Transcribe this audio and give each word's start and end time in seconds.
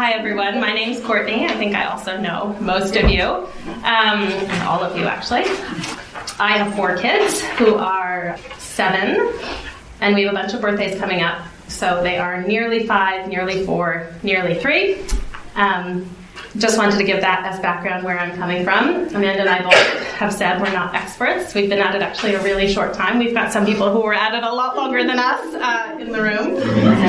Hi, 0.00 0.12
everyone. 0.12 0.58
My 0.62 0.72
name's 0.72 0.98
Courtney. 0.98 1.44
I 1.44 1.54
think 1.58 1.74
I 1.74 1.84
also 1.84 2.18
know 2.18 2.56
most 2.58 2.96
of 2.96 3.10
you, 3.10 3.22
um, 3.84 4.32
all 4.66 4.82
of 4.82 4.96
you 4.96 5.04
actually. 5.04 5.42
I 6.38 6.56
have 6.56 6.74
four 6.74 6.96
kids 6.96 7.42
who 7.58 7.74
are 7.74 8.38
seven, 8.56 9.30
and 10.00 10.14
we 10.14 10.22
have 10.22 10.32
a 10.32 10.34
bunch 10.34 10.54
of 10.54 10.62
birthdays 10.62 10.98
coming 10.98 11.20
up. 11.20 11.46
So 11.68 12.02
they 12.02 12.16
are 12.16 12.40
nearly 12.40 12.86
five, 12.86 13.28
nearly 13.28 13.66
four, 13.66 14.06
nearly 14.22 14.54
three. 14.54 15.02
Um, 15.54 16.08
just 16.56 16.76
wanted 16.76 16.98
to 16.98 17.04
give 17.04 17.20
that 17.20 17.44
as 17.44 17.60
background 17.60 18.04
where 18.04 18.18
I'm 18.18 18.36
coming 18.36 18.64
from. 18.64 19.06
Amanda 19.14 19.40
and 19.40 19.48
I 19.48 19.62
both 19.62 19.74
have 20.14 20.32
said 20.32 20.60
we're 20.60 20.72
not 20.72 20.94
experts. 20.94 21.54
We've 21.54 21.68
been 21.68 21.78
at 21.78 21.94
it 21.94 22.02
actually 22.02 22.34
a 22.34 22.42
really 22.42 22.72
short 22.72 22.92
time. 22.92 23.18
We've 23.18 23.34
got 23.34 23.52
some 23.52 23.64
people 23.64 23.92
who 23.92 24.00
were 24.00 24.14
at 24.14 24.34
it 24.34 24.42
a 24.42 24.52
lot 24.52 24.76
longer 24.76 25.04
than 25.04 25.18
us 25.18 25.54
uh, 25.54 25.96
in 26.00 26.10
the 26.10 26.20
room. 26.20 26.56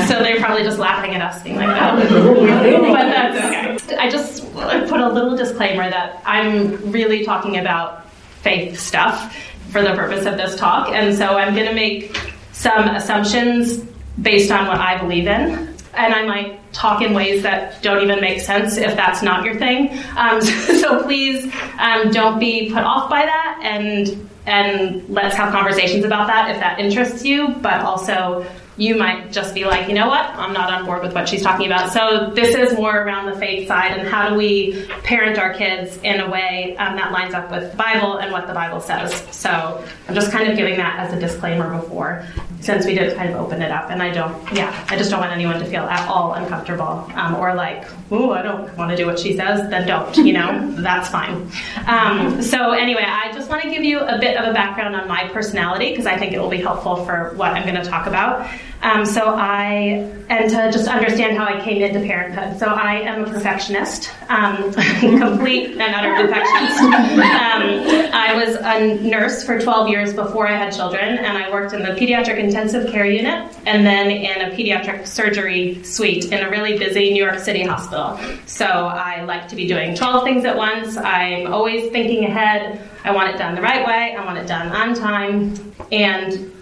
So 0.06 0.20
they're 0.20 0.38
probably 0.38 0.62
just 0.62 0.78
laughing 0.78 1.14
at 1.14 1.22
us 1.22 1.42
being 1.42 1.56
like 1.56 1.66
that. 1.68 2.08
but 2.08 2.94
that's 2.94 3.86
okay. 3.86 3.96
I 3.96 4.08
just 4.08 4.52
put 4.52 5.00
a 5.00 5.08
little 5.08 5.36
disclaimer 5.36 5.90
that 5.90 6.22
I'm 6.24 6.92
really 6.92 7.24
talking 7.24 7.58
about 7.58 8.08
faith 8.42 8.78
stuff 8.78 9.36
for 9.70 9.82
the 9.82 9.94
purpose 9.94 10.24
of 10.24 10.36
this 10.36 10.54
talk. 10.56 10.90
And 10.90 11.16
so 11.16 11.36
I'm 11.36 11.54
going 11.54 11.66
to 11.66 11.74
make 11.74 12.16
some 12.52 12.88
assumptions 12.88 13.78
based 14.20 14.52
on 14.52 14.68
what 14.68 14.78
I 14.78 14.98
believe 14.98 15.26
in 15.26 15.71
and 15.94 16.14
I 16.14 16.24
might 16.24 16.72
talk 16.72 17.02
in 17.02 17.12
ways 17.14 17.42
that 17.42 17.82
don't 17.82 18.02
even 18.02 18.20
make 18.20 18.40
sense 18.40 18.76
if 18.76 18.96
that's 18.96 19.22
not 19.22 19.44
your 19.44 19.54
thing. 19.56 19.98
Um, 20.16 20.40
so 20.80 21.02
please 21.02 21.52
um, 21.78 22.10
don't 22.10 22.38
be 22.38 22.70
put 22.70 22.82
off 22.82 23.10
by 23.10 23.24
that, 23.24 23.60
and 23.62 24.28
and 24.46 25.08
let's 25.08 25.36
have 25.36 25.52
conversations 25.52 26.04
about 26.04 26.26
that 26.26 26.50
if 26.50 26.58
that 26.60 26.78
interests 26.80 27.24
you. 27.24 27.48
But 27.60 27.80
also, 27.80 28.46
you 28.76 28.96
might 28.96 29.30
just 29.32 29.54
be 29.54 29.64
like, 29.64 29.88
you 29.88 29.94
know 29.94 30.08
what, 30.08 30.24
I'm 30.24 30.52
not 30.52 30.72
on 30.72 30.86
board 30.86 31.02
with 31.02 31.14
what 31.14 31.28
she's 31.28 31.42
talking 31.42 31.66
about. 31.66 31.92
So 31.92 32.30
this 32.34 32.54
is 32.54 32.76
more 32.76 32.96
around 32.96 33.30
the 33.30 33.38
faith 33.38 33.68
side 33.68 33.98
and 33.98 34.08
how 34.08 34.30
do 34.30 34.34
we 34.34 34.86
parent 35.04 35.38
our 35.38 35.52
kids 35.52 35.98
in 35.98 36.20
a 36.20 36.30
way 36.30 36.74
um, 36.78 36.96
that 36.96 37.12
lines 37.12 37.34
up 37.34 37.50
with 37.50 37.70
the 37.70 37.76
Bible 37.76 38.16
and 38.16 38.32
what 38.32 38.46
the 38.46 38.54
Bible 38.54 38.80
says. 38.80 39.14
So 39.30 39.84
I'm 40.08 40.14
just 40.14 40.32
kind 40.32 40.50
of 40.50 40.56
giving 40.56 40.78
that 40.78 40.98
as 40.98 41.12
a 41.12 41.20
disclaimer 41.20 41.78
before 41.78 42.26
since 42.60 42.86
we 42.86 42.94
did 42.94 43.16
kind 43.16 43.28
of 43.28 43.40
open 43.40 43.60
it 43.60 43.70
up. 43.70 43.90
And 43.90 44.02
I 44.02 44.10
don't, 44.10 44.52
yeah, 44.54 44.86
I 44.88 44.96
just 44.96 45.10
don't 45.10 45.20
want 45.20 45.32
anyone 45.32 45.58
to 45.58 45.66
feel 45.66 45.82
at 45.82 46.08
all 46.08 46.32
uncomfortable 46.34 47.10
um, 47.14 47.34
or 47.34 47.54
like, 47.54 47.84
ooh, 48.12 48.30
I 48.30 48.40
don't 48.40 48.74
want 48.76 48.90
to 48.90 48.96
do 48.96 49.04
what 49.04 49.18
she 49.18 49.36
says, 49.36 49.68
then 49.68 49.86
don't, 49.86 50.16
you 50.16 50.32
know, 50.32 50.70
that's 50.78 51.08
fine. 51.08 51.50
Um, 51.86 52.40
so 52.40 52.70
anyway, 52.70 53.04
I 53.04 53.32
just 53.32 53.50
want 53.50 53.62
to 53.62 53.70
give 53.70 53.82
you 53.82 53.98
a 54.00 54.18
bit 54.18 54.36
of 54.36 54.48
a 54.48 54.52
background 54.52 54.94
on 54.94 55.08
my 55.08 55.28
personality 55.28 55.90
because 55.90 56.06
I 56.06 56.16
think 56.16 56.32
it 56.32 56.40
will 56.40 56.50
be 56.50 56.60
helpful 56.60 57.04
for 57.04 57.34
what 57.34 57.52
I'm 57.52 57.64
going 57.64 57.82
to 57.82 57.88
talk 57.88 58.06
about. 58.06 58.48
Um, 58.82 59.06
so 59.06 59.34
I, 59.36 60.10
and 60.28 60.50
to 60.50 60.72
just 60.72 60.88
understand 60.88 61.36
how 61.36 61.44
I 61.44 61.60
came 61.60 61.82
into 61.82 62.00
parenthood. 62.00 62.58
So 62.58 62.66
I 62.66 63.00
am 63.00 63.24
a 63.24 63.30
perfectionist, 63.30 64.10
um, 64.28 64.72
complete 64.72 65.78
and 65.78 65.94
utter 65.94 66.26
perfectionist. 66.26 66.80
Um, 66.80 68.12
I 68.12 68.34
was 68.34 68.56
a 68.56 69.08
nurse 69.08 69.44
for 69.44 69.60
12 69.60 69.88
years 69.88 70.12
before 70.12 70.48
I 70.48 70.56
had 70.56 70.74
children, 70.74 71.18
and 71.18 71.38
I 71.38 71.50
worked 71.50 71.74
in 71.74 71.82
the 71.82 71.90
pediatric 71.90 72.38
intensive 72.38 72.90
care 72.90 73.06
unit 73.06 73.56
and 73.66 73.86
then 73.86 74.10
in 74.10 74.50
a 74.50 74.54
pediatric 74.56 75.06
surgery 75.06 75.82
suite 75.84 76.32
in 76.32 76.42
a 76.42 76.50
really 76.50 76.76
busy 76.76 77.12
New 77.12 77.22
York 77.24 77.38
City 77.38 77.62
hospital. 77.62 78.18
So 78.46 78.66
I 78.66 79.22
like 79.22 79.48
to 79.48 79.56
be 79.56 79.68
doing 79.68 79.94
12 79.94 80.24
things 80.24 80.44
at 80.44 80.56
once. 80.56 80.96
I'm 80.96 81.52
always 81.52 81.90
thinking 81.92 82.24
ahead. 82.24 82.80
I 83.04 83.12
want 83.12 83.32
it 83.32 83.38
done 83.38 83.54
the 83.54 83.62
right 83.62 83.86
way. 83.86 84.16
I 84.16 84.24
want 84.24 84.38
it 84.38 84.48
done 84.48 84.68
on 84.68 84.94
time. 84.94 85.72
And 85.92 86.52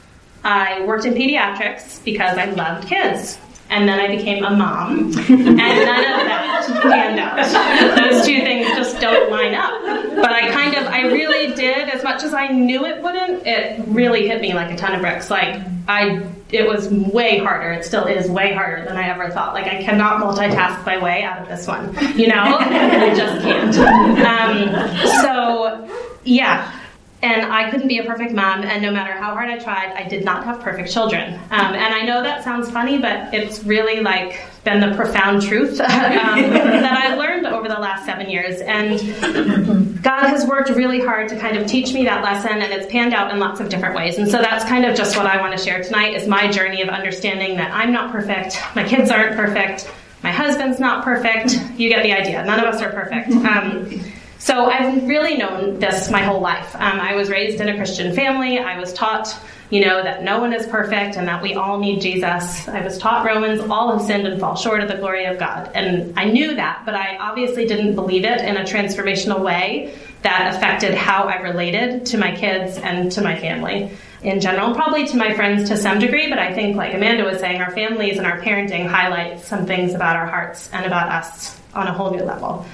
I 0.45 0.85
worked 0.85 1.05
in 1.05 1.15
pediatrics 1.15 2.03
because 2.05 2.37
I 2.39 2.47
loved 2.47 2.89
kids. 2.89 3.39
And 3.71 3.89
then 3.89 4.01
I 4.01 4.09
became 4.09 4.43
a 4.45 4.51
mom, 4.51 4.99
and 5.29 5.45
none 5.47 5.49
of 5.49 5.57
that 5.57 6.81
panned 6.83 7.21
out. 7.21 7.37
Those 7.97 8.27
two 8.27 8.41
things 8.41 8.67
just 8.77 9.01
don't 9.01 9.31
line 9.31 9.55
up. 9.55 9.81
But 10.17 10.33
I 10.33 10.51
kind 10.51 10.75
of, 10.75 10.89
I 10.89 11.03
really 11.03 11.55
did, 11.55 11.89
as 11.89 12.03
much 12.03 12.25
as 12.25 12.35
I 12.35 12.49
knew 12.49 12.85
it 12.85 13.01
wouldn't, 13.01 13.47
it 13.47 13.85
really 13.87 14.27
hit 14.27 14.41
me 14.41 14.55
like 14.55 14.73
a 14.73 14.77
ton 14.77 14.93
of 14.93 15.01
bricks. 15.01 15.31
Like, 15.31 15.63
I, 15.87 16.27
it 16.51 16.67
was 16.67 16.89
way 16.89 17.39
harder. 17.39 17.71
It 17.71 17.85
still 17.85 18.07
is 18.07 18.29
way 18.29 18.53
harder 18.53 18.85
than 18.85 18.97
I 18.97 19.09
ever 19.09 19.31
thought. 19.31 19.55
Like, 19.55 19.67
I 19.67 19.83
cannot 19.85 20.21
multitask 20.21 20.85
my 20.85 20.99
way 21.01 21.23
out 21.23 21.41
of 21.43 21.49
this 21.49 21.69
one, 21.69 21.95
you 22.19 22.27
know? 22.27 22.35
I 22.61 23.15
just 23.15 23.43
can't. 23.43 23.77
Um, 24.27 25.07
so, 25.23 25.89
yeah, 26.25 26.80
and 27.23 27.53
I 27.53 27.71
couldn't 27.71 27.89
be 27.89 27.99
a 27.99 28.05
perfect 28.05 28.33
mom, 28.33 28.63
and 28.63 28.83
no 28.83 28.91
matter 28.91 29.13
how 29.13 29.35
hard 29.35 29.51
I 29.51 29.59
tried, 29.59 29.93
I 29.93 30.09
did 30.09 30.25
not 30.25 30.45
have 30.45 30.61
perfect 30.61 30.91
children. 30.91 31.35
Um, 31.51 31.75
and 31.75 31.95
I 31.95 32.03
know 32.03 32.23
that 32.23 32.43
sounds 32.43 32.71
funny, 32.71 32.99
but 32.99 33.35
it's 33.35 33.63
really 33.65 34.01
like 34.01 34.41
been 34.65 34.81
the 34.81 34.97
profound 34.97 35.43
truth 35.43 35.81
um, 35.81 35.87
that 35.89 36.93
I've 36.93 37.19
learned 37.19 37.47
over 37.47 37.69
the 37.69 37.79
last 37.79 38.07
seven 38.07 38.31
years. 38.31 38.61
And 38.63 38.99
God 40.03 40.29
has 40.29 40.47
worked 40.47 40.71
really 40.71 41.01
hard 41.01 41.29
to 41.29 41.39
kind 41.39 41.59
of 41.59 41.67
teach 41.67 41.93
me 41.93 42.05
that 42.05 42.25
lesson, 42.25 42.63
and 42.63 42.73
it's 42.73 42.91
panned 42.91 43.13
out 43.13 43.31
in 43.31 43.39
lots 43.39 43.61
of 43.61 43.69
different 43.69 43.95
ways. 43.95 44.17
And 44.17 44.27
so 44.27 44.39
that's 44.39 44.65
kind 44.65 44.87
of 44.87 44.97
just 44.97 45.17
what 45.17 45.27
I 45.27 45.39
want 45.41 45.57
to 45.57 45.63
share 45.63 45.83
tonight 45.83 46.15
is 46.15 46.27
my 46.27 46.51
journey 46.51 46.81
of 46.81 46.89
understanding 46.89 47.57
that 47.59 47.71
I'm 47.71 47.93
not 47.93 48.13
perfect, 48.13 48.57
my 48.75 48.87
kids 48.87 49.11
aren't 49.11 49.37
perfect, 49.37 49.91
my 50.23 50.33
husband's 50.33 50.79
not 50.81 51.05
perfect. 51.05 51.55
You 51.79 51.89
get 51.89 52.03
the 52.03 52.13
idea. 52.13 52.45
None 52.45 52.61
of 52.61 52.67
us 52.67 52.83
are 52.83 52.91
perfect. 52.91 53.31
Um, 53.31 53.89
so 54.41 54.71
I've 54.71 55.07
really 55.07 55.37
known 55.37 55.79
this 55.79 56.11
my 56.11 56.23
whole 56.23 56.41
life. 56.41 56.75
Um, 56.75 56.99
I 56.99 57.15
was 57.15 57.29
raised 57.29 57.61
in 57.61 57.69
a 57.69 57.77
Christian 57.77 58.15
family. 58.15 58.59
I 58.59 58.81
was 58.81 58.95
taught, 58.95 59.39
you 59.69 59.85
know, 59.85 60.03
that 60.03 60.23
no 60.23 60.41
one 60.41 60.55
is 60.55 60.67
perfect 60.67 61.17
and 61.17 61.29
that 61.29 61.43
we 61.43 61.55
all 61.55 61.79
need 61.79 62.01
Jesus. 62.01 62.67
I 62.67 62.81
was 62.81 62.97
taught 62.97 63.27
Romans, 63.27 63.61
all 63.61 63.93
have 63.93 64.01
sinned 64.01 64.27
and 64.27 64.41
fall 64.41 64.57
short 64.57 64.81
of 64.81 64.89
the 64.89 64.97
glory 64.97 65.27
of 65.27 65.39
God. 65.39 65.71
And 65.75 66.19
I 66.19 66.25
knew 66.25 66.55
that, 66.55 66.85
but 66.87 66.95
I 66.95 67.19
obviously 67.19 67.67
didn't 67.67 67.95
believe 67.95 68.25
it 68.25 68.41
in 68.41 68.57
a 68.57 68.65
transformational 68.65 69.41
way 69.41 69.95
that 70.23 70.55
affected 70.57 70.95
how 70.95 71.25
I 71.25 71.43
related 71.43 72.07
to 72.07 72.17
my 72.17 72.35
kids 72.35 72.79
and 72.79 73.13
to 73.13 73.21
my 73.21 73.39
family 73.39 73.93
in 74.23 74.41
general, 74.41 74.75
probably 74.75 75.07
to 75.09 75.17
my 75.19 75.35
friends 75.35 75.69
to 75.69 75.77
some 75.77 75.99
degree, 75.99 76.29
but 76.29 76.39
I 76.39 76.53
think, 76.53 76.77
like 76.77 76.95
Amanda 76.95 77.25
was 77.25 77.41
saying, 77.41 77.61
our 77.61 77.71
families 77.71 78.19
and 78.19 78.27
our 78.27 78.41
parenting 78.41 78.87
highlight 78.87 79.41
some 79.41 79.67
things 79.67 79.95
about 79.95 80.17
our 80.17 80.27
hearts 80.27 80.69
and 80.73 80.85
about 80.87 81.09
us 81.09 81.59
on 81.75 81.87
a 81.87 81.93
whole 81.93 82.11
new 82.11 82.23
level. 82.23 82.67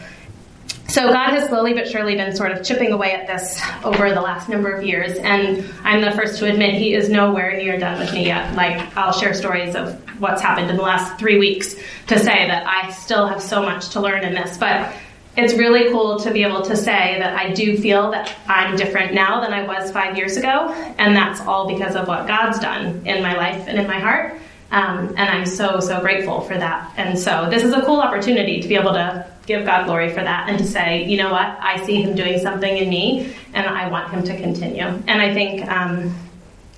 So 0.88 1.12
God 1.12 1.30
has 1.30 1.48
slowly 1.48 1.74
but 1.74 1.88
surely 1.88 2.14
been 2.14 2.34
sort 2.34 2.52
of 2.52 2.64
chipping 2.64 2.92
away 2.92 3.12
at 3.12 3.26
this 3.26 3.60
over 3.84 4.10
the 4.10 4.20
last 4.20 4.48
number 4.48 4.72
of 4.72 4.84
years, 4.84 5.18
and 5.18 5.64
I'm 5.82 6.00
the 6.00 6.12
first 6.12 6.38
to 6.38 6.50
admit 6.50 6.74
He 6.74 6.94
is 6.94 7.08
nowhere 7.08 7.56
near 7.56 7.78
done 7.78 7.98
with 7.98 8.12
me 8.12 8.26
yet. 8.26 8.54
Like 8.54 8.96
I'll 8.96 9.12
share 9.12 9.34
stories 9.34 9.74
of 9.74 10.00
what's 10.20 10.40
happened 10.40 10.70
in 10.70 10.76
the 10.76 10.82
last 10.82 11.18
three 11.18 11.38
weeks 11.38 11.74
to 12.06 12.18
say 12.18 12.46
that 12.46 12.66
I 12.66 12.90
still 12.92 13.26
have 13.26 13.42
so 13.42 13.62
much 13.62 13.90
to 13.90 14.00
learn 14.00 14.24
in 14.24 14.34
this, 14.34 14.56
but. 14.58 14.92
It's 15.38 15.52
really 15.52 15.92
cool 15.92 16.18
to 16.20 16.30
be 16.30 16.44
able 16.44 16.62
to 16.62 16.74
say 16.74 17.18
that 17.18 17.36
I 17.36 17.52
do 17.52 17.76
feel 17.76 18.10
that 18.12 18.34
I'm 18.48 18.74
different 18.74 19.12
now 19.12 19.42
than 19.42 19.52
I 19.52 19.66
was 19.66 19.90
five 19.90 20.16
years 20.16 20.38
ago, 20.38 20.72
and 20.96 21.14
that's 21.14 21.42
all 21.42 21.68
because 21.68 21.94
of 21.94 22.08
what 22.08 22.26
God's 22.26 22.58
done 22.58 23.06
in 23.06 23.22
my 23.22 23.36
life 23.36 23.68
and 23.68 23.78
in 23.78 23.86
my 23.86 23.98
heart. 23.98 24.40
Um, 24.70 25.08
and 25.08 25.20
I'm 25.20 25.44
so, 25.44 25.78
so 25.78 26.00
grateful 26.00 26.40
for 26.40 26.56
that. 26.56 26.90
And 26.96 27.18
so 27.18 27.50
this 27.50 27.64
is 27.64 27.74
a 27.74 27.82
cool 27.82 28.00
opportunity 28.00 28.62
to 28.62 28.66
be 28.66 28.76
able 28.76 28.94
to 28.94 29.26
give 29.46 29.64
God 29.64 29.86
glory 29.86 30.10
for 30.10 30.22
that 30.22 30.48
and 30.48 30.58
to 30.58 30.66
say, 30.66 31.04
you 31.04 31.16
know 31.16 31.30
what, 31.30 31.56
I 31.60 31.84
see 31.84 32.02
Him 32.02 32.14
doing 32.14 32.38
something 32.40 32.76
in 32.76 32.88
me 32.88 33.34
and 33.54 33.66
I 33.66 33.88
want 33.88 34.10
Him 34.10 34.22
to 34.24 34.36
continue. 34.40 34.82
And 34.82 35.22
I 35.22 35.32
think, 35.32 35.66
um, 35.68 36.14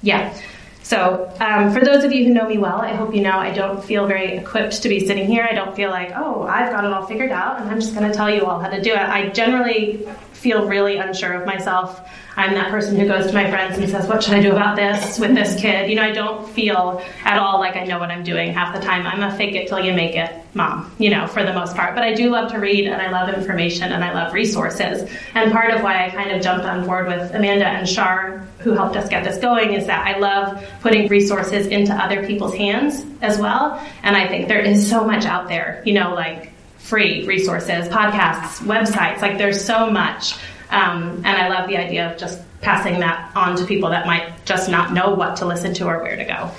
yeah. 0.02 0.38
So, 0.82 1.30
um, 1.40 1.72
for 1.72 1.84
those 1.84 2.04
of 2.04 2.12
you 2.12 2.24
who 2.24 2.32
know 2.32 2.48
me 2.48 2.56
well, 2.56 2.76
I 2.76 2.94
hope 2.94 3.14
you 3.14 3.20
know 3.20 3.38
I 3.38 3.52
don't 3.52 3.84
feel 3.84 4.06
very 4.06 4.38
equipped 4.38 4.82
to 4.82 4.88
be 4.88 5.06
sitting 5.06 5.26
here. 5.26 5.46
I 5.48 5.54
don't 5.54 5.76
feel 5.76 5.90
like, 5.90 6.12
oh, 6.16 6.44
I've 6.44 6.72
got 6.72 6.84
it 6.84 6.92
all 6.92 7.04
figured 7.04 7.30
out 7.30 7.60
and 7.60 7.68
I'm 7.70 7.78
just 7.78 7.94
going 7.94 8.10
to 8.10 8.16
tell 8.16 8.30
you 8.30 8.46
all 8.46 8.58
how 8.58 8.68
to 8.68 8.80
do 8.80 8.92
it. 8.92 8.98
I 8.98 9.28
generally 9.28 10.08
feel 10.38 10.68
really 10.68 10.98
unsure 10.98 11.32
of 11.32 11.46
myself. 11.46 12.08
I'm 12.36 12.54
that 12.54 12.70
person 12.70 12.94
who 12.94 13.08
goes 13.08 13.26
to 13.26 13.32
my 13.32 13.50
friends 13.50 13.76
and 13.76 13.90
says, 13.90 14.06
What 14.06 14.22
should 14.22 14.34
I 14.34 14.40
do 14.40 14.52
about 14.52 14.76
this 14.76 15.18
with 15.18 15.34
this 15.34 15.60
kid? 15.60 15.90
You 15.90 15.96
know, 15.96 16.02
I 16.02 16.12
don't 16.12 16.48
feel 16.48 17.02
at 17.24 17.38
all 17.38 17.58
like 17.58 17.74
I 17.74 17.84
know 17.84 17.98
what 17.98 18.10
I'm 18.10 18.22
doing 18.22 18.52
half 18.52 18.72
the 18.72 18.80
time. 18.80 19.04
I'm 19.04 19.22
a 19.22 19.36
fake 19.36 19.56
it 19.56 19.66
till 19.66 19.80
you 19.80 19.92
make 19.92 20.14
it 20.14 20.32
mom, 20.54 20.94
you 20.98 21.10
know, 21.10 21.26
for 21.26 21.42
the 21.42 21.52
most 21.52 21.74
part. 21.74 21.96
But 21.96 22.04
I 22.04 22.14
do 22.14 22.30
love 22.30 22.52
to 22.52 22.58
read 22.58 22.86
and 22.86 23.02
I 23.02 23.10
love 23.10 23.34
information 23.34 23.90
and 23.90 24.04
I 24.04 24.12
love 24.12 24.32
resources. 24.32 25.10
And 25.34 25.50
part 25.50 25.72
of 25.72 25.82
why 25.82 26.06
I 26.06 26.10
kind 26.10 26.30
of 26.30 26.40
jumped 26.40 26.64
on 26.64 26.86
board 26.86 27.08
with 27.08 27.34
Amanda 27.34 27.66
and 27.66 27.88
Shar, 27.88 28.46
who 28.58 28.72
helped 28.72 28.96
us 28.96 29.08
get 29.08 29.24
this 29.24 29.38
going, 29.38 29.72
is 29.72 29.86
that 29.86 30.06
I 30.06 30.18
love 30.18 30.64
putting 30.80 31.08
resources 31.08 31.66
into 31.66 31.92
other 31.92 32.24
people's 32.24 32.54
hands 32.54 33.04
as 33.20 33.38
well. 33.38 33.84
And 34.04 34.16
I 34.16 34.28
think 34.28 34.46
there 34.46 34.60
is 34.60 34.88
so 34.88 35.04
much 35.04 35.24
out 35.24 35.48
there, 35.48 35.82
you 35.84 35.94
know, 35.94 36.14
like 36.14 36.52
free 36.88 37.26
resources, 37.26 37.88
podcasts, 37.88 38.60
websites. 38.64 39.20
Like 39.20 39.38
there's 39.38 39.62
so 39.64 39.90
much 39.90 40.34
um, 40.70 41.22
and 41.24 41.26
I 41.26 41.48
love 41.48 41.68
the 41.68 41.76
idea 41.76 42.10
of 42.10 42.18
just 42.18 42.40
passing 42.60 43.00
that 43.00 43.32
on 43.34 43.56
to 43.56 43.64
people 43.64 43.90
that 43.90 44.06
might 44.06 44.44
just 44.44 44.68
not 44.70 44.92
know 44.92 45.14
what 45.14 45.36
to 45.36 45.46
listen 45.46 45.72
to 45.74 45.86
or 45.86 46.02
where 46.02 46.16
to 46.16 46.24
go. 46.24 46.50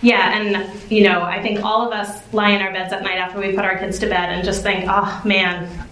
Yeah, 0.00 0.38
and 0.38 0.90
you 0.90 1.04
know, 1.04 1.22
I 1.22 1.42
think 1.42 1.64
all 1.64 1.86
of 1.86 1.92
us 1.92 2.22
lie 2.32 2.50
in 2.50 2.62
our 2.62 2.72
beds 2.72 2.92
at 2.92 3.02
night 3.02 3.18
after 3.18 3.38
we 3.38 3.54
put 3.54 3.64
our 3.64 3.78
kids 3.78 3.98
to 4.00 4.06
bed 4.06 4.30
and 4.30 4.44
just 4.44 4.62
think, 4.62 4.84
oh 4.88 5.22
man, 5.24 5.83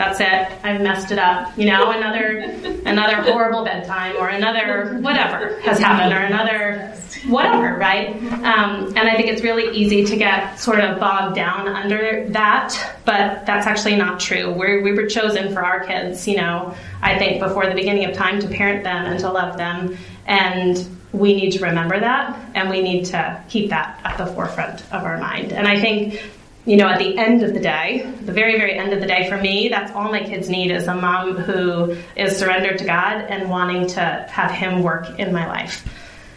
That's 0.00 0.18
it. 0.18 0.58
I've 0.64 0.80
messed 0.80 1.10
it 1.10 1.18
up. 1.18 1.58
You 1.58 1.66
know, 1.66 1.90
another 1.96 2.38
another 2.86 3.16
horrible 3.30 3.64
bedtime 3.64 4.16
or 4.16 4.30
another 4.30 4.98
whatever 5.02 5.60
has 5.60 5.78
happened 5.78 6.14
or 6.14 6.20
another 6.24 6.96
whatever, 7.28 7.76
right? 7.76 8.16
Um, 8.32 8.86
and 8.96 8.98
I 9.00 9.14
think 9.14 9.28
it's 9.28 9.42
really 9.42 9.76
easy 9.76 10.06
to 10.06 10.16
get 10.16 10.58
sort 10.58 10.80
of 10.80 10.98
bogged 10.98 11.34
down 11.34 11.68
under 11.68 12.26
that, 12.30 12.96
but 13.04 13.44
that's 13.44 13.66
actually 13.66 13.96
not 13.96 14.18
true. 14.20 14.50
We're, 14.54 14.82
we 14.82 14.92
were 14.92 15.06
chosen 15.06 15.52
for 15.52 15.62
our 15.62 15.84
kids, 15.84 16.26
you 16.26 16.38
know, 16.38 16.74
I 17.02 17.18
think 17.18 17.42
before 17.42 17.66
the 17.66 17.74
beginning 17.74 18.06
of 18.06 18.14
time 18.14 18.40
to 18.40 18.48
parent 18.48 18.84
them 18.84 19.04
and 19.04 19.20
to 19.20 19.30
love 19.30 19.58
them. 19.58 19.98
And 20.24 20.88
we 21.12 21.34
need 21.34 21.50
to 21.50 21.62
remember 21.62 22.00
that 22.00 22.38
and 22.54 22.70
we 22.70 22.80
need 22.80 23.04
to 23.06 23.44
keep 23.50 23.68
that 23.68 24.00
at 24.02 24.16
the 24.16 24.26
forefront 24.26 24.80
of 24.92 25.04
our 25.04 25.18
mind. 25.18 25.52
And 25.52 25.68
I 25.68 25.78
think, 25.78 26.22
you 26.66 26.76
know, 26.76 26.88
at 26.88 26.98
the 26.98 27.16
end 27.16 27.42
of 27.42 27.54
the 27.54 27.60
day, 27.60 28.10
the 28.22 28.32
very, 28.32 28.58
very 28.58 28.74
end 28.74 28.92
of 28.92 29.00
the 29.00 29.06
day 29.06 29.28
for 29.28 29.38
me, 29.38 29.68
that's 29.68 29.92
all 29.92 30.10
my 30.10 30.22
kids 30.22 30.48
need 30.48 30.70
is 30.70 30.86
a 30.88 30.94
mom 30.94 31.36
who 31.36 31.96
is 32.16 32.36
surrendered 32.36 32.78
to 32.78 32.84
God 32.84 33.22
and 33.22 33.48
wanting 33.48 33.86
to 33.88 34.26
have 34.30 34.50
Him 34.50 34.82
work 34.82 35.18
in 35.18 35.32
my 35.32 35.46
life. 35.46 35.86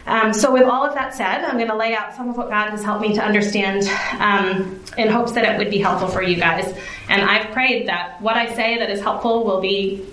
Um, 0.06 0.34
so, 0.34 0.52
with 0.52 0.64
all 0.64 0.84
of 0.84 0.94
that 0.94 1.14
said, 1.14 1.44
I'm 1.44 1.56
going 1.56 1.68
to 1.68 1.76
lay 1.76 1.94
out 1.94 2.14
some 2.14 2.28
of 2.28 2.36
what 2.36 2.50
God 2.50 2.70
has 2.70 2.82
helped 2.82 3.02
me 3.02 3.14
to 3.14 3.22
understand 3.22 3.84
um, 4.20 4.80
in 4.98 5.08
hopes 5.08 5.32
that 5.32 5.44
it 5.44 5.58
would 5.58 5.70
be 5.70 5.78
helpful 5.78 6.08
for 6.08 6.22
you 6.22 6.36
guys. 6.36 6.74
And 7.08 7.22
I've 7.22 7.52
prayed 7.52 7.88
that 7.88 8.20
what 8.20 8.36
I 8.36 8.54
say 8.54 8.78
that 8.78 8.90
is 8.90 9.00
helpful 9.00 9.44
will 9.44 9.60
be 9.60 10.06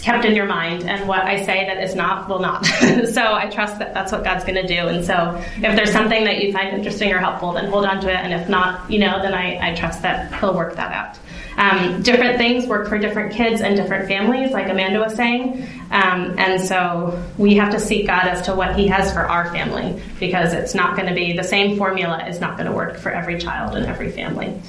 kept 0.00 0.24
in 0.24 0.34
your 0.34 0.46
mind, 0.46 0.88
and 0.88 1.06
what 1.08 1.22
I 1.22 1.44
say 1.44 1.66
that 1.66 1.82
is 1.82 1.94
not 1.94 2.28
will 2.28 2.38
not. 2.38 2.64
so 3.12 3.34
I 3.34 3.48
trust 3.50 3.78
that 3.78 3.94
that's 3.94 4.12
what 4.12 4.24
God's 4.24 4.44
going 4.44 4.54
to 4.54 4.66
do. 4.66 4.88
And 4.88 5.04
so 5.04 5.36
if 5.56 5.76
there's 5.76 5.92
something 5.92 6.24
that 6.24 6.42
you 6.42 6.52
find 6.52 6.74
interesting 6.76 7.12
or 7.12 7.18
helpful, 7.18 7.52
then 7.52 7.66
hold 7.66 7.84
on 7.84 8.00
to 8.00 8.08
it. 8.08 8.16
And 8.16 8.32
if 8.32 8.48
not, 8.48 8.90
you 8.90 8.98
know, 8.98 9.20
then 9.22 9.34
I, 9.34 9.70
I 9.70 9.74
trust 9.74 10.02
that 10.02 10.32
He'll 10.40 10.54
work 10.54 10.76
that 10.76 10.92
out. 10.92 11.18
Um, 11.56 12.02
different 12.02 12.38
things 12.38 12.66
work 12.66 12.88
for 12.88 12.98
different 12.98 13.32
kids 13.32 13.60
and 13.60 13.76
different 13.76 14.08
families, 14.08 14.52
like 14.52 14.68
Amanda 14.68 14.98
was 14.98 15.14
saying. 15.14 15.68
Um, 15.90 16.34
and 16.38 16.60
so 16.60 17.22
we 17.36 17.54
have 17.56 17.72
to 17.72 17.80
seek 17.80 18.06
God 18.06 18.26
as 18.26 18.42
to 18.46 18.54
what 18.54 18.76
He 18.76 18.86
has 18.88 19.12
for 19.12 19.20
our 19.20 19.50
family 19.52 20.02
because 20.18 20.54
it's 20.54 20.74
not 20.74 20.96
going 20.96 21.08
to 21.08 21.14
be 21.14 21.36
the 21.36 21.44
same 21.44 21.76
formula 21.76 22.26
is 22.26 22.40
not 22.40 22.56
going 22.56 22.70
to 22.70 22.74
work 22.74 22.96
for 22.96 23.10
every 23.10 23.38
child 23.38 23.76
and 23.76 23.86
every 23.86 24.10
family. 24.10 24.60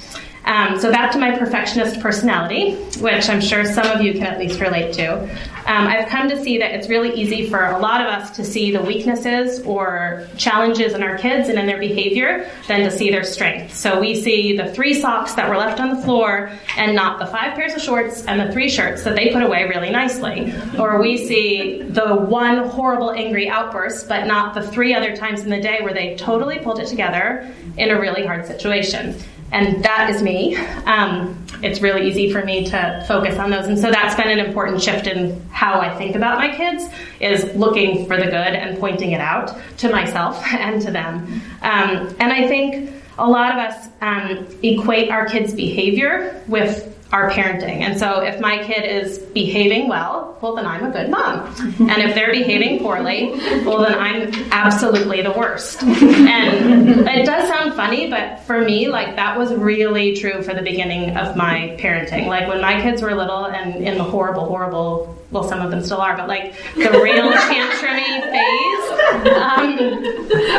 Um, 0.44 0.78
so 0.78 0.90
back 0.90 1.10
to 1.12 1.18
my 1.18 1.36
perfectionist 1.38 2.00
personality, 2.00 2.74
which 3.00 3.28
I'm 3.28 3.40
sure 3.40 3.64
some 3.64 3.86
of 3.86 4.02
you 4.02 4.12
can 4.12 4.24
at 4.24 4.38
least 4.38 4.60
relate 4.60 4.92
to. 4.94 5.22
Um, 5.66 5.86
I've 5.86 6.08
come 6.08 6.28
to 6.28 6.42
see 6.42 6.58
that 6.58 6.72
it's 6.72 6.90
really 6.90 7.14
easy 7.14 7.48
for 7.48 7.64
a 7.64 7.78
lot 7.78 8.02
of 8.02 8.08
us 8.08 8.30
to 8.36 8.44
see 8.44 8.70
the 8.70 8.82
weaknesses 8.82 9.62
or 9.64 10.26
challenges 10.36 10.92
in 10.92 11.02
our 11.02 11.16
kids 11.16 11.48
and 11.48 11.58
in 11.58 11.66
their 11.66 11.78
behavior 11.78 12.50
than 12.68 12.80
to 12.80 12.90
see 12.90 13.10
their 13.10 13.24
strengths. 13.24 13.78
So 13.78 13.98
we 13.98 14.20
see 14.20 14.54
the 14.54 14.70
three 14.74 14.92
socks 14.92 15.32
that 15.34 15.48
were 15.48 15.56
left 15.56 15.80
on 15.80 15.96
the 15.96 16.02
floor 16.02 16.50
and 16.76 16.94
not 16.94 17.18
the 17.18 17.26
five 17.26 17.54
pairs 17.54 17.72
of 17.72 17.80
shorts 17.80 18.26
and 18.26 18.38
the 18.38 18.52
three 18.52 18.68
shirts 18.68 19.02
that 19.04 19.16
they 19.16 19.32
put 19.32 19.42
away 19.42 19.66
really 19.66 19.88
nicely. 19.88 20.52
Or 20.78 21.00
we 21.00 21.26
see 21.26 21.80
the 21.80 22.14
one 22.14 22.68
horrible 22.68 23.12
angry 23.12 23.48
outburst, 23.48 24.06
but 24.06 24.26
not 24.26 24.52
the 24.52 24.62
three 24.62 24.92
other 24.92 25.16
times 25.16 25.40
in 25.40 25.48
the 25.48 25.60
day 25.60 25.78
where 25.80 25.94
they 25.94 26.16
totally 26.16 26.58
pulled 26.58 26.80
it 26.80 26.88
together 26.88 27.50
in 27.78 27.90
a 27.90 27.98
really 27.98 28.26
hard 28.26 28.44
situation 28.44 29.14
and 29.54 29.84
that 29.84 30.10
is 30.10 30.20
me. 30.20 30.56
Um, 30.84 31.40
it's 31.62 31.80
really 31.80 32.08
easy 32.08 32.30
for 32.32 32.44
me 32.44 32.66
to 32.66 33.04
focus 33.06 33.38
on 33.38 33.50
those, 33.50 33.66
and 33.66 33.78
so 33.78 33.90
that's 33.90 34.16
been 34.16 34.28
an 34.28 34.44
important 34.44 34.82
shift 34.82 35.06
in 35.06 35.40
how 35.50 35.80
I 35.80 35.96
think 35.96 36.16
about 36.16 36.38
my 36.38 36.54
kids 36.54 36.92
is 37.20 37.54
looking 37.54 38.06
for 38.06 38.16
the 38.16 38.24
good 38.24 38.34
and 38.34 38.78
pointing 38.78 39.12
it 39.12 39.20
out 39.20 39.56
to 39.78 39.90
myself 39.90 40.44
and 40.52 40.82
to 40.82 40.90
them. 40.90 41.40
Um, 41.62 42.14
and 42.18 42.32
I 42.32 42.48
think 42.48 42.92
a 43.16 43.28
lot 43.28 43.52
of 43.52 43.58
us 43.58 43.88
um, 44.00 44.46
equate 44.62 45.10
our 45.10 45.26
kids' 45.26 45.54
behavior 45.54 46.42
with 46.48 46.90
our 47.14 47.30
parenting. 47.30 47.80
And 47.80 47.96
so 47.96 48.22
if 48.22 48.40
my 48.40 48.60
kid 48.64 48.82
is 48.82 49.18
behaving 49.18 49.88
well, 49.88 50.36
well, 50.40 50.56
then 50.56 50.66
I'm 50.66 50.84
a 50.84 50.90
good 50.90 51.10
mom. 51.10 51.46
And 51.78 52.02
if 52.02 52.12
they're 52.16 52.32
behaving 52.32 52.80
poorly, 52.80 53.30
well, 53.64 53.78
then 53.78 53.96
I'm 53.96 54.34
absolutely 54.50 55.22
the 55.22 55.30
worst. 55.30 55.80
And 55.84 57.08
it 57.08 57.24
does 57.24 57.48
sound 57.48 57.74
funny, 57.74 58.10
but 58.10 58.40
for 58.40 58.60
me, 58.60 58.88
like 58.88 59.14
that 59.14 59.38
was 59.38 59.54
really 59.54 60.16
true 60.16 60.42
for 60.42 60.54
the 60.54 60.62
beginning 60.62 61.16
of 61.16 61.36
my 61.36 61.76
parenting. 61.78 62.26
Like 62.26 62.48
when 62.48 62.60
my 62.60 62.82
kids 62.82 63.00
were 63.00 63.14
little 63.14 63.46
and 63.46 63.76
in 63.76 63.96
the 63.96 64.04
horrible, 64.04 64.46
horrible 64.46 65.16
well, 65.34 65.42
some 65.42 65.60
of 65.60 65.70
them 65.72 65.82
still 65.82 66.00
are, 66.00 66.16
but 66.16 66.28
like 66.28 66.54
the 66.76 67.00
real 67.02 67.32
tantrumy 67.32 68.20
phase, 68.30 68.84
um, 69.26 69.78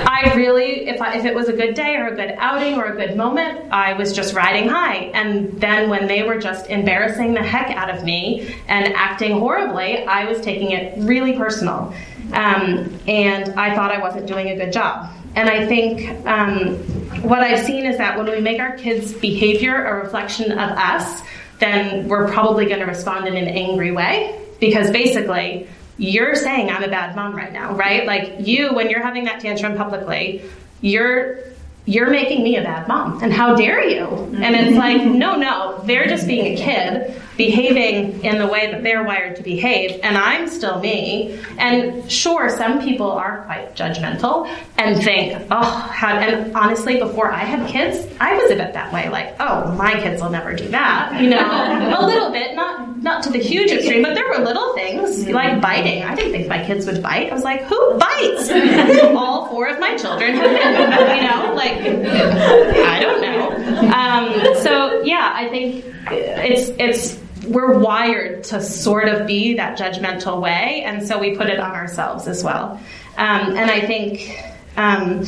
I 0.06 0.34
really, 0.36 0.88
if, 0.90 1.02
I, 1.02 1.18
if 1.18 1.24
it 1.24 1.34
was 1.34 1.48
a 1.48 1.54
good 1.54 1.74
day 1.74 1.96
or 1.96 2.08
a 2.08 2.16
good 2.16 2.36
outing 2.38 2.76
or 2.76 2.86
a 2.86 2.96
good 2.96 3.16
moment, 3.16 3.72
I 3.72 3.94
was 3.94 4.12
just 4.12 4.34
riding 4.34 4.68
high. 4.68 5.12
And 5.14 5.60
then 5.62 5.90
when 5.90 6.08
they 6.08 6.24
were 6.24 6.38
just 6.38 6.70
embarrassing 6.70 7.34
the 7.34 7.42
heck 7.42 7.72
out 7.72 7.90
of 7.90 8.04
me 8.04 8.54
and 8.68 8.94
acting 8.94 9.40
horribly, 9.40 10.04
I 10.04 10.26
was 10.26 10.42
taking 10.42 10.72
it 10.72 10.98
really 10.98 11.38
personal. 11.38 11.94
Um, 12.34 13.00
and 13.08 13.58
I 13.58 13.74
thought 13.76 13.92
I 13.92 14.00
wasn't 14.00 14.28
doing 14.28 14.50
a 14.50 14.58
good 14.58 14.74
job. 14.74 15.10
And 15.36 15.50
I 15.50 15.66
think 15.66 16.26
um, 16.28 16.76
what 17.22 17.40
I've 17.40 17.66
seen 17.66 17.86
is 17.86 17.98
that 17.98 18.18
when 18.18 18.30
we 18.30 18.42
make 18.42 18.60
our 18.60 18.76
kids' 18.76 19.14
behavior 19.14 19.86
a 19.86 20.04
reflection 20.04 20.52
of 20.52 20.72
us, 20.72 21.22
then 21.60 22.10
we're 22.10 22.28
probably 22.28 22.66
going 22.66 22.80
to 22.80 22.86
respond 22.86 23.26
in 23.28 23.38
an 23.38 23.48
angry 23.48 23.92
way 23.92 24.42
because 24.60 24.92
basically 24.92 25.68
you're 25.98 26.36
saying 26.36 26.70
I'm 26.70 26.84
a 26.84 26.88
bad 26.88 27.16
mom 27.16 27.36
right 27.36 27.54
now, 27.54 27.74
right? 27.74 28.06
Like 28.06 28.48
you, 28.48 28.74
when 28.74 28.90
you're 28.90 29.04
having 29.04 29.26
that 29.26 29.40
tantrum 29.40 29.76
publicly, 29.78 30.44
you're 30.82 31.40
you're 31.88 32.10
making 32.10 32.44
me 32.44 32.58
a 32.58 32.64
bad 32.64 32.88
mom. 32.88 33.22
And 33.22 33.32
how 33.32 33.56
dare 33.56 33.88
you? 33.88 34.08
And 34.42 34.56
it's 34.56 34.78
like 34.78 35.06
no 35.06 35.36
no. 35.36 35.82
They're 35.86 36.08
just 36.08 36.28
being 36.28 36.54
a 36.54 36.58
kid 36.58 37.22
behaving 37.38 38.24
in 38.24 38.38
the 38.38 38.48
way 38.48 38.72
that 38.72 38.84
they're 38.84 39.04
wired 39.04 39.36
to 39.38 39.44
behave, 39.44 40.00
and 40.04 40.18
I'm 40.18 40.48
still 40.48 40.80
me. 40.80 41.40
And 41.58 42.10
sure, 42.12 42.50
some 42.50 42.82
people 42.82 43.12
are 43.12 43.44
quite 43.44 43.76
judgmental 43.76 44.48
and 44.78 45.02
think, 45.04 45.48
oh, 45.52 45.64
how, 45.64 46.18
and 46.18 46.56
honestly, 46.56 47.00
before 47.00 47.32
I 47.32 47.40
had 47.40 47.68
kids, 47.70 48.08
I 48.20 48.36
was 48.36 48.52
a 48.52 48.56
bit 48.56 48.74
that 48.74 48.94
way, 48.94 49.10
like, 49.10 49.36
oh, 49.40 49.72
my 49.74 49.94
kids 49.94 50.22
will 50.22 50.30
never 50.30 50.54
do 50.54 50.68
that, 50.70 51.22
you 51.22 51.30
know, 51.30 51.40
a 52.00 52.06
little 52.06 52.32
bit, 52.32 52.56
not 52.56 53.04
not 53.04 53.22
to 53.24 53.30
the 53.30 53.38
huge 53.38 53.72
extreme, 53.72 54.02
but 54.02 54.16
there 54.16 54.28
were 54.28 54.44
little 54.44 54.74
things 54.74 55.28
like 55.30 55.62
biting. 55.62 56.04
I 56.04 56.16
didn't 56.16 56.32
think 56.32 56.48
my 56.48 56.64
kids 56.66 56.88
would 56.88 57.04
bite. 57.04 57.30
I 57.30 57.34
was 57.36 57.44
like, 57.44 57.62
who 57.64 57.98
bites? 58.00 58.50
All 59.16 59.48
four 59.48 59.68
of 59.68 59.80
my 59.80 59.96
children 59.96 60.34
have 60.34 60.44
been, 60.44 61.18
you 61.18 61.30
know, 61.30 61.54
like, 61.54 61.78
I 61.78 63.00
don't 63.00 63.22
know. 63.22 63.46
Um, 63.94 64.64
so 64.64 65.02
yeah, 65.04 65.32
I 65.36 65.50
think 65.50 65.86
it's 66.12 66.70
it's 66.80 67.25
we're 67.48 67.78
wired 67.78 68.44
to 68.46 68.62
sort 68.62 69.08
of 69.08 69.28
be 69.28 69.56
that 69.56 69.78
judgmental 69.78 70.42
way, 70.42 70.84
and 70.86 71.06
so 71.06 71.20
we 71.20 71.36
put 71.36 71.48
it 71.48 71.60
on 71.60 71.72
ourselves 71.72 72.28
as 72.28 72.44
well. 72.44 72.80
Um, 73.18 73.56
and 73.58 73.72
I 73.72 73.82
think 73.82 74.44
um, 74.78 75.22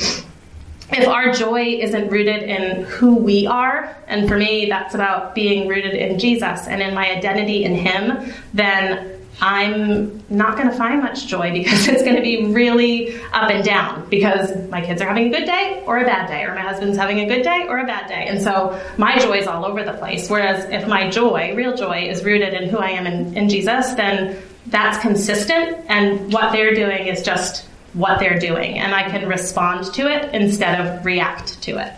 if 0.89 1.07
our 1.07 1.31
joy 1.31 1.79
isn't 1.81 2.09
rooted 2.09 2.43
in 2.43 2.83
who 2.83 3.15
we 3.15 3.45
are, 3.47 3.95
and 4.07 4.27
for 4.27 4.37
me, 4.37 4.67
that's 4.67 4.93
about 4.93 5.35
being 5.35 5.67
rooted 5.67 5.93
in 5.93 6.19
Jesus 6.19 6.67
and 6.67 6.81
in 6.81 6.93
my 6.93 7.09
identity 7.11 7.63
in 7.63 7.75
Him, 7.75 8.33
then 8.53 9.16
I'm 9.39 10.23
not 10.29 10.57
going 10.57 10.69
to 10.69 10.75
find 10.75 11.01
much 11.01 11.27
joy 11.27 11.51
because 11.53 11.87
it's 11.87 12.03
going 12.03 12.15
to 12.15 12.21
be 12.21 12.51
really 12.51 13.21
up 13.33 13.51
and 13.51 13.63
down 13.63 14.09
because 14.09 14.67
my 14.69 14.81
kids 14.81 15.01
are 15.01 15.07
having 15.07 15.27
a 15.27 15.37
good 15.37 15.45
day 15.45 15.83
or 15.85 15.99
a 15.99 16.05
bad 16.05 16.27
day, 16.27 16.43
or 16.43 16.55
my 16.55 16.61
husband's 16.61 16.97
having 16.97 17.19
a 17.19 17.27
good 17.27 17.43
day 17.43 17.67
or 17.67 17.77
a 17.77 17.85
bad 17.85 18.07
day. 18.07 18.25
And 18.27 18.41
so 18.41 18.79
my 18.97 19.19
joy 19.19 19.37
is 19.37 19.47
all 19.47 19.65
over 19.65 19.83
the 19.83 19.93
place. 19.93 20.29
Whereas 20.29 20.65
if 20.71 20.87
my 20.87 21.09
joy, 21.09 21.55
real 21.55 21.75
joy, 21.75 22.09
is 22.09 22.23
rooted 22.23 22.53
in 22.53 22.67
who 22.69 22.77
I 22.77 22.89
am 22.89 23.05
in, 23.05 23.37
in 23.37 23.47
Jesus, 23.47 23.93
then 23.93 24.41
that's 24.67 24.97
consistent, 24.97 25.85
and 25.87 26.33
what 26.33 26.51
they're 26.51 26.75
doing 26.75 27.07
is 27.07 27.23
just 27.23 27.65
what 27.93 28.19
they're 28.19 28.37
doing, 28.37 28.77
and 28.77 28.93
I 28.93 29.09
can 29.09 29.29
respond 29.29 29.93
to 29.93 30.13
it 30.13 30.33
instead 30.35 30.81
of 30.81 31.05
react 31.05 31.61
to 31.63 31.77
it. 31.77 31.93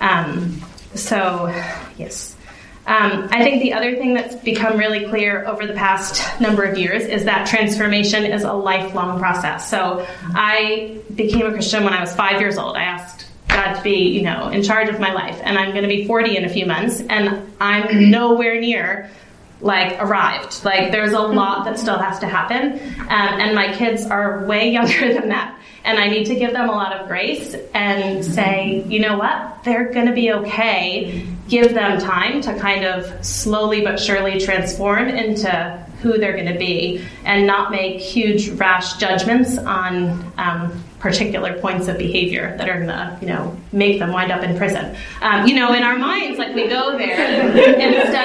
Um, 0.00 0.62
so, 0.94 1.48
yes. 1.98 2.33
Um, 2.86 3.28
I 3.30 3.42
think 3.42 3.62
the 3.62 3.72
other 3.72 3.96
thing 3.96 4.12
that's 4.12 4.34
become 4.34 4.76
really 4.76 5.08
clear 5.08 5.46
over 5.46 5.66
the 5.66 5.72
past 5.72 6.38
number 6.38 6.64
of 6.64 6.76
years 6.76 7.04
is 7.04 7.24
that 7.24 7.46
transformation 7.46 8.24
is 8.24 8.44
a 8.44 8.52
lifelong 8.52 9.18
process. 9.18 9.70
So 9.70 10.06
I 10.34 11.00
became 11.14 11.46
a 11.46 11.52
Christian 11.52 11.84
when 11.84 11.94
I 11.94 12.00
was 12.00 12.14
five 12.14 12.40
years 12.40 12.58
old. 12.58 12.76
I 12.76 12.82
asked 12.82 13.26
God 13.48 13.74
to 13.74 13.82
be, 13.82 14.08
you 14.10 14.22
know, 14.22 14.48
in 14.48 14.62
charge 14.62 14.88
of 14.90 15.00
my 15.00 15.14
life, 15.14 15.40
and 15.42 15.58
I'm 15.58 15.70
going 15.70 15.82
to 15.82 15.88
be 15.88 16.06
40 16.06 16.36
in 16.36 16.44
a 16.44 16.48
few 16.48 16.66
months, 16.66 17.00
and 17.00 17.50
I'm 17.58 18.10
nowhere 18.10 18.60
near 18.60 19.10
like 19.60 19.98
arrived. 20.02 20.62
Like 20.62 20.92
there's 20.92 21.12
a 21.12 21.20
lot 21.20 21.64
that 21.64 21.78
still 21.78 21.98
has 21.98 22.18
to 22.18 22.26
happen, 22.26 22.72
um, 23.00 23.40
and 23.40 23.54
my 23.54 23.74
kids 23.74 24.04
are 24.04 24.44
way 24.44 24.70
younger 24.72 25.14
than 25.14 25.30
that. 25.30 25.58
And 25.84 25.98
I 25.98 26.08
need 26.08 26.24
to 26.26 26.34
give 26.34 26.52
them 26.52 26.68
a 26.68 26.72
lot 26.72 26.94
of 26.94 27.06
grace 27.06 27.54
and 27.74 28.24
say, 28.24 28.84
you 28.88 29.00
know 29.00 29.18
what, 29.18 29.62
they're 29.64 29.92
going 29.92 30.06
to 30.06 30.14
be 30.14 30.32
okay. 30.32 31.26
Give 31.48 31.74
them 31.74 32.00
time 32.00 32.40
to 32.42 32.58
kind 32.58 32.84
of 32.84 33.24
slowly 33.24 33.82
but 33.82 34.00
surely 34.00 34.40
transform 34.40 35.08
into 35.08 35.84
who 36.00 36.18
they're 36.18 36.32
going 36.32 36.52
to 36.52 36.58
be 36.58 37.04
and 37.24 37.46
not 37.46 37.70
make 37.70 38.00
huge 38.00 38.50
rash 38.50 38.96
judgments 38.96 39.58
on 39.58 40.32
um, 40.38 40.84
particular 40.98 41.58
points 41.60 41.86
of 41.88 41.98
behavior 41.98 42.54
that 42.56 42.68
are 42.68 42.76
going 42.76 42.88
to, 42.88 43.18
you 43.20 43.26
know, 43.26 43.54
make 43.72 43.98
them 43.98 44.10
wind 44.10 44.32
up 44.32 44.42
in 44.42 44.56
prison. 44.56 44.96
Um, 45.20 45.46
you 45.46 45.54
know, 45.54 45.74
in 45.74 45.82
our 45.82 45.98
minds, 45.98 46.38
like 46.38 46.54
we 46.54 46.66
go 46.66 46.96
there 46.96 47.40
instead 47.50 48.23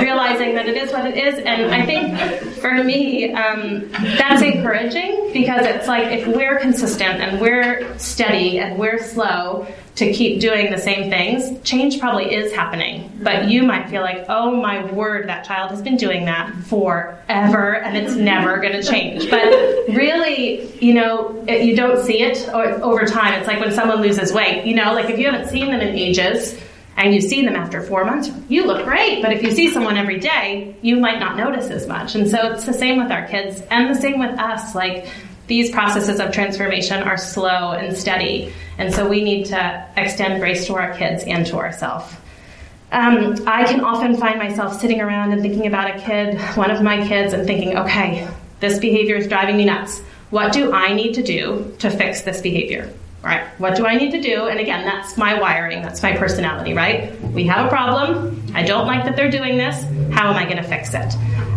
realizing 0.00 0.54
that 0.54 0.68
it 0.68 0.76
is 0.76 0.92
what 0.92 1.06
it 1.06 1.16
is. 1.16 1.38
And 1.38 1.74
I 1.74 1.84
think 1.84 2.16
for 2.56 2.82
me, 2.82 3.32
um, 3.32 3.90
that's 3.90 4.42
encouraging 4.42 5.32
because 5.32 5.66
it's 5.66 5.88
like 5.88 6.06
if 6.18 6.26
we're 6.26 6.58
consistent 6.58 7.20
and 7.20 7.40
we're 7.40 7.96
steady 7.98 8.58
and 8.58 8.78
we're 8.78 9.02
slow 9.02 9.66
to 9.96 10.12
keep 10.12 10.40
doing 10.40 10.72
the 10.72 10.78
same 10.78 11.08
things, 11.08 11.62
change 11.62 12.00
probably 12.00 12.34
is 12.34 12.52
happening. 12.52 13.12
But 13.22 13.48
you 13.48 13.62
might 13.62 13.88
feel 13.88 14.02
like, 14.02 14.26
oh 14.28 14.56
my 14.60 14.84
word, 14.92 15.28
that 15.28 15.44
child 15.44 15.70
has 15.70 15.80
been 15.82 15.96
doing 15.96 16.24
that 16.24 16.52
forever 16.64 17.76
and 17.76 17.96
it's 17.96 18.16
never 18.16 18.58
going 18.58 18.72
to 18.72 18.82
change. 18.82 19.30
But 19.30 19.44
really, 19.88 20.74
you 20.84 20.94
know, 20.94 21.44
you 21.46 21.76
don't 21.76 22.04
see 22.04 22.22
it 22.22 22.48
over 22.48 23.06
time. 23.06 23.34
It's 23.34 23.46
like 23.46 23.60
when 23.60 23.72
someone 23.72 24.00
loses 24.00 24.32
weight, 24.32 24.64
you 24.64 24.74
know, 24.74 24.92
like 24.94 25.10
if 25.10 25.18
you 25.18 25.30
haven't 25.30 25.48
seen 25.48 25.66
them 25.66 25.80
in 25.80 25.94
ages, 25.94 26.60
and 26.96 27.14
you 27.14 27.20
see 27.20 27.44
them 27.44 27.56
after 27.56 27.82
four 27.82 28.04
months, 28.04 28.30
you 28.48 28.66
look 28.66 28.84
great. 28.84 29.22
But 29.22 29.32
if 29.32 29.42
you 29.42 29.50
see 29.50 29.70
someone 29.70 29.96
every 29.96 30.20
day, 30.20 30.76
you 30.82 30.96
might 30.96 31.18
not 31.18 31.36
notice 31.36 31.70
as 31.70 31.86
much. 31.86 32.14
And 32.14 32.28
so 32.28 32.52
it's 32.52 32.66
the 32.66 32.72
same 32.72 33.02
with 33.02 33.10
our 33.10 33.26
kids 33.26 33.60
and 33.70 33.94
the 33.94 34.00
same 34.00 34.18
with 34.18 34.38
us. 34.38 34.74
Like 34.74 35.08
these 35.46 35.70
processes 35.70 36.20
of 36.20 36.32
transformation 36.32 37.02
are 37.02 37.16
slow 37.16 37.72
and 37.72 37.96
steady. 37.96 38.52
And 38.78 38.94
so 38.94 39.08
we 39.08 39.22
need 39.22 39.46
to 39.46 39.88
extend 39.96 40.40
grace 40.40 40.66
to 40.66 40.74
our 40.74 40.94
kids 40.94 41.24
and 41.24 41.44
to 41.46 41.56
ourselves. 41.56 42.14
Um, 42.92 43.36
I 43.46 43.64
can 43.64 43.80
often 43.80 44.16
find 44.16 44.38
myself 44.38 44.80
sitting 44.80 45.00
around 45.00 45.32
and 45.32 45.42
thinking 45.42 45.66
about 45.66 45.96
a 45.96 45.98
kid, 45.98 46.40
one 46.56 46.70
of 46.70 46.80
my 46.80 47.06
kids, 47.08 47.32
and 47.32 47.44
thinking, 47.44 47.76
okay, 47.76 48.28
this 48.60 48.78
behavior 48.78 49.16
is 49.16 49.26
driving 49.26 49.56
me 49.56 49.64
nuts. 49.64 50.00
What 50.30 50.52
do 50.52 50.72
I 50.72 50.92
need 50.92 51.14
to 51.14 51.22
do 51.22 51.74
to 51.80 51.90
fix 51.90 52.22
this 52.22 52.40
behavior? 52.40 52.92
Right? 53.24 53.46
What 53.58 53.74
do 53.74 53.86
I 53.86 53.96
need 53.96 54.10
to 54.10 54.20
do? 54.20 54.48
And 54.48 54.60
again, 54.60 54.84
that's 54.84 55.16
my 55.16 55.40
wiring, 55.40 55.80
that's 55.80 56.02
my 56.02 56.14
personality, 56.14 56.74
right? 56.74 57.18
We 57.22 57.46
have 57.46 57.66
a 57.66 57.68
problem. 57.70 58.42
I 58.54 58.62
don't 58.62 58.86
like 58.86 59.04
that 59.04 59.16
they're 59.16 59.30
doing 59.30 59.56
this. 59.56 59.82
How 60.12 60.30
am 60.30 60.36
I 60.36 60.44
going 60.44 60.58
to 60.58 60.62
fix 60.62 60.92
it? 60.92 61.14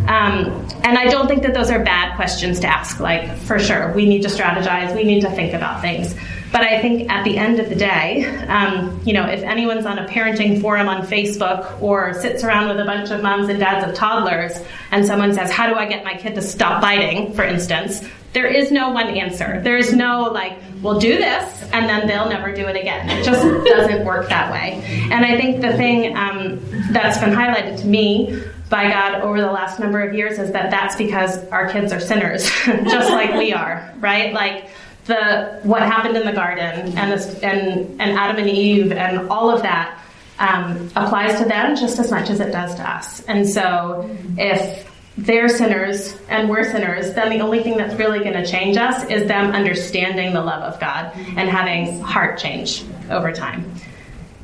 Um, 0.08 0.66
and 0.86 0.98
I 0.98 1.08
don't 1.08 1.28
think 1.28 1.44
that 1.44 1.54
those 1.54 1.70
are 1.70 1.84
bad 1.84 2.16
questions 2.16 2.62
to 2.62 2.68
ask. 2.68 3.02
Like, 3.02 3.36
for 3.40 3.60
sure, 3.60 3.92
we 3.94 4.06
need 4.06 4.22
to 4.22 4.30
strategize, 4.30 4.96
we 4.96 5.04
need 5.04 5.20
to 5.22 5.30
think 5.32 5.54
about 5.54 5.82
things. 5.82 6.16
But 6.52 6.62
I 6.62 6.82
think 6.82 7.10
at 7.12 7.26
the 7.26 7.38
end 7.38 7.60
of 7.60 7.68
the 7.68 7.76
day, 7.76 8.26
um, 8.48 9.02
you 9.04 9.12
know, 9.12 9.28
if 9.28 9.44
anyone's 9.44 9.86
on 9.86 10.00
a 10.00 10.08
parenting 10.08 10.62
forum 10.62 10.88
on 10.88 11.06
Facebook 11.06 11.82
or 11.82 12.14
sits 12.14 12.44
around 12.44 12.70
with 12.70 12.80
a 12.80 12.86
bunch 12.86 13.12
of 13.12 13.22
moms 13.22 13.50
and 13.50 13.60
dads 13.60 13.86
of 13.86 13.94
toddlers 13.94 14.58
and 14.92 15.06
someone 15.06 15.34
says, 15.34 15.52
How 15.52 15.68
do 15.68 15.76
I 15.76 15.86
get 15.86 16.06
my 16.06 16.16
kid 16.16 16.36
to 16.36 16.42
stop 16.42 16.82
biting, 16.82 17.34
for 17.34 17.44
instance, 17.44 18.08
there 18.38 18.46
is 18.46 18.72
no 18.72 18.92
one 18.92 19.08
answer. 19.08 19.60
There's 19.64 19.92
no 19.92 20.30
like, 20.32 20.60
we'll 20.84 21.00
do 21.00 21.18
this 21.18 21.64
and 21.74 21.90
then 21.90 22.06
they'll 22.06 22.30
never 22.30 22.54
do 22.54 22.68
it 22.68 22.76
again. 22.76 23.10
It 23.10 23.26
just 23.26 23.42
doesn't 23.66 24.06
work 24.06 24.30
that 24.30 24.52
way. 24.52 24.80
And 25.12 25.26
I 25.26 25.36
think 25.38 25.60
the 25.60 25.76
thing 25.76 26.16
um, 26.16 26.60
that's 26.92 27.18
been 27.18 27.32
highlighted 27.32 27.80
to 27.82 27.88
me 27.88 28.40
by 28.70 28.92
God 28.92 29.22
over 29.22 29.42
the 29.42 29.52
last 29.52 29.80
number 29.80 30.08
of 30.08 30.14
years 30.14 30.38
is 30.38 30.52
that 30.52 30.70
that's 30.70 30.96
because 30.96 31.48
our 31.48 31.68
kids 31.72 31.92
are 31.92 32.00
sinners, 32.00 32.44
just 32.66 33.10
like 33.10 33.34
we 33.34 33.54
are, 33.54 33.92
right? 33.98 34.32
Like 34.34 34.70
the 35.06 35.60
what 35.64 35.82
happened 35.82 36.16
in 36.16 36.24
the 36.24 36.34
garden 36.34 36.96
and 36.96 37.12
this, 37.12 37.40
and 37.42 38.00
and 38.00 38.20
Adam 38.20 38.38
and 38.38 38.50
Eve 38.50 38.92
and 38.92 39.32
all 39.32 39.50
of 39.50 39.64
that 39.64 40.00
um, 40.38 40.92
applies 40.96 41.40
to 41.40 41.46
them 41.46 41.76
just 41.76 41.98
as 41.98 42.12
much 42.12 42.30
as 42.30 42.40
it 42.40 42.52
does 42.52 42.76
to 42.76 42.88
us. 42.88 43.24
And 43.24 43.50
so 43.50 44.08
if 44.38 44.87
they're 45.18 45.50
sinners 45.50 46.16
and 46.30 46.50
we're 46.50 46.64
sinners, 46.64 47.14
then 47.14 47.30
the 47.30 47.42
only 47.42 47.64
thing 47.64 47.78
that's 47.78 47.96
really 47.96 48.20
going 48.20 48.34
to 48.34 48.46
change 48.46 48.78
us 48.78 49.04
is 49.10 49.28
them 49.28 49.52
understanding 49.52 50.34
the 50.34 50.42
love 50.42 50.62
of 50.62 50.80
God 50.80 51.12
and 51.16 51.50
having 51.50 52.00
heart 52.02 52.38
change 52.38 52.86
over 53.10 53.32
time. 53.32 53.74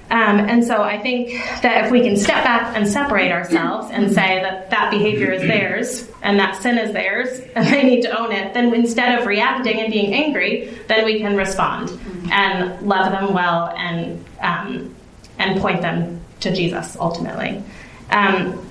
Um, 0.10 0.40
and 0.40 0.64
so 0.64 0.84
I 0.84 1.00
think 1.00 1.32
that 1.64 1.86
if 1.86 1.92
we 1.92 2.02
can 2.02 2.16
step 2.18 2.44
back 2.44 2.76
and 2.78 2.88
separate 2.88 3.32
ourselves 3.32 3.90
and 3.92 4.12
say 4.12 4.42
that 4.42 4.70
that 4.70 4.92
behavior 4.92 5.32
is 5.32 5.42
theirs 5.42 6.08
and 6.22 6.40
that 6.40 6.62
sin 6.62 6.78
is 6.78 6.94
theirs 6.94 7.40
and 7.56 7.66
they 7.68 7.84
need 7.84 8.02
to 8.04 8.20
own 8.20 8.32
it, 8.32 8.54
then 8.54 8.74
instead 8.76 9.20
of 9.20 9.26
reacting 9.26 9.80
and 9.80 9.92
being 9.92 10.14
angry, 10.14 10.72
then 10.88 11.06
we 11.06 11.20
can 11.20 11.36
respond 11.36 12.00
and 12.32 12.80
love 12.88 13.12
them 13.12 13.34
well 13.34 13.74
and 13.76 14.24
um, 14.42 14.94
and 15.40 15.60
point 15.60 15.82
them 15.82 16.22
to 16.42 16.54
Jesus 16.54 16.96
ultimately. 17.00 17.64
Um, 18.12 18.64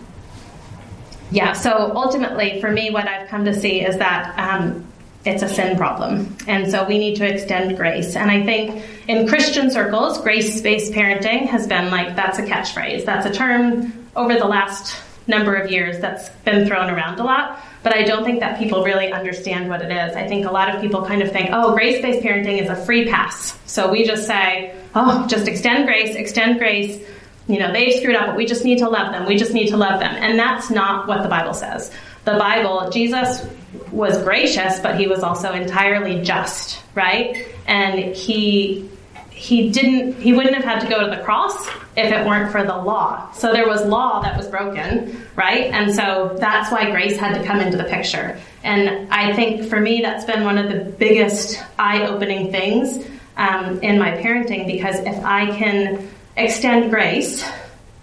yeah, 1.32 1.54
so 1.54 1.92
ultimately, 1.94 2.60
for 2.60 2.70
me, 2.70 2.90
what 2.90 3.08
I've 3.08 3.28
come 3.28 3.46
to 3.46 3.58
see 3.58 3.80
is 3.80 3.96
that 3.96 4.38
um, 4.38 4.86
it's 5.24 5.42
a 5.42 5.48
sin 5.48 5.78
problem. 5.78 6.36
And 6.46 6.70
so 6.70 6.86
we 6.86 6.98
need 6.98 7.16
to 7.16 7.26
extend 7.26 7.76
grace. 7.76 8.16
And 8.16 8.30
I 8.30 8.44
think 8.44 8.84
in 9.08 9.26
Christian 9.26 9.70
circles, 9.70 10.20
grace 10.20 10.60
based 10.60 10.92
parenting 10.92 11.46
has 11.46 11.66
been 11.66 11.90
like 11.90 12.16
that's 12.16 12.38
a 12.38 12.42
catchphrase. 12.42 13.06
That's 13.06 13.24
a 13.24 13.32
term 13.32 13.92
over 14.14 14.34
the 14.34 14.44
last 14.44 14.96
number 15.26 15.54
of 15.54 15.70
years 15.70 16.00
that's 16.00 16.28
been 16.44 16.66
thrown 16.66 16.90
around 16.90 17.18
a 17.18 17.24
lot. 17.24 17.60
But 17.82 17.96
I 17.96 18.02
don't 18.02 18.24
think 18.24 18.40
that 18.40 18.58
people 18.58 18.84
really 18.84 19.10
understand 19.10 19.68
what 19.68 19.80
it 19.80 19.90
is. 19.90 20.14
I 20.14 20.26
think 20.26 20.46
a 20.46 20.50
lot 20.50 20.74
of 20.74 20.80
people 20.80 21.04
kind 21.04 21.22
of 21.22 21.32
think, 21.32 21.48
oh, 21.52 21.72
grace 21.72 22.02
based 22.02 22.24
parenting 22.24 22.60
is 22.60 22.68
a 22.68 22.76
free 22.76 23.08
pass. 23.08 23.58
So 23.66 23.90
we 23.90 24.04
just 24.04 24.26
say, 24.26 24.76
oh, 24.94 25.26
just 25.28 25.48
extend 25.48 25.86
grace, 25.86 26.14
extend 26.14 26.58
grace 26.58 27.02
you 27.48 27.58
know, 27.58 27.72
they've 27.72 27.94
screwed 27.94 28.16
up, 28.16 28.28
but 28.28 28.36
we 28.36 28.46
just 28.46 28.64
need 28.64 28.78
to 28.78 28.88
love 28.88 29.12
them. 29.12 29.26
We 29.26 29.36
just 29.36 29.52
need 29.52 29.68
to 29.68 29.76
love 29.76 30.00
them. 30.00 30.14
And 30.14 30.38
that's 30.38 30.70
not 30.70 31.08
what 31.08 31.22
the 31.22 31.28
Bible 31.28 31.54
says. 31.54 31.90
The 32.24 32.32
Bible, 32.38 32.90
Jesus 32.90 33.46
was 33.90 34.22
gracious, 34.22 34.78
but 34.78 34.98
he 34.98 35.06
was 35.06 35.22
also 35.22 35.52
entirely 35.52 36.22
just, 36.22 36.82
right? 36.94 37.46
And 37.66 38.14
he 38.14 38.88
he 39.30 39.70
didn't 39.70 40.20
he 40.20 40.32
wouldn't 40.32 40.54
have 40.54 40.64
had 40.64 40.80
to 40.80 40.88
go 40.88 41.04
to 41.04 41.14
the 41.14 41.22
cross 41.24 41.66
if 41.96 42.12
it 42.12 42.26
weren't 42.26 42.52
for 42.52 42.62
the 42.62 42.76
law. 42.76 43.30
So 43.32 43.52
there 43.52 43.66
was 43.66 43.84
law 43.84 44.22
that 44.22 44.36
was 44.36 44.46
broken, 44.46 45.26
right? 45.34 45.64
And 45.72 45.92
so 45.92 46.36
that's 46.38 46.70
why 46.70 46.90
grace 46.90 47.18
had 47.18 47.36
to 47.36 47.44
come 47.44 47.58
into 47.60 47.76
the 47.76 47.84
picture. 47.84 48.38
And 48.62 49.12
I 49.12 49.34
think 49.34 49.68
for 49.68 49.80
me 49.80 50.00
that's 50.00 50.24
been 50.24 50.44
one 50.44 50.58
of 50.58 50.70
the 50.70 50.84
biggest 50.92 51.62
eye-opening 51.78 52.52
things 52.52 53.04
um, 53.36 53.80
in 53.80 53.98
my 53.98 54.12
parenting 54.12 54.66
because 54.66 55.00
if 55.00 55.24
I 55.24 55.46
can 55.58 56.08
extend 56.36 56.90
grace, 56.90 57.44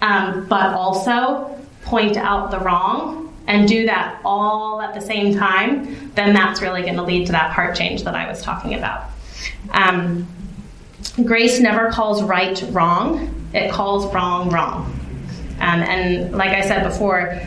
um, 0.01 0.47
but 0.47 0.73
also 0.73 1.57
point 1.83 2.17
out 2.17 2.51
the 2.51 2.59
wrong 2.59 3.33
and 3.47 3.67
do 3.67 3.85
that 3.87 4.21
all 4.23 4.81
at 4.81 4.93
the 4.93 5.01
same 5.01 5.35
time, 5.35 6.11
then 6.13 6.33
that's 6.33 6.61
really 6.61 6.83
going 6.83 6.95
to 6.95 7.03
lead 7.03 7.25
to 7.25 7.31
that 7.31 7.51
heart 7.51 7.75
change 7.75 8.03
that 8.03 8.15
I 8.15 8.29
was 8.29 8.41
talking 8.41 8.75
about. 8.75 9.09
Um, 9.71 10.27
grace 11.23 11.59
never 11.59 11.89
calls 11.89 12.21
right 12.21 12.61
wrong, 12.69 13.49
it 13.53 13.71
calls 13.71 14.13
wrong 14.13 14.49
wrong. 14.49 14.95
Um, 15.59 15.81
and 15.81 16.37
like 16.37 16.51
I 16.51 16.61
said 16.61 16.83
before, 16.83 17.41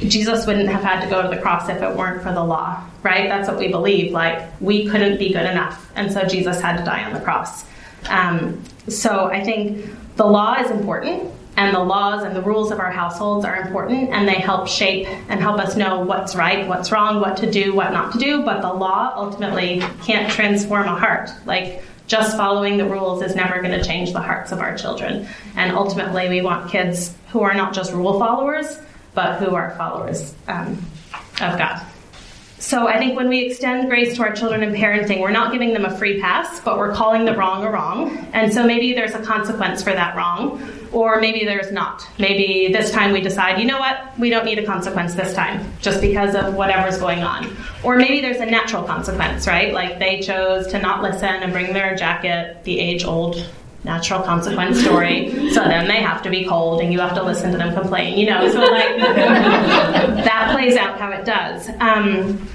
Jesus 0.00 0.46
wouldn't 0.46 0.68
have 0.68 0.82
had 0.82 1.00
to 1.00 1.08
go 1.08 1.22
to 1.22 1.28
the 1.28 1.40
cross 1.40 1.68
if 1.70 1.80
it 1.80 1.96
weren't 1.96 2.22
for 2.22 2.32
the 2.32 2.44
law, 2.44 2.84
right? 3.02 3.28
That's 3.28 3.48
what 3.48 3.58
we 3.58 3.68
believe. 3.68 4.12
Like, 4.12 4.46
we 4.60 4.86
couldn't 4.86 5.18
be 5.18 5.28
good 5.32 5.46
enough. 5.46 5.90
And 5.94 6.12
so 6.12 6.24
Jesus 6.24 6.60
had 6.60 6.76
to 6.76 6.84
die 6.84 7.02
on 7.04 7.14
the 7.14 7.20
cross. 7.20 7.64
Um, 8.10 8.62
so 8.88 9.26
I 9.26 9.42
think 9.42 9.86
the 10.16 10.26
law 10.26 10.54
is 10.54 10.70
important, 10.70 11.32
and 11.56 11.74
the 11.74 11.80
laws 11.80 12.22
and 12.22 12.36
the 12.36 12.42
rules 12.42 12.70
of 12.70 12.80
our 12.80 12.90
households 12.90 13.44
are 13.44 13.56
important, 13.56 14.10
and 14.10 14.28
they 14.28 14.34
help 14.34 14.68
shape 14.68 15.06
and 15.30 15.40
help 15.40 15.58
us 15.58 15.76
know 15.76 16.00
what's 16.00 16.34
right, 16.34 16.66
what's 16.68 16.92
wrong, 16.92 17.20
what 17.20 17.36
to 17.38 17.50
do, 17.50 17.74
what 17.74 17.92
not 17.92 18.12
to 18.12 18.18
do. 18.18 18.42
But 18.42 18.60
the 18.60 18.72
law 18.72 19.12
ultimately 19.16 19.82
can't 20.04 20.30
transform 20.30 20.86
a 20.86 20.98
heart. 20.98 21.30
Like, 21.46 21.82
just 22.06 22.36
following 22.36 22.76
the 22.76 22.84
rules 22.84 23.22
is 23.22 23.34
never 23.34 23.60
going 23.60 23.76
to 23.78 23.82
change 23.82 24.12
the 24.12 24.20
hearts 24.20 24.52
of 24.52 24.60
our 24.60 24.76
children. 24.76 25.26
And 25.56 25.72
ultimately, 25.72 26.28
we 26.28 26.40
want 26.42 26.70
kids 26.70 27.16
who 27.30 27.40
are 27.40 27.54
not 27.54 27.74
just 27.74 27.92
rule 27.92 28.18
followers, 28.18 28.78
but 29.14 29.38
who 29.40 29.54
are 29.54 29.74
followers 29.76 30.34
um, 30.46 30.78
of 31.40 31.58
God. 31.58 31.84
So 32.58 32.88
I 32.88 32.98
think 32.98 33.16
when 33.16 33.28
we 33.28 33.44
extend 33.44 33.88
grace 33.88 34.16
to 34.16 34.22
our 34.22 34.32
children 34.32 34.62
in 34.62 34.72
parenting, 34.72 35.20
we're 35.20 35.30
not 35.30 35.52
giving 35.52 35.74
them 35.74 35.84
a 35.84 35.96
free 35.98 36.20
pass, 36.20 36.58
but 36.60 36.78
we're 36.78 36.94
calling 36.94 37.26
the 37.26 37.36
wrong 37.36 37.64
a 37.64 37.70
wrong. 37.70 38.16
And 38.32 38.52
so 38.52 38.66
maybe 38.66 38.94
there's 38.94 39.14
a 39.14 39.22
consequence 39.22 39.82
for 39.82 39.92
that 39.92 40.16
wrong, 40.16 40.66
or 40.90 41.20
maybe 41.20 41.44
there's 41.44 41.70
not. 41.70 42.06
Maybe 42.18 42.72
this 42.72 42.90
time 42.90 43.12
we 43.12 43.20
decide, 43.20 43.60
you 43.60 43.66
know 43.66 43.78
what, 43.78 44.18
we 44.18 44.30
don't 44.30 44.46
need 44.46 44.58
a 44.58 44.64
consequence 44.64 45.14
this 45.14 45.34
time, 45.34 45.70
just 45.82 46.00
because 46.00 46.34
of 46.34 46.54
whatever's 46.54 46.98
going 46.98 47.22
on. 47.22 47.54
Or 47.84 47.96
maybe 47.96 48.22
there's 48.22 48.40
a 48.40 48.46
natural 48.46 48.84
consequence, 48.84 49.46
right? 49.46 49.74
Like 49.74 49.98
they 49.98 50.20
chose 50.20 50.66
to 50.68 50.78
not 50.78 51.02
listen 51.02 51.28
and 51.28 51.52
bring 51.52 51.74
their 51.74 51.94
jacket, 51.94 52.64
the 52.64 52.80
age 52.80 53.04
old 53.04 53.46
natural 53.86 54.20
consequence 54.22 54.80
story. 54.80 55.30
So 55.52 55.62
then 55.64 55.86
they 55.86 56.02
have 56.02 56.20
to 56.22 56.30
be 56.30 56.44
cold 56.44 56.82
and 56.82 56.92
you 56.92 57.00
have 57.00 57.14
to 57.14 57.22
listen 57.22 57.52
to 57.52 57.58
them 57.58 57.72
complain, 57.72 58.18
you 58.18 58.26
know. 58.26 58.46
So 58.50 58.60
like 58.60 58.96
that 58.98 60.50
plays 60.52 60.76
out 60.76 60.98
how 60.98 61.12
it 61.12 61.24
does. 61.24 61.70
Um, 61.80 62.46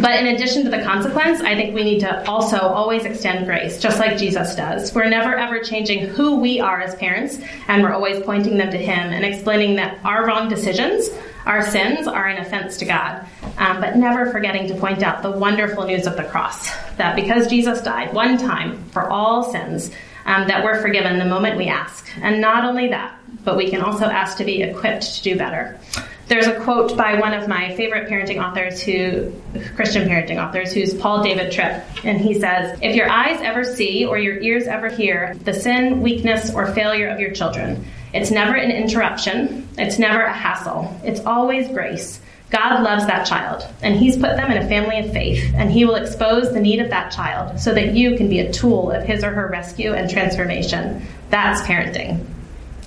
but 0.00 0.20
in 0.20 0.26
addition 0.26 0.64
to 0.64 0.70
the 0.70 0.82
consequence, 0.82 1.40
I 1.40 1.54
think 1.54 1.74
we 1.74 1.82
need 1.82 2.00
to 2.00 2.28
also 2.28 2.58
always 2.58 3.04
extend 3.04 3.46
grace, 3.46 3.80
just 3.80 3.98
like 3.98 4.18
Jesus 4.18 4.54
does. 4.54 4.94
We're 4.94 5.08
never 5.08 5.34
ever 5.34 5.60
changing 5.60 6.08
who 6.08 6.36
we 6.36 6.60
are 6.60 6.82
as 6.82 6.94
parents, 6.96 7.40
and 7.68 7.82
we're 7.82 7.94
always 7.94 8.22
pointing 8.22 8.58
them 8.58 8.70
to 8.72 8.76
Him 8.76 9.12
and 9.12 9.24
explaining 9.24 9.76
that 9.76 9.98
our 10.04 10.26
wrong 10.26 10.50
decisions, 10.50 11.08
our 11.46 11.64
sins, 11.64 12.06
are 12.06 12.26
an 12.26 12.38
offense 12.38 12.76
to 12.78 12.84
God. 12.84 13.26
Um, 13.56 13.80
but 13.80 13.96
never 13.96 14.30
forgetting 14.30 14.68
to 14.68 14.74
point 14.74 15.02
out 15.02 15.22
the 15.22 15.30
wonderful 15.30 15.86
news 15.86 16.06
of 16.06 16.16
the 16.16 16.24
cross 16.24 16.68
that 16.96 17.16
because 17.16 17.46
Jesus 17.46 17.80
died 17.80 18.12
one 18.12 18.36
time 18.36 18.84
for 18.90 19.08
all 19.08 19.50
sins, 19.50 19.90
um, 20.26 20.46
that 20.48 20.62
we're 20.62 20.82
forgiven 20.82 21.18
the 21.18 21.24
moment 21.24 21.56
we 21.56 21.68
ask. 21.68 22.06
And 22.20 22.40
not 22.40 22.64
only 22.64 22.88
that, 22.88 23.18
but 23.44 23.56
we 23.56 23.70
can 23.70 23.80
also 23.80 24.06
ask 24.06 24.36
to 24.38 24.44
be 24.44 24.62
equipped 24.62 25.14
to 25.16 25.22
do 25.22 25.36
better. 25.36 25.80
There's 26.28 26.48
a 26.48 26.58
quote 26.60 26.96
by 26.96 27.20
one 27.20 27.32
of 27.32 27.46
my 27.46 27.74
favorite 27.76 28.10
parenting 28.10 28.42
authors, 28.42 28.82
who 28.82 29.32
Christian 29.76 30.08
parenting 30.08 30.44
authors, 30.44 30.72
who's 30.72 30.92
Paul 30.92 31.22
David 31.22 31.52
Tripp, 31.52 31.84
and 32.04 32.20
he 32.20 32.34
says, 32.34 32.76
"If 32.82 32.96
your 32.96 33.08
eyes 33.08 33.40
ever 33.42 33.62
see 33.62 34.04
or 34.04 34.18
your 34.18 34.40
ears 34.40 34.66
ever 34.66 34.88
hear 34.88 35.36
the 35.44 35.54
sin, 35.54 36.02
weakness, 36.02 36.52
or 36.52 36.66
failure 36.74 37.08
of 37.08 37.20
your 37.20 37.30
children, 37.30 37.86
it's 38.12 38.32
never 38.32 38.56
an 38.56 38.72
interruption. 38.72 39.68
It's 39.78 40.00
never 40.00 40.22
a 40.22 40.32
hassle. 40.32 41.00
It's 41.04 41.24
always 41.24 41.68
grace." 41.68 42.20
God 42.50 42.82
loves 42.82 43.06
that 43.06 43.26
child, 43.26 43.66
and 43.82 43.96
He's 43.96 44.16
put 44.16 44.36
them 44.36 44.50
in 44.52 44.62
a 44.62 44.68
family 44.68 44.98
of 45.00 45.12
faith, 45.12 45.52
and 45.56 45.70
He 45.70 45.84
will 45.84 45.96
expose 45.96 46.52
the 46.52 46.60
need 46.60 46.80
of 46.80 46.90
that 46.90 47.10
child 47.10 47.58
so 47.58 47.74
that 47.74 47.94
you 47.94 48.16
can 48.16 48.28
be 48.28 48.40
a 48.40 48.52
tool 48.52 48.90
of 48.92 49.04
His 49.04 49.24
or 49.24 49.32
her 49.32 49.48
rescue 49.48 49.94
and 49.94 50.08
transformation. 50.08 51.04
That's 51.30 51.60
parenting. 51.62 52.24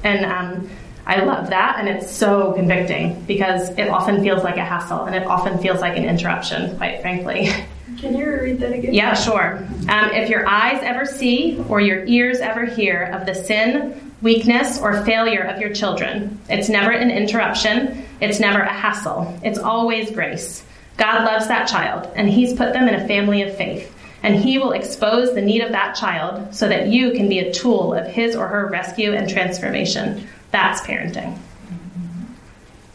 And 0.03 0.25
um, 0.25 0.69
I 1.05 1.23
love 1.23 1.49
that, 1.49 1.77
and 1.79 1.89
it's 1.89 2.09
so 2.09 2.53
convicting 2.53 3.21
because 3.25 3.69
it 3.71 3.89
often 3.89 4.23
feels 4.23 4.43
like 4.43 4.57
a 4.57 4.63
hassle 4.63 5.05
and 5.05 5.15
it 5.15 5.25
often 5.25 5.57
feels 5.57 5.81
like 5.81 5.97
an 5.97 6.05
interruption, 6.05 6.77
quite 6.77 7.01
frankly. 7.01 7.49
Can 7.97 8.15
you 8.15 8.25
read 8.29 8.59
that 8.59 8.73
again? 8.73 8.93
Yeah, 8.93 9.13
sure. 9.13 9.57
Um, 9.89 10.11
if 10.11 10.29
your 10.29 10.47
eyes 10.47 10.81
ever 10.83 11.05
see 11.05 11.63
or 11.67 11.81
your 11.81 12.05
ears 12.05 12.39
ever 12.39 12.65
hear 12.65 13.03
of 13.03 13.25
the 13.25 13.33
sin, 13.33 14.13
weakness, 14.21 14.79
or 14.79 15.03
failure 15.05 15.41
of 15.41 15.59
your 15.59 15.73
children, 15.73 16.39
it's 16.49 16.69
never 16.69 16.91
an 16.91 17.09
interruption, 17.11 18.05
it's 18.21 18.39
never 18.39 18.59
a 18.59 18.73
hassle, 18.73 19.39
it's 19.43 19.59
always 19.59 20.11
grace. 20.11 20.63
God 20.97 21.23
loves 21.25 21.47
that 21.47 21.67
child, 21.67 22.11
and 22.15 22.29
He's 22.29 22.53
put 22.53 22.73
them 22.73 22.87
in 22.87 22.95
a 22.95 23.07
family 23.07 23.41
of 23.41 23.55
faith 23.55 23.95
and 24.23 24.35
he 24.35 24.57
will 24.57 24.73
expose 24.73 25.33
the 25.33 25.41
need 25.41 25.61
of 25.61 25.71
that 25.71 25.95
child 25.95 26.53
so 26.53 26.67
that 26.67 26.87
you 26.87 27.11
can 27.11 27.29
be 27.29 27.39
a 27.39 27.53
tool 27.53 27.93
of 27.93 28.07
his 28.07 28.35
or 28.35 28.47
her 28.47 28.67
rescue 28.67 29.13
and 29.13 29.29
transformation. 29.29 30.27
That's 30.51 30.81
parenting. 30.81 31.37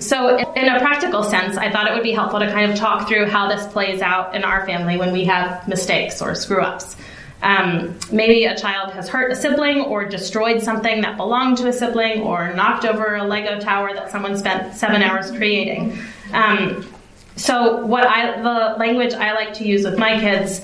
So, 0.04 0.36
in 0.36 0.68
a 0.68 0.78
practical 0.80 1.22
sense, 1.22 1.56
I 1.56 1.70
thought 1.70 1.86
it 1.86 1.94
would 1.94 2.02
be 2.02 2.12
helpful 2.12 2.40
to 2.40 2.50
kind 2.50 2.70
of 2.70 2.76
talk 2.76 3.08
through 3.08 3.26
how 3.26 3.48
this 3.48 3.66
plays 3.72 4.02
out 4.02 4.34
in 4.34 4.44
our 4.44 4.66
family 4.66 4.98
when 4.98 5.12
we 5.12 5.24
have 5.24 5.66
mistakes 5.66 6.20
or 6.20 6.34
screw 6.34 6.60
ups. 6.60 6.94
Um, 7.42 7.98
maybe 8.12 8.44
a 8.44 8.56
child 8.56 8.92
has 8.92 9.08
hurt 9.08 9.32
a 9.32 9.36
sibling 9.36 9.80
or 9.80 10.04
destroyed 10.04 10.62
something 10.62 11.00
that 11.00 11.16
belonged 11.16 11.58
to 11.58 11.68
a 11.68 11.72
sibling 11.72 12.20
or 12.20 12.52
knocked 12.52 12.84
over 12.84 13.16
a 13.16 13.24
Lego 13.24 13.58
tower 13.58 13.94
that 13.94 14.10
someone 14.10 14.36
spent 14.36 14.74
seven 14.74 15.02
hours 15.02 15.30
creating. 15.30 15.98
Um, 16.32 16.86
so, 17.36 17.84
what 17.86 18.06
I 18.06 18.42
the 18.42 18.78
language 18.78 19.14
I 19.14 19.32
like 19.32 19.54
to 19.54 19.64
use 19.64 19.84
with 19.84 19.98
my 19.98 20.20
kids 20.20 20.60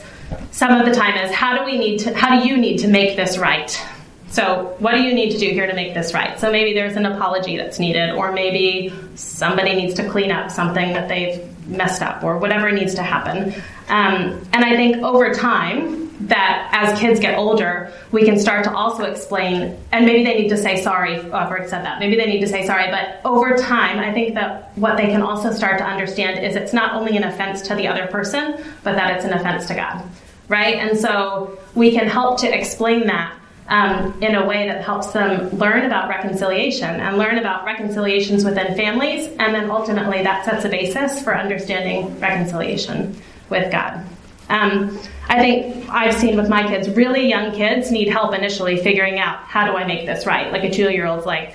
some 0.50 0.78
of 0.78 0.86
the 0.86 0.94
time 0.94 1.16
is 1.24 1.32
how 1.32 1.58
do 1.58 1.64
we 1.64 1.78
need 1.78 1.98
to 2.00 2.14
how 2.14 2.38
do 2.38 2.46
you 2.46 2.58
need 2.58 2.78
to 2.78 2.88
make 2.88 3.16
this 3.16 3.38
right 3.38 3.82
so, 4.30 4.76
what 4.78 4.92
do 4.92 5.02
you 5.02 5.12
need 5.12 5.32
to 5.32 5.38
do 5.38 5.50
here 5.50 5.66
to 5.66 5.74
make 5.74 5.92
this 5.92 6.14
right? 6.14 6.38
So, 6.38 6.52
maybe 6.52 6.72
there's 6.72 6.96
an 6.96 7.04
apology 7.04 7.56
that's 7.56 7.80
needed, 7.80 8.10
or 8.10 8.30
maybe 8.30 8.94
somebody 9.16 9.74
needs 9.74 9.94
to 9.94 10.08
clean 10.08 10.30
up 10.30 10.52
something 10.52 10.92
that 10.92 11.08
they've 11.08 11.44
messed 11.66 12.00
up, 12.00 12.22
or 12.22 12.38
whatever 12.38 12.70
needs 12.70 12.94
to 12.94 13.02
happen. 13.02 13.52
Um, 13.88 14.40
and 14.52 14.64
I 14.64 14.76
think 14.76 14.98
over 14.98 15.34
time, 15.34 16.00
that 16.28 16.68
as 16.72 16.98
kids 17.00 17.18
get 17.18 17.36
older, 17.36 17.92
we 18.12 18.24
can 18.24 18.38
start 18.38 18.62
to 18.64 18.72
also 18.72 19.04
explain, 19.04 19.76
and 19.90 20.06
maybe 20.06 20.22
they 20.22 20.40
need 20.40 20.48
to 20.50 20.56
say 20.56 20.80
sorry. 20.80 21.18
Oh, 21.18 21.32
I've 21.32 21.68
said 21.68 21.84
that. 21.84 21.98
Maybe 21.98 22.14
they 22.14 22.26
need 22.26 22.40
to 22.40 22.46
say 22.46 22.64
sorry, 22.64 22.88
but 22.90 23.20
over 23.24 23.56
time, 23.56 23.98
I 23.98 24.12
think 24.12 24.34
that 24.34 24.76
what 24.76 24.96
they 24.96 25.06
can 25.06 25.22
also 25.22 25.50
start 25.52 25.78
to 25.78 25.84
understand 25.84 26.44
is 26.44 26.54
it's 26.54 26.72
not 26.72 26.94
only 26.94 27.16
an 27.16 27.24
offense 27.24 27.62
to 27.62 27.74
the 27.74 27.88
other 27.88 28.06
person, 28.06 28.62
but 28.84 28.94
that 28.94 29.16
it's 29.16 29.24
an 29.24 29.32
offense 29.32 29.66
to 29.66 29.74
God, 29.74 30.04
right? 30.46 30.76
And 30.76 30.96
so 30.96 31.58
we 31.74 31.90
can 31.90 32.06
help 32.06 32.38
to 32.42 32.56
explain 32.56 33.08
that 33.08 33.34
um, 33.70 34.20
in 34.20 34.34
a 34.34 34.44
way 34.44 34.66
that 34.66 34.84
helps 34.84 35.12
them 35.12 35.48
learn 35.56 35.84
about 35.86 36.08
reconciliation 36.08 36.88
and 36.88 37.16
learn 37.16 37.38
about 37.38 37.64
reconciliations 37.64 38.44
within 38.44 38.74
families, 38.74 39.28
and 39.38 39.54
then 39.54 39.70
ultimately 39.70 40.22
that 40.24 40.44
sets 40.44 40.64
a 40.64 40.68
basis 40.68 41.22
for 41.22 41.36
understanding 41.36 42.18
reconciliation 42.18 43.16
with 43.48 43.70
God. 43.70 44.04
Um, 44.48 44.98
I 45.28 45.38
think 45.38 45.88
I've 45.88 46.14
seen 46.14 46.36
with 46.36 46.48
my 46.48 46.66
kids, 46.66 46.90
really 46.90 47.28
young 47.28 47.52
kids 47.52 47.92
need 47.92 48.08
help 48.08 48.34
initially 48.34 48.76
figuring 48.76 49.20
out 49.20 49.38
how 49.38 49.64
do 49.64 49.76
I 49.76 49.84
make 49.84 50.04
this 50.04 50.26
right. 50.26 50.50
Like 50.50 50.64
a 50.64 50.70
two 50.70 50.90
year 50.90 51.06
old's 51.06 51.24
like, 51.24 51.54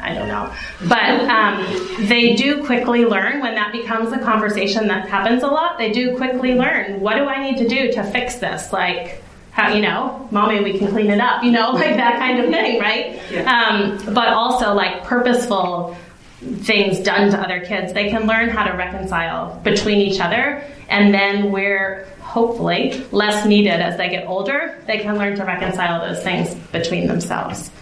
I 0.00 0.14
don't 0.14 0.28
know. 0.28 0.50
But 0.88 1.28
um, 1.28 2.06
they 2.06 2.34
do 2.34 2.64
quickly 2.64 3.04
learn 3.04 3.42
when 3.42 3.54
that 3.56 3.72
becomes 3.72 4.12
a 4.12 4.18
conversation 4.18 4.86
that 4.86 5.06
happens 5.10 5.42
a 5.42 5.48
lot. 5.48 5.76
They 5.76 5.92
do 5.92 6.16
quickly 6.16 6.54
learn 6.54 7.00
what 7.00 7.16
do 7.16 7.24
I 7.26 7.50
need 7.50 7.58
to 7.58 7.68
do 7.68 7.92
to 7.92 8.02
fix 8.04 8.36
this? 8.36 8.72
Like, 8.72 9.22
how, 9.60 9.74
you 9.74 9.82
know, 9.82 10.28
mommy, 10.30 10.62
we 10.62 10.78
can 10.78 10.88
clean 10.88 11.10
it 11.10 11.20
up, 11.20 11.44
you 11.44 11.50
know, 11.50 11.70
like 11.82 11.96
that 11.96 12.18
kind 12.18 12.40
of 12.40 12.50
thing, 12.50 12.80
right? 12.80 13.20
Yeah. 13.30 13.50
Um, 13.50 14.14
but 14.14 14.28
also 14.28 14.72
like 14.74 15.04
purposeful 15.04 15.96
things 16.40 17.00
done 17.00 17.30
to 17.30 17.38
other 17.38 17.60
kids. 17.60 17.92
They 17.92 18.08
can 18.08 18.26
learn 18.26 18.48
how 18.48 18.64
to 18.64 18.76
reconcile 18.76 19.60
between 19.62 19.98
each 19.98 20.20
other, 20.20 20.64
and 20.88 21.12
then 21.12 21.52
we're 21.52 22.06
hopefully 22.30 23.04
less 23.10 23.44
needed 23.44 23.80
as 23.80 23.96
they 23.96 24.08
get 24.08 24.26
older, 24.26 24.80
they 24.86 24.98
can 24.98 25.18
learn 25.18 25.36
to 25.36 25.44
reconcile 25.44 26.00
those 26.00 26.22
things 26.22 26.54
between 26.70 27.08
themselves. 27.08 27.72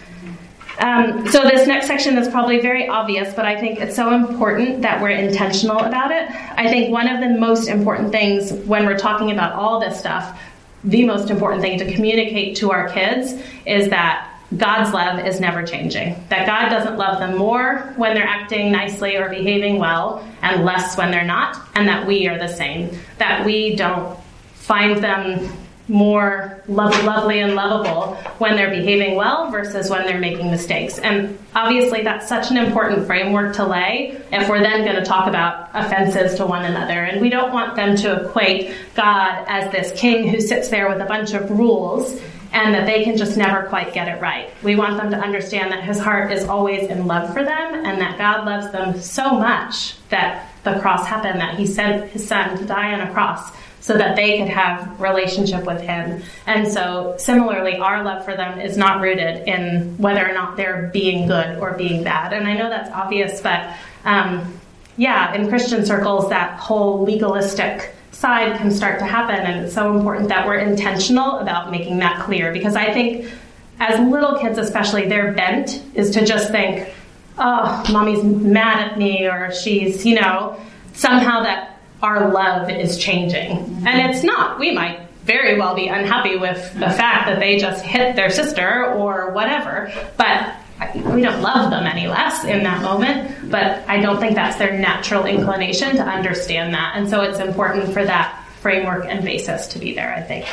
Um, 0.79 1.27
so 1.29 1.43
this 1.43 1.67
next 1.67 1.87
section 1.87 2.17
is 2.17 2.29
probably 2.29 2.61
very 2.61 2.89
obvious, 2.89 3.35
but 3.35 3.45
I 3.45 3.61
think 3.61 3.81
it's 3.81 3.97
so 3.97 4.15
important 4.15 4.81
that 4.83 5.03
we're 5.03 5.11
intentional 5.11 5.81
about 5.81 6.13
it. 6.13 6.31
I 6.57 6.69
think 6.69 6.91
one 6.91 7.09
of 7.09 7.21
the 7.21 7.39
most 7.39 7.69
important 7.69 8.13
things 8.13 8.53
when 8.53 8.87
we're 8.87 8.97
talking 8.97 9.33
about 9.33 9.53
all 9.53 9.81
this 9.81 9.99
stuff 9.99 10.41
the 10.85 11.05
most 11.05 11.31
important 11.31 11.63
thing 11.63 11.79
to 11.79 11.93
communicate 11.93 12.57
to 12.57 12.71
our 12.71 12.89
kids 12.89 13.43
is 13.67 13.89
that 13.89 14.35
God's 14.57 14.95
love 14.95 15.27
is 15.27 15.41
never 15.41 15.63
changing. 15.63 16.17
That 16.31 16.47
God 16.47 16.71
doesn't 16.71 16.97
love 16.97 17.19
them 17.19 17.37
more 17.37 17.93
when 17.97 18.15
they're 18.15 18.27
acting 18.27 18.73
nicely 18.73 19.17
or 19.17 19.29
behaving 19.29 19.79
well 19.79 20.27
and 20.41 20.65
less 20.65 20.97
when 20.97 21.11
they're 21.11 21.25
not, 21.25 21.69
and 21.75 21.87
that 21.87 22.07
we 22.07 22.29
are 22.29 22.39
the 22.39 22.49
same. 22.49 22.91
That 23.19 23.45
we 23.45 23.77
don't 23.77 24.19
find 24.55 25.03
them 25.03 25.51
more 25.89 26.63
love, 26.69 26.93
lovely 27.05 27.41
and 27.41 27.55
lovable 27.55 28.15
when 28.39 28.57
they're 28.57 28.71
behaving 28.71 29.17
well 29.17 29.51
versus 29.51 29.91
when 29.91 30.05
they're 30.05 30.19
making 30.19 30.51
mistakes. 30.51 30.99
And 30.99 31.39
obviously, 31.55 32.03
that's 32.03 32.29
such 32.29 32.51
an 32.51 32.57
important 32.57 33.07
framework 33.07 33.57
to 33.57 33.67
lay 33.67 34.21
if 34.31 34.49
we're 34.49 34.61
then 34.61 34.85
going 34.85 34.97
to 34.97 35.05
talk 35.05 35.27
about 35.27 35.71
offenses 35.73 36.37
to 36.37 36.47
one 36.47 36.65
another. 36.65 37.05
And 37.05 37.21
we 37.21 37.31
don't 37.31 37.53
want 37.53 37.75
them 37.75 37.97
to 37.97 38.27
equate 38.27 38.75
God 38.95 39.45
as 39.49 39.73
this 39.73 39.99
king 39.99 40.29
who 40.29 40.41
sits 40.41 40.69
there 40.69 40.89
with 40.89 41.01
a 41.01 41.07
bunch 41.07 41.33
of 41.33 41.51
rules 41.51 42.21
and 42.53 42.75
that 42.75 42.87
they 42.87 43.05
can 43.05 43.17
just 43.17 43.37
never 43.37 43.65
quite 43.69 43.93
get 43.93 44.09
it 44.09 44.21
right. 44.21 44.51
We 44.63 44.75
want 44.75 44.97
them 44.97 45.11
to 45.11 45.19
understand 45.19 45.71
that 45.73 45.85
his 45.85 45.99
heart 45.99 46.33
is 46.33 46.45
always 46.45 46.89
in 46.89 47.07
love 47.07 47.33
for 47.33 47.45
them 47.45 47.75
and 47.75 48.01
that 48.01 48.17
God 48.17 48.47
loves 48.47 48.71
them 48.73 48.99
so 48.99 49.33
much 49.33 49.97
that 50.09 50.51
the 50.65 50.79
cross 50.81 51.07
happened, 51.07 51.41
that 51.41 51.59
he 51.59 51.67
sent 51.67 52.11
his 52.11 52.27
son 52.27 52.57
to 52.59 52.65
die 52.65 52.95
on 52.95 53.01
a 53.07 53.13
cross 53.13 53.51
so 53.81 53.97
that 53.97 54.17
they 54.17 54.39
could 54.39 54.49
have 54.49 55.01
relationship 55.01 55.65
with 55.65 55.81
him. 55.81 56.23
And 56.47 56.71
so 56.71 57.15
similarly, 57.19 57.77
our 57.77 58.05
love 58.05 58.25
for 58.25 58.35
them 58.37 58.61
is 58.61 58.77
not 58.77 59.01
rooted 59.01 59.47
in 59.49 59.97
whether 59.99 60.29
or 60.29 60.33
not 60.33 60.57
they're 60.57 60.91
being 60.93 61.27
good 61.27 61.59
or 61.59 61.73
being 61.73 62.05
bad. 62.05 62.33
And 62.33 62.47
I 62.47 62.55
know 62.55 62.69
that's 62.69 62.91
obvious, 62.91 63.41
but 63.41 63.75
um, 64.05 64.59
yeah, 64.97 65.33
in 65.35 65.49
Christian 65.49 65.87
circles, 65.87 66.29
that 66.31 66.59
whole 66.59 67.05
legalistic 67.05 67.95
side 68.11 68.59
can 68.59 68.71
start 68.71 68.99
to 68.99 69.05
happen. 69.05 69.37
And 69.37 69.65
it's 69.65 69.75
so 69.75 69.97
important 69.97 70.29
that 70.29 70.47
we're 70.47 70.59
intentional 70.59 71.39
about 71.39 71.71
making 71.71 71.99
that 71.99 72.21
clear 72.25 72.53
because 72.53 72.75
I 72.75 72.93
think 72.93 73.33
as 73.81 74.01
little 74.01 74.39
kids, 74.39 74.59
especially, 74.59 75.09
their 75.09 75.33
bent 75.33 75.83
is 75.95 76.11
to 76.11 76.25
just 76.25 76.51
think, 76.51 76.93
oh, 77.39 77.85
mommy's 77.93 78.25
mad 78.25 78.91
at 78.91 78.99
me 78.99 79.27
or 79.27 79.53
she's, 79.53 80.05
you 80.05 80.17
know, 80.17 80.61
somehow 80.95 81.45
that 81.45 81.78
our 82.03 82.33
love 82.33 82.71
is 82.71 82.99
changing. 82.99 83.83
And 83.87 84.11
it's 84.11 84.23
not. 84.23 84.59
We 84.59 84.73
might 84.73 85.01
very 85.25 85.59
well 85.59 85.75
be 85.75 85.89
unhappy 85.89 86.37
with 86.37 86.73
the 86.75 86.91
fact 86.91 87.27
that 87.27 87.39
they 87.39 87.59
just 87.59 87.85
hit 87.85 88.17
their 88.17 88.31
sister 88.31 88.93
or 88.95 89.31
whatever, 89.33 89.93
but 90.17 90.55
we 90.95 91.21
don't 91.23 91.43
love 91.43 91.71
them 91.71 91.87
any 91.87 92.07
less 92.07 92.45
in 92.45 92.63
that 92.63 92.83
moment. 92.83 93.51
But 93.51 93.87
I 93.89 94.01
don't 94.01 94.21
think 94.21 94.35
that's 94.37 94.57
their 94.57 94.79
natural 94.79 95.27
inclination 95.27 95.97
to 95.97 96.03
understand 96.03 96.73
that. 96.75 96.95
And 96.97 97.09
so 97.09 97.21
it's 97.23 97.41
important 97.41 97.93
for 97.93 98.05
that 98.05 98.45
framework 98.61 99.05
and 99.07 99.25
basis 99.25 99.67
to 99.69 99.79
be 99.79 99.95
there, 99.95 100.15
I 100.15 100.23
think. 100.23 100.47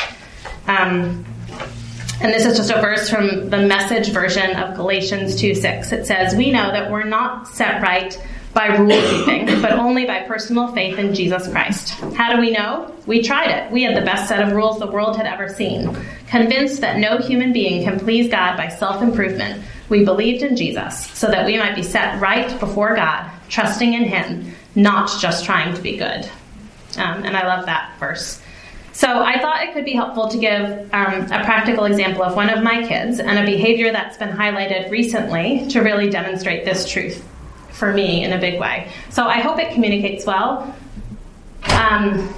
Um, 0.68 1.26
and 2.22 2.34
this 2.34 2.46
is 2.46 2.58
just 2.58 2.72
a 2.72 2.82
verse 2.82 3.10
from 3.10 3.50
the 3.50 3.60
message 3.60 4.10
version 4.10 4.56
of 4.56 4.76
Galatians 4.76 5.36
2 5.36 5.54
6. 5.54 5.92
It 5.92 6.06
says, 6.06 6.36
We 6.36 6.52
know 6.52 6.72
that 6.72 6.90
we're 6.90 7.04
not 7.04 7.48
set 7.48 7.82
right 7.82 8.18
by 8.56 8.68
rule 8.78 9.02
keeping, 9.10 9.62
but 9.62 9.74
only 9.74 10.06
by 10.06 10.22
personal 10.22 10.70
faith 10.70 10.98
in 10.98 11.14
Jesus 11.14 11.46
Christ. 11.50 11.90
How 12.16 12.34
do 12.34 12.40
we 12.40 12.52
know? 12.52 12.96
We 13.06 13.22
tried 13.22 13.52
it. 13.52 13.70
We 13.70 13.84
had 13.84 13.98
the 13.98 14.06
best 14.06 14.30
set 14.30 14.42
of 14.42 14.54
rules 14.54 14.80
the 14.80 14.88
world 14.88 15.18
had 15.18 15.26
ever 15.26 15.50
seen. 15.50 15.96
Convinced 16.28 16.80
that 16.80 16.98
no 16.98 17.18
human 17.18 17.52
being 17.52 17.84
can 17.84 18.00
please 18.00 18.32
God 18.32 18.56
by 18.56 18.70
self 18.70 19.04
improvement, 19.04 19.62
we 19.90 20.06
believed 20.06 20.42
in 20.42 20.56
Jesus 20.56 21.06
so 21.08 21.28
that 21.28 21.46
we 21.46 21.58
might 21.58 21.76
be 21.76 21.84
set 21.84 22.20
right 22.22 22.58
before 22.62 22.96
God, 22.96 23.30
trusting 23.50 23.94
in 23.94 24.06
Him, 24.06 24.56
not 24.74 25.12
just 25.20 25.44
trying 25.44 25.76
to 25.76 25.82
be 25.82 25.98
good. 25.98 26.26
Um, 26.98 27.24
and 27.24 27.36
I 27.36 27.46
love 27.46 27.66
that 27.66 27.92
verse. 28.00 28.42
So 28.94 29.22
I 29.22 29.38
thought 29.42 29.64
it 29.64 29.74
could 29.74 29.84
be 29.84 29.92
helpful 29.92 30.30
to 30.30 30.38
give 30.38 30.64
um, 30.94 31.24
a 31.24 31.44
practical 31.44 31.84
example 31.84 32.24
of 32.24 32.38
one 32.38 32.50
of 32.50 32.64
my 32.64 32.88
kids 32.88 33.20
and 33.20 33.38
a 33.38 33.44
behavior 33.44 33.92
that's 33.92 34.16
been 34.16 34.30
highlighted 34.30 34.90
recently 34.90 35.68
to 35.72 35.82
really 35.82 36.10
demonstrate 36.10 36.64
this 36.64 36.90
truth 36.90 37.22
for 37.76 37.94
me 37.94 38.24
in 38.24 38.34
a 38.34 38.40
big 38.40 38.60
way. 38.60 38.90
So 39.10 39.26
I 39.26 39.40
hope 39.42 39.60
it 39.60 39.74
communicates 39.74 40.26
well. 40.26 40.76
Um, 41.70 42.34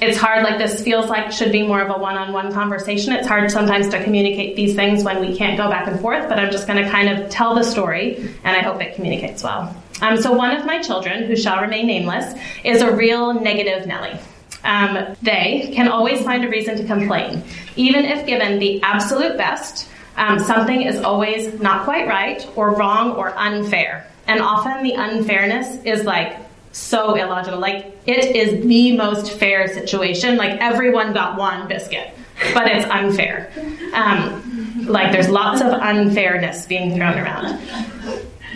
it's 0.00 0.18
hard, 0.18 0.42
like 0.42 0.58
this 0.58 0.82
feels 0.82 1.06
like 1.06 1.30
should 1.30 1.52
be 1.52 1.62
more 1.62 1.80
of 1.80 1.88
a 1.88 1.98
one 1.98 2.16
on 2.16 2.32
one 2.32 2.52
conversation. 2.52 3.12
It's 3.12 3.26
hard 3.26 3.50
sometimes 3.50 3.88
to 3.90 4.02
communicate 4.02 4.56
these 4.56 4.74
things 4.74 5.04
when 5.04 5.20
we 5.20 5.36
can't 5.36 5.56
go 5.56 5.68
back 5.70 5.86
and 5.86 6.00
forth, 6.00 6.28
but 6.28 6.38
I'm 6.38 6.50
just 6.50 6.66
going 6.66 6.82
to 6.82 6.90
kind 6.90 7.08
of 7.08 7.30
tell 7.30 7.54
the 7.54 7.62
story 7.62 8.16
and 8.44 8.56
I 8.56 8.60
hope 8.60 8.82
it 8.82 8.94
communicates 8.96 9.44
well. 9.44 9.74
Um, 10.00 10.20
so, 10.20 10.32
one 10.32 10.56
of 10.56 10.66
my 10.66 10.82
children, 10.82 11.26
who 11.26 11.36
shall 11.36 11.60
remain 11.60 11.86
nameless, 11.86 12.34
is 12.64 12.82
a 12.82 12.94
real 12.94 13.32
negative 13.32 13.86
Nelly. 13.86 14.18
Um, 14.64 15.16
they 15.22 15.70
can 15.72 15.86
always 15.86 16.22
find 16.22 16.44
a 16.44 16.48
reason 16.48 16.76
to 16.78 16.84
complain. 16.84 17.44
Even 17.76 18.04
if 18.04 18.26
given 18.26 18.58
the 18.58 18.82
absolute 18.82 19.36
best, 19.36 19.88
um, 20.16 20.40
something 20.40 20.82
is 20.82 21.00
always 21.00 21.60
not 21.60 21.84
quite 21.84 22.08
right 22.08 22.46
or 22.56 22.74
wrong 22.74 23.12
or 23.12 23.36
unfair. 23.38 24.06
And 24.26 24.40
often 24.40 24.82
the 24.82 24.92
unfairness 24.94 25.82
is 25.84 26.04
like 26.04 26.36
so 26.72 27.14
illogical. 27.14 27.58
Like 27.58 27.98
it 28.06 28.34
is 28.34 28.64
the 28.64 28.96
most 28.96 29.32
fair 29.32 29.68
situation. 29.68 30.36
Like 30.36 30.60
everyone 30.60 31.12
got 31.12 31.36
one 31.36 31.68
biscuit, 31.68 32.10
but 32.54 32.66
it's 32.68 32.86
unfair. 32.86 33.52
Um, 33.94 34.86
like 34.86 35.12
there's 35.12 35.28
lots 35.28 35.60
of 35.60 35.68
unfairness 35.68 36.66
being 36.66 36.96
thrown 36.96 37.18
around. 37.18 37.60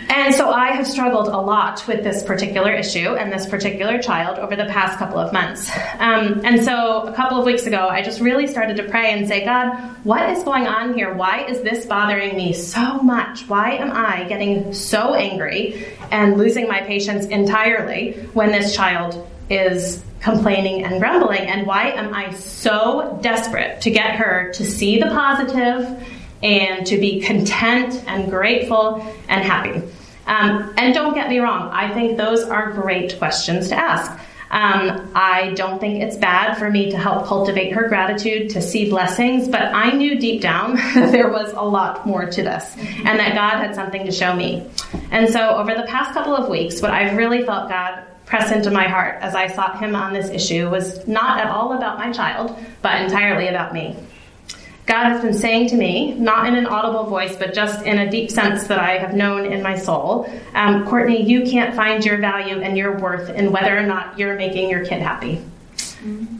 And 0.09 0.33
so 0.33 0.49
I 0.49 0.71
have 0.71 0.87
struggled 0.87 1.27
a 1.27 1.37
lot 1.37 1.85
with 1.87 2.03
this 2.03 2.23
particular 2.23 2.71
issue 2.71 3.15
and 3.15 3.31
this 3.31 3.45
particular 3.45 4.01
child 4.01 4.39
over 4.39 4.55
the 4.55 4.65
past 4.65 4.97
couple 4.97 5.19
of 5.19 5.33
months. 5.33 5.69
Um, 5.99 6.41
and 6.45 6.63
so 6.63 7.03
a 7.03 7.13
couple 7.13 7.37
of 7.37 7.45
weeks 7.45 7.65
ago, 7.65 7.87
I 7.89 8.01
just 8.01 8.21
really 8.21 8.47
started 8.47 8.77
to 8.77 8.83
pray 8.83 9.11
and 9.11 9.27
say, 9.27 9.43
God, 9.43 9.75
what 10.05 10.29
is 10.29 10.43
going 10.43 10.65
on 10.65 10.93
here? 10.93 11.13
Why 11.13 11.45
is 11.45 11.61
this 11.61 11.85
bothering 11.85 12.35
me 12.37 12.53
so 12.53 12.99
much? 12.99 13.47
Why 13.49 13.71
am 13.71 13.91
I 13.91 14.23
getting 14.29 14.73
so 14.73 15.13
angry 15.13 15.85
and 16.11 16.37
losing 16.37 16.67
my 16.67 16.81
patience 16.81 17.25
entirely 17.25 18.13
when 18.33 18.51
this 18.51 18.75
child 18.75 19.29
is 19.49 20.03
complaining 20.21 20.83
and 20.85 20.99
grumbling? 20.99 21.41
And 21.41 21.67
why 21.67 21.89
am 21.89 22.13
I 22.13 22.31
so 22.33 23.19
desperate 23.21 23.81
to 23.81 23.91
get 23.91 24.15
her 24.15 24.51
to 24.53 24.65
see 24.65 24.99
the 24.99 25.07
positive 25.07 26.05
and 26.41 26.85
to 26.87 26.97
be 26.97 27.21
content 27.21 28.03
and 28.07 28.29
grateful 28.29 29.05
and 29.27 29.43
happy? 29.43 29.81
Um, 30.27 30.73
and 30.77 30.93
don't 30.93 31.13
get 31.13 31.29
me 31.29 31.39
wrong, 31.39 31.69
I 31.71 31.93
think 31.93 32.17
those 32.17 32.43
are 32.43 32.71
great 32.71 33.17
questions 33.17 33.69
to 33.69 33.75
ask. 33.75 34.11
Um, 34.49 35.11
I 35.13 35.53
don't 35.55 35.79
think 35.79 36.01
it's 36.01 36.15
bad 36.15 36.57
for 36.57 36.69
me 36.69 36.91
to 36.91 36.97
help 36.97 37.25
cultivate 37.25 37.73
her 37.73 37.89
gratitude, 37.89 38.51
to 38.51 38.61
see 38.61 38.89
blessings, 38.89 39.47
but 39.47 39.61
I 39.61 39.91
knew 39.91 40.17
deep 40.17 40.41
down 40.41 40.75
that 40.95 41.11
there 41.11 41.29
was 41.29 41.51
a 41.51 41.61
lot 41.61 42.05
more 42.05 42.25
to 42.25 42.43
this 42.43 42.75
and 42.77 43.19
that 43.19 43.33
God 43.35 43.57
had 43.61 43.75
something 43.75 44.05
to 44.05 44.11
show 44.11 44.33
me. 44.33 44.69
And 45.11 45.29
so 45.29 45.49
over 45.49 45.73
the 45.73 45.83
past 45.83 46.13
couple 46.13 46.35
of 46.35 46.49
weeks, 46.49 46.81
what 46.81 46.91
I've 46.91 47.17
really 47.17 47.43
felt 47.43 47.69
God 47.69 48.03
press 48.25 48.51
into 48.51 48.71
my 48.71 48.87
heart 48.87 49.17
as 49.21 49.35
I 49.35 49.47
sought 49.47 49.79
Him 49.79 49.95
on 49.95 50.13
this 50.13 50.29
issue 50.29 50.69
was 50.69 51.05
not 51.07 51.39
at 51.39 51.47
all 51.47 51.73
about 51.73 51.97
my 51.97 52.11
child, 52.11 52.57
but 52.81 53.01
entirely 53.01 53.47
about 53.47 53.73
me. 53.73 53.97
God 54.87 55.09
has 55.09 55.21
been 55.21 55.33
saying 55.33 55.67
to 55.69 55.75
me, 55.75 56.13
not 56.13 56.47
in 56.47 56.55
an 56.55 56.65
audible 56.65 57.03
voice, 57.03 57.35
but 57.35 57.53
just 57.53 57.85
in 57.85 57.99
a 57.99 58.09
deep 58.09 58.31
sense 58.31 58.67
that 58.67 58.79
I 58.79 58.97
have 58.97 59.13
known 59.13 59.45
in 59.45 59.61
my 59.61 59.75
soul, 59.75 60.31
um, 60.55 60.87
Courtney, 60.87 61.21
you 61.21 61.43
can't 61.43 61.75
find 61.75 62.05
your 62.05 62.17
value 62.19 62.61
and 62.61 62.77
your 62.77 62.97
worth 62.97 63.29
in 63.29 63.51
whether 63.51 63.77
or 63.77 63.83
not 63.83 64.17
you're 64.17 64.35
making 64.35 64.69
your 64.69 64.85
kid 64.85 65.01
happy. 65.01 65.43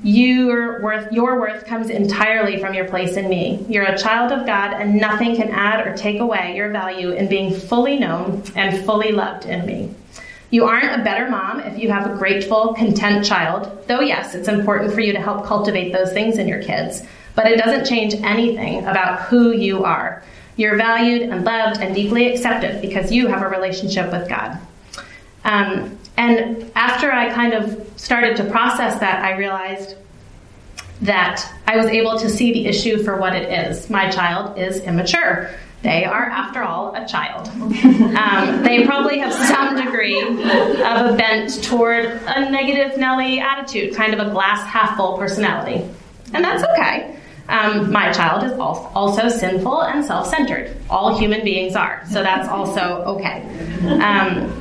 Your 0.02 0.82
worth, 0.82 1.12
your 1.12 1.42
worth 1.42 1.66
comes 1.66 1.90
entirely 1.90 2.58
from 2.58 2.74
your 2.74 2.86
place 2.86 3.18
in 3.18 3.28
me. 3.28 3.66
You're 3.68 3.84
a 3.84 3.98
child 3.98 4.32
of 4.32 4.46
God, 4.46 4.72
and 4.72 4.96
nothing 4.96 5.36
can 5.36 5.50
add 5.50 5.86
or 5.86 5.98
take 5.98 6.22
away 6.22 6.56
your 6.56 6.70
value 6.70 7.12
in 7.12 7.28
being 7.28 7.54
fully 7.54 8.00
known 8.00 8.44
and 8.56 8.86
fully 8.86 9.12
loved 9.12 9.46
in 9.46 9.66
me. 9.66 9.94
You 10.52 10.64
aren't 10.64 11.02
a 11.02 11.04
better 11.04 11.30
mom 11.30 11.60
if 11.60 11.78
you 11.78 11.92
have 11.92 12.10
a 12.10 12.16
grateful, 12.16 12.74
content 12.76 13.26
child, 13.26 13.86
though, 13.88 14.00
yes, 14.00 14.36
it's 14.36 14.48
important 14.48 14.94
for 14.94 15.02
you 15.02 15.12
to 15.12 15.20
help 15.20 15.46
cultivate 15.46 15.92
those 15.92 16.14
things 16.14 16.38
in 16.38 16.48
your 16.48 16.64
kids 16.64 17.04
but 17.38 17.46
it 17.46 17.60
doesn't 17.60 17.86
change 17.86 18.16
anything 18.16 18.80
about 18.88 19.22
who 19.22 19.52
you 19.52 19.84
are. 19.84 20.24
You're 20.56 20.76
valued 20.76 21.22
and 21.30 21.46
loved 21.46 21.80
and 21.80 21.94
deeply 21.94 22.34
accepted 22.34 22.82
because 22.82 23.12
you 23.12 23.28
have 23.28 23.44
a 23.44 23.48
relationship 23.48 24.12
with 24.12 24.28
God. 24.28 24.58
Um, 25.46 26.00
and 26.18 26.72
after 26.74 27.12
I 27.12 27.32
kind 27.32 27.54
of 27.54 27.88
started 27.96 28.38
to 28.38 28.44
process 28.46 29.00
that, 29.02 29.24
I 29.24 29.38
realized 29.38 29.96
that 31.04 31.48
I 31.68 31.78
was 31.78 31.86
able 31.86 32.18
to 32.18 32.28
see 32.28 32.54
the 32.54 32.66
issue 32.66 33.04
for 33.04 33.18
what 33.18 33.36
it 33.36 33.70
is. 33.70 33.88
My 33.88 34.10
child 34.10 34.58
is 34.58 34.82
immature. 34.82 35.52
They 35.84 36.06
are, 36.06 36.26
after 36.26 36.64
all, 36.64 36.96
a 36.96 37.08
child. 37.08 37.52
Um, 38.18 38.64
they 38.64 38.84
probably 38.84 39.20
have 39.20 39.32
some 39.32 39.76
degree 39.76 40.20
of 40.20 41.14
a 41.14 41.16
bent 41.16 41.64
toward 41.64 42.06
a 42.06 42.50
negative 42.50 42.98
Nelly 42.98 43.40
attitude, 43.40 43.94
kind 43.96 44.12
of 44.14 44.28
a 44.28 44.32
glass 44.32 44.66
half 44.66 44.98
full 44.98 45.20
personality. 45.20 45.88
And 46.34 46.44
that's 46.44 46.64
okay. 46.64 47.17
Um, 47.50 47.92
my 47.92 48.12
child 48.12 48.44
is 48.44 48.52
also 48.60 49.30
sinful 49.30 49.84
and 49.84 50.04
self 50.04 50.28
centered. 50.28 50.76
All 50.90 51.18
human 51.18 51.44
beings 51.44 51.76
are, 51.76 52.04
so 52.10 52.22
that's 52.22 52.48
also 52.50 53.04
okay. 53.06 53.44
Um, 53.84 54.52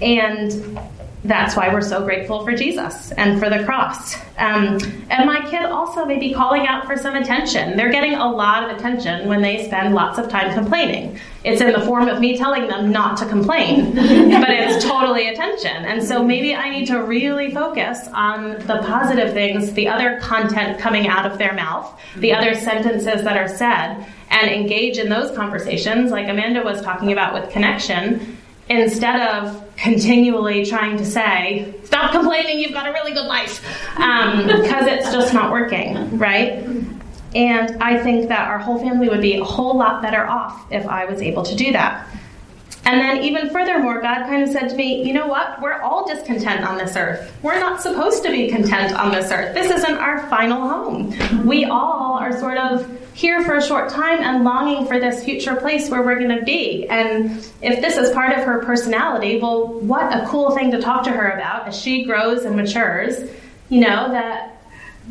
and 0.00 0.78
that's 1.24 1.54
why 1.54 1.72
we're 1.72 1.82
so 1.82 2.02
grateful 2.02 2.44
for 2.44 2.54
Jesus 2.54 3.12
and 3.12 3.38
for 3.38 3.50
the 3.50 3.62
cross. 3.64 4.14
Um, 4.38 4.78
and 5.10 5.26
my 5.26 5.46
kid 5.50 5.66
also 5.66 6.06
may 6.06 6.18
be 6.18 6.32
calling 6.32 6.66
out 6.66 6.86
for 6.86 6.96
some 6.96 7.14
attention. 7.14 7.76
They're 7.76 7.92
getting 7.92 8.14
a 8.14 8.30
lot 8.30 8.64
of 8.64 8.76
attention 8.76 9.28
when 9.28 9.42
they 9.42 9.66
spend 9.66 9.94
lots 9.94 10.18
of 10.18 10.30
time 10.30 10.54
complaining. 10.54 11.20
It's 11.44 11.60
in 11.60 11.72
the 11.72 11.80
form 11.80 12.08
of 12.08 12.20
me 12.20 12.38
telling 12.38 12.68
them 12.68 12.90
not 12.90 13.18
to 13.18 13.26
complain, 13.26 13.94
but 13.94 14.50
it's 14.50 14.82
totally 14.82 15.28
attention. 15.28 15.84
And 15.84 16.02
so 16.02 16.24
maybe 16.24 16.54
I 16.54 16.70
need 16.70 16.86
to 16.86 17.02
really 17.02 17.50
focus 17.50 18.08
on 18.14 18.52
the 18.66 18.82
positive 18.86 19.34
things, 19.34 19.74
the 19.74 19.88
other 19.88 20.18
content 20.20 20.78
coming 20.78 21.06
out 21.06 21.30
of 21.30 21.36
their 21.36 21.52
mouth, 21.52 22.00
the 22.16 22.32
other 22.32 22.54
sentences 22.54 23.24
that 23.24 23.36
are 23.36 23.48
said, 23.48 24.06
and 24.30 24.50
engage 24.50 24.96
in 24.96 25.10
those 25.10 25.36
conversations, 25.36 26.10
like 26.10 26.28
Amanda 26.28 26.62
was 26.62 26.80
talking 26.80 27.12
about 27.12 27.34
with 27.34 27.50
connection 27.50 28.38
instead 28.70 29.20
of 29.20 29.62
continually 29.76 30.64
trying 30.64 30.96
to 30.96 31.04
say, 31.04 31.74
stop 31.84 32.12
complaining, 32.12 32.60
you've 32.60 32.72
got 32.72 32.88
a 32.88 32.92
really 32.92 33.12
good 33.12 33.26
life, 33.26 33.60
because 33.96 34.82
um, 34.82 34.88
it's 34.88 35.12
just 35.12 35.34
not 35.34 35.50
working, 35.50 36.16
right? 36.18 36.64
And 37.34 37.82
I 37.82 38.02
think 38.02 38.28
that 38.28 38.48
our 38.48 38.58
whole 38.58 38.78
family 38.78 39.08
would 39.08 39.20
be 39.20 39.34
a 39.34 39.44
whole 39.44 39.76
lot 39.76 40.02
better 40.02 40.24
off 40.24 40.70
if 40.70 40.86
I 40.86 41.04
was 41.04 41.20
able 41.20 41.42
to 41.44 41.54
do 41.54 41.72
that. 41.72 42.06
And 42.84 43.00
then, 43.00 43.22
even 43.22 43.50
furthermore, 43.50 44.00
God 44.00 44.26
kind 44.26 44.42
of 44.42 44.48
said 44.48 44.68
to 44.70 44.74
me, 44.74 45.06
You 45.06 45.12
know 45.12 45.26
what? 45.26 45.60
We're 45.60 45.80
all 45.80 46.06
discontent 46.06 46.64
on 46.64 46.78
this 46.78 46.96
earth. 46.96 47.32
We're 47.42 47.60
not 47.60 47.80
supposed 47.80 48.22
to 48.24 48.30
be 48.30 48.48
content 48.48 48.94
on 48.94 49.12
this 49.12 49.30
earth. 49.30 49.54
This 49.54 49.70
isn't 49.70 49.96
our 49.96 50.26
final 50.28 50.68
home. 50.68 51.46
We 51.46 51.66
all 51.66 52.18
are 52.18 52.38
sort 52.38 52.58
of 52.58 52.98
here 53.14 53.44
for 53.44 53.56
a 53.56 53.62
short 53.62 53.90
time 53.90 54.20
and 54.20 54.44
longing 54.44 54.86
for 54.86 54.98
this 54.98 55.22
future 55.22 55.54
place 55.56 55.90
where 55.90 56.02
we're 56.02 56.18
going 56.18 56.36
to 56.36 56.44
be. 56.44 56.88
And 56.88 57.30
if 57.60 57.82
this 57.82 57.96
is 57.96 58.10
part 58.12 58.36
of 58.36 58.44
her 58.44 58.64
personality, 58.64 59.38
well, 59.38 59.68
what 59.80 60.12
a 60.12 60.26
cool 60.26 60.52
thing 60.52 60.70
to 60.70 60.80
talk 60.80 61.04
to 61.04 61.10
her 61.10 61.30
about 61.30 61.68
as 61.68 61.78
she 61.78 62.04
grows 62.04 62.44
and 62.44 62.56
matures. 62.56 63.30
You 63.68 63.80
know, 63.82 64.10
that 64.10 64.59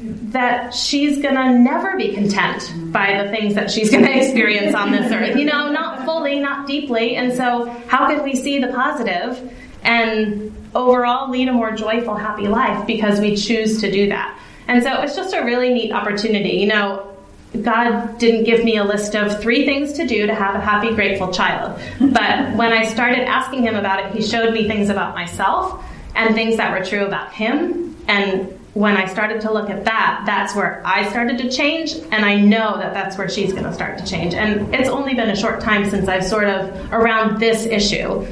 that 0.01 0.73
she's 0.73 1.21
gonna 1.21 1.57
never 1.57 1.97
be 1.97 2.13
content 2.13 2.91
by 2.91 3.21
the 3.21 3.29
things 3.29 3.55
that 3.55 3.69
she's 3.69 3.91
gonna 3.91 4.09
experience 4.09 4.75
on 4.75 4.91
this 4.91 5.12
earth. 5.12 5.35
You 5.35 5.45
know, 5.45 5.71
not 5.71 6.05
fully, 6.05 6.39
not 6.39 6.67
deeply. 6.67 7.15
And 7.15 7.33
so, 7.33 7.65
how 7.88 8.07
can 8.07 8.23
we 8.23 8.35
see 8.35 8.59
the 8.59 8.69
positive 8.69 9.51
and 9.83 10.55
overall 10.73 11.29
lead 11.29 11.47
a 11.47 11.53
more 11.53 11.71
joyful, 11.71 12.15
happy 12.15 12.47
life 12.47 12.85
because 12.88 13.19
we 13.19 13.35
choose 13.35 13.81
to 13.81 13.91
do 13.91 14.09
that? 14.09 14.39
And 14.67 14.81
so, 14.83 15.01
it's 15.01 15.15
just 15.15 15.33
a 15.33 15.43
really 15.43 15.73
neat 15.73 15.91
opportunity. 15.91 16.51
You 16.51 16.67
know, 16.67 17.17
God 17.62 18.17
didn't 18.19 18.45
give 18.45 18.63
me 18.63 18.77
a 18.77 18.83
list 18.83 19.15
of 19.15 19.41
three 19.41 19.65
things 19.65 19.93
to 19.93 20.07
do 20.07 20.27
to 20.27 20.35
have 20.35 20.55
a 20.55 20.59
happy, 20.62 20.93
grateful 20.93 21.33
child. 21.33 21.79
But 21.99 22.55
when 22.55 22.71
I 22.71 22.85
started 22.85 23.27
asking 23.27 23.63
Him 23.63 23.75
about 23.75 24.05
it, 24.05 24.15
He 24.15 24.21
showed 24.21 24.53
me 24.53 24.67
things 24.67 24.89
about 24.89 25.13
myself 25.13 25.83
and 26.15 26.35
things 26.35 26.57
that 26.57 26.77
were 26.77 26.85
true 26.85 27.05
about 27.05 27.33
Him 27.33 27.97
and 28.07 28.58
when 28.73 28.95
I 28.95 29.05
started 29.08 29.41
to 29.41 29.51
look 29.51 29.69
at 29.69 29.86
that, 29.86 30.23
that's 30.25 30.55
where 30.55 30.82
I 30.86 31.10
started 31.10 31.39
to 31.39 31.49
change, 31.49 31.93
and 32.12 32.23
I 32.23 32.36
know 32.36 32.77
that 32.77 32.93
that's 32.93 33.17
where 33.17 33.27
she's 33.27 33.51
going 33.51 33.65
to 33.65 33.73
start 33.73 33.97
to 33.97 34.05
change. 34.05 34.36
And 34.36 34.73
it's 34.73 34.89
only 34.89 35.15
been 35.15 35.29
a 35.29 35.36
short 35.36 35.60
time 35.60 35.89
since 35.89 36.08
I've 36.08 36.23
sort 36.23 36.47
of, 36.47 36.93
around 36.93 37.39
this 37.39 37.65
issue, 37.65 38.27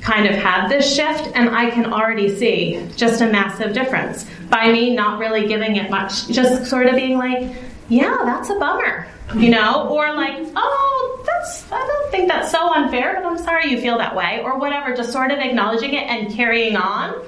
kind 0.00 0.26
of 0.26 0.36
had 0.36 0.68
this 0.68 0.94
shift, 0.94 1.28
and 1.34 1.50
I 1.50 1.70
can 1.70 1.92
already 1.92 2.36
see 2.36 2.88
just 2.94 3.20
a 3.20 3.26
massive 3.26 3.72
difference. 3.72 4.26
By 4.48 4.70
me 4.70 4.94
not 4.94 5.18
really 5.18 5.48
giving 5.48 5.76
it 5.76 5.90
much, 5.90 6.28
just 6.28 6.66
sort 6.70 6.86
of 6.86 6.94
being 6.94 7.18
like, 7.18 7.56
yeah, 7.88 8.18
that's 8.24 8.50
a 8.50 8.58
bummer, 8.58 9.08
you 9.34 9.50
know, 9.50 9.88
or 9.88 10.14
like, 10.14 10.46
oh, 10.54 11.22
that's, 11.26 11.70
I 11.72 11.78
don't 11.78 12.10
think 12.12 12.28
that's 12.28 12.50
so 12.52 12.72
unfair, 12.72 13.14
but 13.14 13.26
I'm 13.26 13.38
sorry 13.38 13.70
you 13.70 13.80
feel 13.80 13.98
that 13.98 14.14
way, 14.14 14.40
or 14.44 14.58
whatever, 14.58 14.94
just 14.94 15.10
sort 15.10 15.32
of 15.32 15.38
acknowledging 15.38 15.94
it 15.94 16.04
and 16.04 16.32
carrying 16.32 16.76
on 16.76 17.24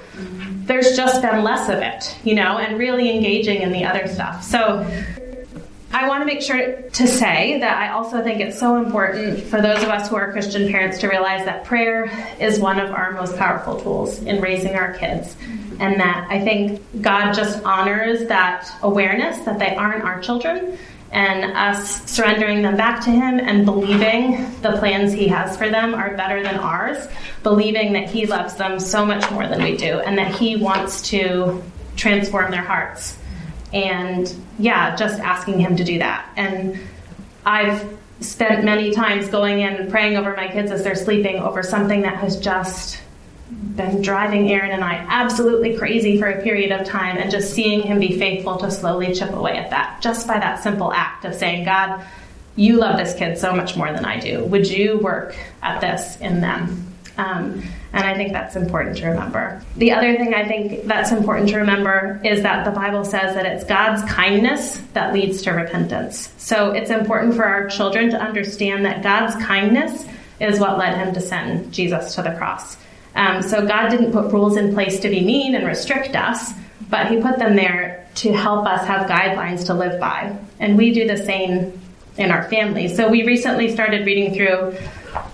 there's 0.67 0.95
just 0.95 1.21
been 1.21 1.43
less 1.43 1.69
of 1.69 1.79
it, 1.79 2.15
you 2.23 2.35
know, 2.35 2.57
and 2.57 2.77
really 2.77 3.09
engaging 3.09 3.61
in 3.61 3.71
the 3.71 3.85
other 3.85 4.07
stuff. 4.07 4.43
So 4.43 4.85
I 5.93 6.07
want 6.07 6.21
to 6.21 6.25
make 6.25 6.41
sure 6.41 6.81
to 6.81 7.07
say 7.07 7.59
that 7.61 7.77
I 7.77 7.89
also 7.89 8.21
think 8.21 8.41
it's 8.41 8.59
so 8.59 8.75
important 8.75 9.41
for 9.43 9.61
those 9.61 9.81
of 9.81 9.89
us 9.89 10.09
who 10.09 10.17
are 10.17 10.31
Christian 10.33 10.69
parents 10.69 10.99
to 10.99 11.07
realize 11.07 11.45
that 11.45 11.63
prayer 11.63 12.11
is 12.39 12.59
one 12.59 12.79
of 12.79 12.91
our 12.91 13.13
most 13.13 13.37
powerful 13.37 13.79
tools 13.79 14.21
in 14.23 14.41
raising 14.41 14.75
our 14.75 14.93
kids. 14.93 15.37
And 15.79 15.99
that 15.99 16.27
I 16.29 16.41
think 16.41 16.81
God 17.01 17.33
just 17.33 17.63
honors 17.63 18.27
that 18.27 18.69
awareness 18.81 19.39
that 19.45 19.59
they 19.59 19.75
aren't 19.75 20.03
our 20.03 20.19
children 20.19 20.77
and 21.11 21.55
us 21.55 22.03
surrendering 22.09 22.61
them 22.61 22.75
back 22.75 23.03
to 23.05 23.09
Him 23.09 23.39
and 23.39 23.65
believing 23.65 24.51
the 24.61 24.73
plans 24.77 25.13
He 25.13 25.27
has 25.27 25.57
for 25.57 25.69
them 25.69 25.93
are 25.93 26.15
better 26.15 26.43
than 26.43 26.55
ours, 26.55 27.07
believing 27.43 27.93
that 27.93 28.09
He 28.09 28.25
loves 28.25 28.55
them 28.55 28.79
so 28.79 29.05
much 29.05 29.29
more 29.31 29.47
than 29.47 29.63
we 29.63 29.77
do 29.77 29.99
and 29.99 30.17
that 30.17 30.35
He 30.35 30.55
wants 30.55 31.09
to 31.09 31.63
transform 31.95 32.51
their 32.51 32.63
hearts 32.63 33.17
and 33.73 34.33
yeah, 34.59 34.95
just 34.95 35.19
asking 35.19 35.59
him 35.59 35.75
to 35.75 35.83
do 35.83 35.99
that. 35.99 36.29
And 36.35 36.79
I've 37.45 37.97
spent 38.19 38.63
many 38.63 38.91
times 38.91 39.27
going 39.29 39.59
in 39.59 39.75
and 39.75 39.89
praying 39.89 40.17
over 40.17 40.35
my 40.35 40.47
kids 40.47 40.71
as 40.71 40.83
they're 40.83 40.95
sleeping 40.95 41.37
over 41.37 41.61
something 41.63 42.01
that 42.01 42.15
has 42.15 42.39
just 42.39 43.01
been 43.77 44.01
driving 44.01 44.51
Aaron 44.51 44.71
and 44.71 44.83
I 44.83 44.95
absolutely 45.07 45.77
crazy 45.77 46.19
for 46.19 46.27
a 46.27 46.41
period 46.41 46.71
of 46.71 46.85
time, 46.85 47.17
and 47.17 47.31
just 47.31 47.53
seeing 47.53 47.81
him 47.81 47.99
be 47.99 48.17
faithful 48.17 48.57
to 48.57 48.69
slowly 48.69 49.13
chip 49.13 49.31
away 49.31 49.57
at 49.57 49.69
that, 49.69 50.01
just 50.01 50.27
by 50.27 50.39
that 50.39 50.61
simple 50.61 50.91
act 50.91 51.23
of 51.23 51.33
saying, 51.33 51.63
God, 51.63 52.05
you 52.55 52.77
love 52.77 52.97
this 52.97 53.13
kid 53.13 53.37
so 53.37 53.55
much 53.55 53.77
more 53.77 53.93
than 53.93 54.03
I 54.03 54.19
do. 54.19 54.43
Would 54.45 54.67
you 54.67 54.97
work 54.97 55.35
at 55.61 55.79
this 55.79 56.19
in 56.19 56.41
them? 56.41 56.83
Um, 57.17 57.63
and 57.93 58.03
I 58.03 58.15
think 58.15 58.33
that's 58.33 58.55
important 58.55 58.97
to 58.97 59.07
remember. 59.07 59.63
The 59.77 59.91
other 59.91 60.15
thing 60.17 60.33
I 60.33 60.47
think 60.47 60.85
that's 60.85 61.11
important 61.11 61.49
to 61.49 61.57
remember 61.57 62.21
is 62.23 62.43
that 62.43 62.65
the 62.65 62.71
Bible 62.71 63.05
says 63.05 63.33
that 63.35 63.45
it's 63.45 63.63
God's 63.63 64.03
kindness 64.11 64.79
that 64.93 65.13
leads 65.13 65.41
to 65.43 65.51
repentance. 65.51 66.31
So 66.37 66.71
it's 66.71 66.91
important 66.91 67.35
for 67.35 67.45
our 67.45 67.67
children 67.69 68.09
to 68.11 68.19
understand 68.19 68.85
that 68.85 69.01
God's 69.01 69.35
kindness 69.43 70.05
is 70.39 70.59
what 70.59 70.77
led 70.77 70.95
him 70.95 71.13
to 71.13 71.21
send 71.21 71.71
Jesus 71.73 72.13
to 72.15 72.21
the 72.21 72.31
cross. 72.31 72.77
Um, 73.17 73.41
so 73.41 73.65
God 73.65 73.89
didn't 73.89 74.11
put 74.11 74.31
rules 74.31 74.57
in 74.57 74.73
place 74.73 74.99
to 75.01 75.09
be 75.09 75.21
mean 75.21 75.55
and 75.55 75.65
restrict 75.65 76.15
us, 76.15 76.53
but 76.89 77.07
He 77.07 77.19
put 77.19 77.39
them 77.39 77.55
there 77.55 78.07
to 78.15 78.31
help 78.31 78.65
us 78.65 78.85
have 78.87 79.09
guidelines 79.09 79.65
to 79.65 79.73
live 79.73 79.99
by. 79.99 80.37
And 80.59 80.77
we 80.77 80.93
do 80.93 81.07
the 81.07 81.17
same 81.17 81.79
in 82.17 82.31
our 82.31 82.43
family. 82.49 82.87
So 82.87 83.09
we 83.09 83.23
recently 83.23 83.71
started 83.71 84.05
reading 84.05 84.33
through 84.33 84.75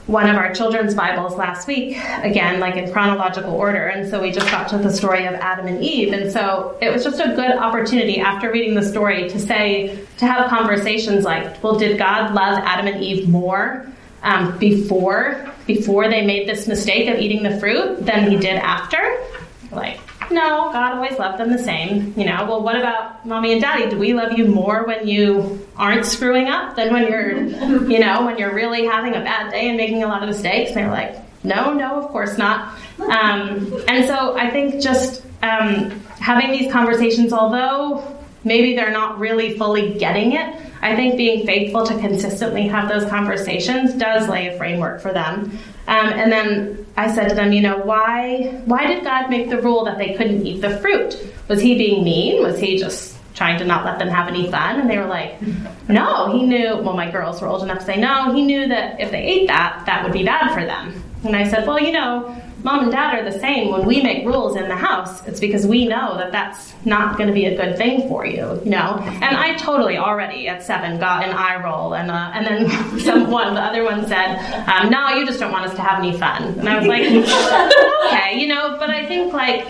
one 0.08 0.30
of 0.30 0.36
our 0.36 0.54
children's 0.54 0.94
Bibles 0.94 1.36
last 1.36 1.68
week, 1.68 1.98
again, 2.22 2.60
like 2.60 2.76
in 2.76 2.92
chronological 2.92 3.54
order. 3.54 3.88
And 3.88 4.10
so 4.10 4.22
we 4.22 4.32
just 4.32 4.50
got 4.52 4.68
to 4.70 4.78
the 4.78 4.92
story 4.92 5.26
of 5.26 5.34
Adam 5.36 5.68
and 5.68 5.82
Eve. 5.82 6.14
And 6.14 6.32
so 6.32 6.78
it 6.82 6.92
was 6.92 7.04
just 7.04 7.20
a 7.20 7.34
good 7.36 7.52
opportunity 7.52 8.20
after 8.20 8.52
reading 8.52 8.76
the 8.76 8.84
story 8.84 9.30
to 9.30 9.40
say, 9.40 10.06
to 10.18 10.28
have 10.28 10.50
conversations 10.50 11.24
like, 11.24 11.62
well, 11.64 11.78
did 11.78 11.98
God 11.98 12.34
love 12.34 12.60
Adam 12.60 12.88
and 12.88 13.02
Eve 13.02 13.30
more 13.30 13.88
um, 14.24 14.58
before, 14.58 15.54
before 15.68 16.10
they 16.10 16.26
made 16.26 16.48
this 16.48 16.68
mistake 16.68 17.08
of 17.10 17.20
eating 17.20 17.44
the 17.44 17.60
fruit 17.60 18.06
than 18.06 18.30
he 18.30 18.38
did 18.38 18.56
after? 18.56 18.98
Like, 19.72 20.00
no, 20.32 20.72
God 20.72 20.94
always 20.94 21.18
loved 21.20 21.40
them 21.40 21.52
the 21.52 21.60
same. 21.60 22.14
You 22.18 22.26
know, 22.26 22.46
well, 22.46 22.64
what 22.64 22.76
about 22.76 23.26
mommy 23.26 23.52
and 23.52 23.62
daddy? 23.62 23.90
Do 23.90 23.98
we 23.98 24.14
love 24.14 24.38
you 24.38 24.46
more 24.46 24.86
when 24.86 25.08
you 25.08 25.68
aren't 25.76 26.06
screwing 26.06 26.48
up 26.48 26.76
than 26.76 26.94
when 26.94 27.08
you're, 27.08 27.38
you 27.90 28.00
know, 28.00 28.26
when 28.26 28.38
you're 28.38 28.54
really 28.54 28.86
having 28.86 29.14
a 29.14 29.22
bad 29.22 29.52
day 29.52 29.68
and 29.68 29.78
making 29.78 30.04
a 30.04 30.08
lot 30.08 30.24
of 30.24 30.30
mistakes? 30.30 30.72
And 30.72 30.78
they're 30.78 30.92
like, 30.92 31.18
no, 31.44 31.74
no, 31.74 32.02
of 32.02 32.10
course 32.10 32.38
not. 32.38 32.78
Um, 33.00 33.84
and 33.88 34.06
so 34.06 34.38
I 34.38 34.50
think 34.50 34.82
just 34.82 35.26
um, 35.42 35.90
having 36.20 36.52
these 36.52 36.72
conversations, 36.72 37.34
although 37.34 38.23
maybe 38.44 38.76
they're 38.76 38.92
not 38.92 39.20
really 39.20 39.58
fully 39.58 39.98
getting 39.98 40.34
it, 40.34 40.56
I 40.84 40.98
think 40.98 41.16
being 41.16 41.46
faithful 41.46 41.86
to 41.86 41.98
consistently 42.00 42.68
have 42.68 42.90
those 42.90 43.10
conversations 43.10 43.94
does 43.94 44.28
lay 44.28 44.48
a 44.48 44.58
framework 44.58 45.02
for 45.02 45.14
them. 45.14 45.58
Um, 45.88 46.08
and 46.08 46.32
then 46.32 46.86
I 46.98 47.14
said 47.14 47.30
to 47.30 47.36
them, 47.36 47.54
you 47.54 47.62
know, 47.62 47.78
why 47.78 48.62
why 48.66 48.88
did 48.88 49.04
God 49.04 49.30
make 49.30 49.50
the 49.50 49.62
rule 49.62 49.86
that 49.86 49.98
they 49.98 50.14
couldn't 50.14 50.46
eat 50.46 50.62
the 50.62 50.78
fruit? 50.78 51.18
Was 51.48 51.62
he 51.62 51.78
being 51.78 52.04
mean? 52.04 52.44
Was 52.44 52.60
he 52.60 52.78
just 52.78 53.18
trying 53.34 53.58
to 53.60 53.66
not 53.66 53.86
let 53.86 53.98
them 53.98 54.10
have 54.10 54.28
any 54.28 54.52
fun? 54.52 54.80
And 54.80 54.90
they 54.90 54.98
were 54.98 55.08
like, 55.08 55.42
no, 55.88 56.32
he 56.34 56.44
knew. 56.44 56.78
Well, 56.78 56.94
my 56.94 57.10
girls 57.10 57.42
were 57.42 57.48
old 57.48 57.64
enough 57.64 57.80
to 57.80 57.86
say 57.86 57.98
no. 57.98 58.34
He 58.34 58.44
knew 58.44 58.68
that 58.68 59.00
if 59.00 59.12
they 59.12 59.24
ate 59.24 59.48
that, 59.48 59.84
that 59.86 60.04
would 60.04 60.14
be 60.14 60.24
bad 60.24 60.54
for 60.54 60.66
them. 60.66 61.02
And 61.24 61.36
I 61.36 61.48
said, 61.48 61.66
well, 61.66 61.80
you 61.80 61.94
know, 61.94 62.36
mom 62.64 62.84
and 62.84 62.92
dad 62.92 63.20
are 63.20 63.30
the 63.30 63.38
same. 63.40 63.72
When 63.72 63.86
we 63.86 64.02
make 64.02 64.26
rules 64.26 64.56
in 64.56 64.68
the 64.68 64.76
house, 64.76 65.26
it's 65.28 65.40
because 65.40 65.68
we 65.68 65.86
know 65.86 66.18
that 66.18 66.32
that's 66.32 66.74
not 66.86 67.18
going 67.18 67.28
to 67.28 67.34
be 67.34 67.46
a 67.46 67.56
good 67.56 67.78
thing 67.78 68.08
for 68.08 68.26
you, 68.26 68.60
you 68.64 68.72
know. 68.72 68.98
And 69.22 69.36
I 69.38 69.56
totally 69.56 69.98
already 69.98 70.48
at 70.48 70.64
seven 70.64 71.00
got 71.00 71.24
an 71.24 71.32
eye 71.32 71.62
roll, 71.64 71.94
and 71.94 72.10
uh, 72.10 72.32
and 72.34 72.46
then 72.46 73.00
someone, 73.00 73.54
the 73.54 73.62
other 73.62 73.84
one 73.84 74.08
said, 74.08 74.38
um, 74.68 74.90
"No, 74.90 75.10
you 75.10 75.26
just 75.26 75.40
don't 75.40 75.52
want 75.52 75.66
us 75.66 75.76
to 75.76 75.82
have 75.82 76.00
any 76.00 76.18
fun." 76.18 76.44
And 76.60 76.70
I 76.70 76.80
was 76.80 76.88
like, 76.88 77.04
"Okay, 78.08 78.40
you 78.40 78.48
know." 78.48 78.78
But 78.80 78.90
I 78.90 79.06
think 79.06 79.34
like 79.34 79.66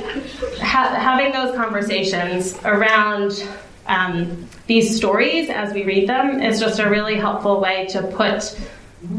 ha- 0.59 0.95
having 0.95 1.31
those 1.31 1.55
conversations 1.55 2.57
around. 2.63 3.47
Um, 3.85 4.47
these 4.65 4.95
stories 4.95 5.49
as 5.49 5.73
we 5.73 5.83
read 5.83 6.07
them 6.07 6.41
is 6.41 6.57
just 6.57 6.79
a 6.79 6.89
really 6.89 7.15
helpful 7.15 7.59
way 7.59 7.85
to 7.87 8.01
put 8.01 8.57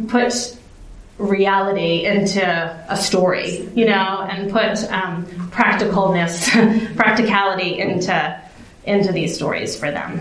put 0.09 0.57
reality 1.18 2.05
into 2.05 2.44
a 2.88 2.96
story, 2.96 3.68
you 3.74 3.87
know, 3.87 4.27
and 4.29 4.50
put 4.50 4.83
um, 4.90 5.24
practicalness, 5.50 6.96
practicality 6.96 7.79
into 7.79 8.40
into 8.85 9.12
these 9.12 9.35
stories 9.35 9.79
for 9.79 9.90
them. 9.90 10.20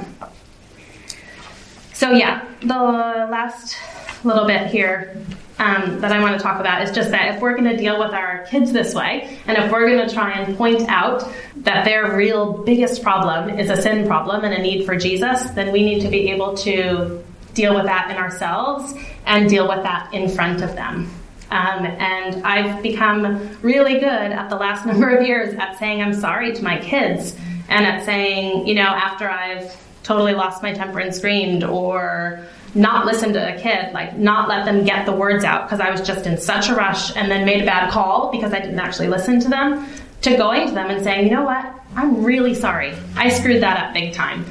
So 1.94 2.12
yeah, 2.12 2.48
the 2.62 2.76
last 2.76 3.76
little 4.24 4.46
bit 4.46 4.68
here 4.68 5.22
um, 5.60 6.00
that 6.00 6.12
I 6.12 6.22
want 6.22 6.38
to 6.38 6.42
talk 6.42 6.60
about 6.60 6.82
is 6.82 6.92
just 6.92 7.12
that 7.12 7.36
if 7.36 7.42
we're 7.42 7.58
going 7.58 7.70
to 7.70 7.78
deal 7.78 8.00
with 8.00 8.12
our 8.12 8.46
kids 8.46 8.72
this 8.72 8.96
way, 8.96 9.38
and 9.48 9.58
if 9.58 9.72
we're 9.72 9.88
going 9.88 10.08
to 10.08 10.14
try 10.14 10.32
and 10.32 10.58
point 10.58 10.88
out 10.88 11.30
that 11.58 11.86
their 11.86 12.16
real 12.16 12.64
biggest 12.64 13.04
problem 13.04 13.60
is 13.60 13.70
a 13.70 13.82
sin 13.82 14.08
problem 14.08 14.44
and 14.46 14.54
a 14.54 14.62
need 14.62 14.86
for 14.86 14.96
Jesus, 14.96 15.50
then 15.52 15.72
we 15.72 15.84
need 15.84 16.02
to 16.02 16.10
be 16.10 16.32
able 16.32 16.56
to 16.58 17.24
deal 17.54 17.76
with 17.76 17.86
that 17.86 18.10
in 18.10 18.18
ourselves 18.18 18.94
and 19.26 19.50
deal 19.50 19.68
with 19.68 19.84
that 19.84 20.14
in 20.14 20.30
front 20.30 20.62
of 20.62 20.76
them. 20.76 21.10
Um, 21.52 21.86
and 21.86 22.44
I've 22.46 22.82
become 22.82 23.58
really 23.62 24.00
good 24.00 24.04
at 24.04 24.50
the 24.50 24.56
last 24.56 24.86
number 24.88 25.16
of 25.16 25.26
years 25.26 25.54
at 25.56 25.78
saying 25.78 26.02
I'm 26.02 26.14
sorry 26.14 26.54
to 26.54 26.64
my 26.64 26.80
kids 26.80 27.36
and 27.70 27.86
at 27.86 28.04
saying, 28.04 28.68
you 28.68 28.76
know, 28.76 28.82
after 28.82 29.30
I've 29.30 29.78
totally 30.04 30.34
lost 30.34 30.62
my 30.62 30.74
temper 30.74 31.00
and 31.00 31.14
screamed 31.14 31.64
or 31.64 32.44
not 32.76 33.06
listened 33.06 33.36
to 33.36 33.56
a 33.56 33.60
kid, 33.60 33.94
like 33.94 34.18
not 34.18 34.50
let 34.50 34.66
them 34.66 34.84
get 34.84 35.06
the 35.06 35.12
words 35.12 35.44
out 35.44 35.68
because 35.68 35.80
I 35.80 35.92
was 35.92 36.02
just 36.02 36.26
in 36.26 36.38
such 36.38 36.70
a 36.70 36.76
rush 36.76 37.16
and 37.16 37.30
then 37.30 37.46
made 37.46 37.62
a 37.62 37.66
bad 37.66 37.92
call 37.92 38.32
because 38.32 38.52
I 38.52 38.60
didn't 38.60 38.80
actually 38.80 39.08
listen 39.08 39.40
to 39.42 39.48
them, 39.48 39.88
to 40.22 40.36
going 40.36 40.68
to 40.68 40.74
them 40.74 40.90
and 40.90 41.04
saying, 41.04 41.28
you 41.28 41.36
know 41.36 41.44
what, 41.44 41.72
I'm 41.96 42.24
really 42.24 42.56
sorry. 42.56 42.96
I 43.16 43.30
screwed 43.30 43.62
that 43.62 43.78
up 43.78 43.94
big 43.94 44.14
time. 44.14 44.46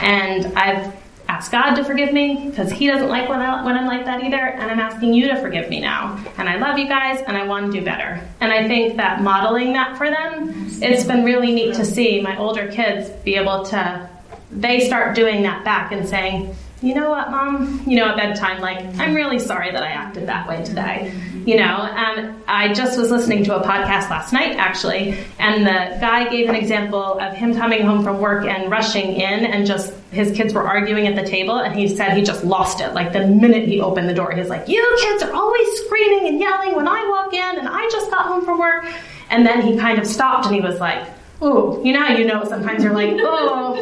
And 0.00 0.46
I've 0.58 0.92
ask 1.28 1.52
God 1.52 1.74
to 1.74 1.84
forgive 1.84 2.12
me 2.12 2.48
because 2.48 2.72
He 2.72 2.86
doesn't 2.86 3.08
like 3.08 3.28
when, 3.28 3.40
I, 3.40 3.64
when 3.64 3.76
I'm 3.76 3.86
like 3.86 4.04
that 4.06 4.24
either. 4.24 4.36
And 4.36 4.70
I'm 4.70 4.80
asking 4.80 5.12
you 5.14 5.28
to 5.28 5.40
forgive 5.40 5.68
me 5.68 5.80
now. 5.80 6.18
And 6.38 6.48
I 6.48 6.56
love 6.56 6.78
you 6.78 6.88
guys 6.88 7.22
and 7.26 7.36
I 7.36 7.46
want 7.46 7.70
to 7.72 7.78
do 7.78 7.84
better. 7.84 8.20
And 8.40 8.50
I 8.50 8.66
think 8.66 8.96
that 8.96 9.22
modeling 9.22 9.74
that 9.74 9.96
for 9.98 10.08
them, 10.08 10.68
it's 10.82 11.04
been 11.04 11.24
really 11.24 11.52
neat 11.52 11.74
to 11.74 11.84
see 11.84 12.20
my 12.20 12.36
older 12.38 12.70
kids 12.70 13.10
be 13.24 13.36
able 13.36 13.64
to, 13.66 14.08
they 14.50 14.86
start 14.86 15.14
doing 15.14 15.42
that 15.42 15.64
back 15.64 15.92
and 15.92 16.08
saying, 16.08 16.56
you 16.80 16.94
know 16.94 17.10
what, 17.10 17.30
mom? 17.30 17.82
You 17.86 17.96
know, 17.96 18.06
at 18.06 18.16
bedtime, 18.16 18.60
like, 18.60 18.78
I'm 18.98 19.14
really 19.14 19.40
sorry 19.40 19.72
that 19.72 19.82
I 19.82 19.88
acted 19.88 20.28
that 20.28 20.48
way 20.48 20.64
today. 20.64 21.12
You 21.44 21.56
know, 21.56 21.74
um, 21.76 22.40
I 22.46 22.72
just 22.72 22.96
was 22.96 23.10
listening 23.10 23.42
to 23.44 23.56
a 23.56 23.66
podcast 23.66 24.10
last 24.10 24.32
night, 24.32 24.56
actually, 24.56 25.18
and 25.40 25.66
the 25.66 25.98
guy 26.00 26.28
gave 26.28 26.48
an 26.48 26.54
example 26.54 27.18
of 27.18 27.34
him 27.34 27.54
coming 27.54 27.82
home 27.82 28.04
from 28.04 28.20
work 28.20 28.44
and 28.44 28.70
rushing 28.70 29.14
in, 29.14 29.44
and 29.44 29.66
just 29.66 29.92
his 30.12 30.30
kids 30.36 30.54
were 30.54 30.62
arguing 30.62 31.08
at 31.08 31.16
the 31.16 31.28
table, 31.28 31.56
and 31.58 31.74
he 31.74 31.88
said 31.88 32.16
he 32.16 32.22
just 32.22 32.44
lost 32.44 32.80
it. 32.80 32.94
Like, 32.94 33.12
the 33.12 33.26
minute 33.26 33.66
he 33.66 33.80
opened 33.80 34.08
the 34.08 34.14
door, 34.14 34.30
he's 34.30 34.48
like, 34.48 34.68
You 34.68 34.98
kids 35.00 35.24
are 35.24 35.32
always 35.32 35.66
screaming 35.80 36.28
and 36.28 36.38
yelling 36.38 36.76
when 36.76 36.86
I 36.86 37.08
walk 37.08 37.34
in, 37.34 37.58
and 37.58 37.68
I 37.68 37.88
just 37.90 38.08
got 38.10 38.26
home 38.26 38.44
from 38.44 38.58
work. 38.58 38.84
And 39.30 39.44
then 39.44 39.62
he 39.62 39.76
kind 39.76 39.98
of 39.98 40.06
stopped 40.06 40.46
and 40.46 40.54
he 40.54 40.60
was 40.60 40.80
like, 40.80 41.06
oh, 41.40 41.82
you 41.84 41.92
know 41.92 42.06
you 42.08 42.24
know 42.24 42.44
sometimes 42.44 42.82
you're 42.82 42.92
like, 42.92 43.14
oh, 43.20 43.74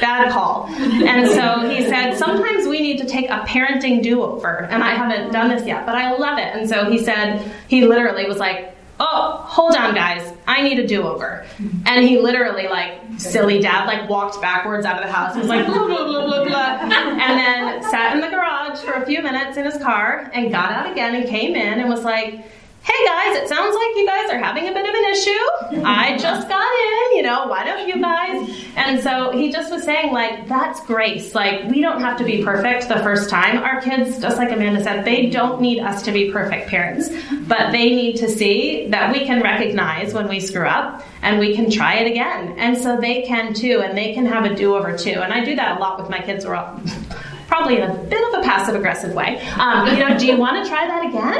bad 0.00 0.32
call. 0.32 0.66
And 0.68 1.28
so 1.30 1.68
he 1.68 1.84
said, 1.84 2.16
sometimes 2.16 2.66
we 2.66 2.80
need 2.80 2.98
to 2.98 3.06
take 3.06 3.30
a 3.30 3.40
parenting 3.40 4.02
do 4.02 4.22
over. 4.22 4.64
And 4.64 4.82
I 4.82 4.94
haven't 4.94 5.32
done 5.32 5.48
this 5.48 5.66
yet, 5.66 5.86
but 5.86 5.94
I 5.94 6.12
love 6.16 6.38
it. 6.38 6.54
And 6.54 6.68
so 6.68 6.90
he 6.90 6.98
said, 6.98 7.50
he 7.68 7.86
literally 7.86 8.26
was 8.26 8.38
like, 8.38 8.74
oh, 9.00 9.44
hold 9.46 9.76
on, 9.76 9.94
guys, 9.94 10.32
I 10.46 10.62
need 10.62 10.78
a 10.80 10.86
do 10.86 11.02
over. 11.02 11.46
And 11.86 12.04
he 12.04 12.18
literally, 12.18 12.66
like, 12.66 13.00
silly 13.16 13.60
dad, 13.60 13.86
like, 13.86 14.08
walked 14.08 14.40
backwards 14.40 14.84
out 14.84 14.96
of 15.00 15.06
the 15.06 15.12
house. 15.12 15.36
Was 15.36 15.46
like, 15.46 15.66
blah, 15.66 15.86
blah, 15.86 16.04
blah, 16.04 16.26
blah, 16.26 16.44
blah. 16.44 16.78
And 16.80 17.38
then 17.38 17.82
sat 17.84 18.14
in 18.14 18.20
the 18.20 18.28
garage 18.28 18.80
for 18.80 18.94
a 18.94 19.06
few 19.06 19.22
minutes 19.22 19.56
in 19.56 19.64
his 19.64 19.78
car 19.78 20.28
and 20.34 20.50
got 20.50 20.72
out 20.72 20.90
again 20.90 21.14
and 21.14 21.28
came 21.28 21.54
in 21.54 21.78
and 21.78 21.88
was 21.88 22.02
like, 22.02 22.44
hey 22.88 23.04
guys, 23.04 23.36
it 23.36 23.48
sounds 23.48 23.74
like 23.74 23.96
you 23.96 24.06
guys 24.06 24.30
are 24.30 24.38
having 24.38 24.66
a 24.66 24.72
bit 24.72 24.88
of 24.88 24.94
an 24.94 25.04
issue. 25.04 25.84
I 25.84 26.16
just 26.18 26.48
got 26.48 26.72
in, 27.12 27.16
you 27.18 27.22
know, 27.22 27.46
why 27.46 27.62
don't 27.62 27.86
you 27.86 28.00
guys? 28.00 28.66
And 28.76 29.00
so 29.02 29.30
he 29.32 29.52
just 29.52 29.70
was 29.70 29.82
saying, 29.82 30.12
like, 30.12 30.48
that's 30.48 30.84
grace. 30.86 31.34
Like, 31.34 31.68
we 31.68 31.82
don't 31.82 32.00
have 32.00 32.16
to 32.18 32.24
be 32.24 32.42
perfect 32.42 32.88
the 32.88 33.00
first 33.00 33.28
time. 33.28 33.58
Our 33.58 33.82
kids, 33.82 34.18
just 34.20 34.38
like 34.38 34.50
Amanda 34.52 34.82
said, 34.82 35.04
they 35.04 35.26
don't 35.26 35.60
need 35.60 35.80
us 35.80 36.02
to 36.04 36.12
be 36.12 36.32
perfect 36.32 36.68
parents, 36.68 37.10
but 37.46 37.72
they 37.72 37.90
need 37.90 38.16
to 38.18 38.28
see 38.28 38.88
that 38.88 39.12
we 39.12 39.26
can 39.26 39.42
recognize 39.42 40.14
when 40.14 40.26
we 40.26 40.40
screw 40.40 40.66
up 40.66 41.02
and 41.20 41.38
we 41.38 41.54
can 41.54 41.70
try 41.70 41.96
it 41.96 42.10
again. 42.10 42.54
And 42.56 42.78
so 42.78 42.98
they 42.98 43.22
can 43.22 43.52
too, 43.52 43.82
and 43.84 43.98
they 43.98 44.14
can 44.14 44.24
have 44.24 44.44
a 44.46 44.54
do 44.54 44.74
over 44.74 44.96
too. 44.96 45.20
And 45.20 45.32
I 45.32 45.44
do 45.44 45.54
that 45.56 45.76
a 45.76 45.80
lot 45.80 46.00
with 46.00 46.08
my 46.08 46.20
kids 46.20 46.46
probably 47.48 47.76
in 47.76 47.90
a 47.90 47.94
bit 47.94 48.22
of 48.28 48.40
a 48.40 48.42
passive 48.44 48.74
aggressive 48.76 49.14
way. 49.14 49.40
Um, 49.58 49.88
you 49.88 50.06
know, 50.06 50.16
do 50.16 50.26
you 50.26 50.36
want 50.36 50.62
to 50.62 50.70
try 50.70 50.86
that 50.86 51.06
again? 51.06 51.38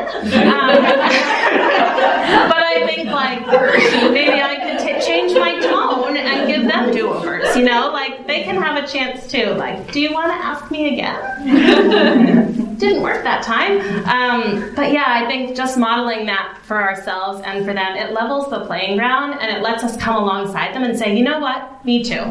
Um, 0.49 0.83
but 2.49 2.63
I 2.63 2.87
think 2.87 3.09
like 3.11 3.47
maybe 4.11 4.41
I 4.41 4.57
could 4.57 4.79
t- 4.87 5.07
change 5.07 5.35
my 5.35 5.61
tone 5.61 6.17
and 6.17 6.49
give 6.49 6.67
them 6.67 6.93
do 6.93 7.11
overs. 7.11 7.55
You 7.55 7.65
know, 7.65 7.91
like 7.93 8.27
they 8.27 8.43
can 8.43 8.57
have 8.57 8.83
a 8.83 8.87
chance 8.87 9.31
too. 9.31 9.51
Like, 9.51 9.93
do 9.93 10.01
you 10.01 10.13
want 10.13 10.33
to 10.33 10.35
ask 10.35 10.71
me 10.71 10.95
again? 10.95 12.77
Didn't 12.79 13.03
work 13.03 13.23
that 13.25 13.43
time. 13.43 13.81
Um, 14.07 14.75
but 14.75 14.93
yeah, 14.93 15.05
I 15.09 15.27
think 15.27 15.57
just 15.57 15.77
modeling 15.77 16.27
that 16.27 16.59
for 16.63 16.81
ourselves 16.81 17.43
and 17.45 17.67
for 17.67 17.75
them, 17.75 17.97
it 17.97 18.13
levels 18.13 18.49
the 18.51 18.65
playing 18.65 18.97
ground 18.97 19.39
and 19.41 19.55
it 19.55 19.63
lets 19.63 19.83
us 19.85 19.97
come 19.97 20.17
alongside 20.23 20.75
them 20.75 20.85
and 20.85 20.97
say, 20.97 21.15
you 21.17 21.25
know 21.25 21.41
what? 21.41 21.85
Me 21.85 22.03
too. 22.03 22.25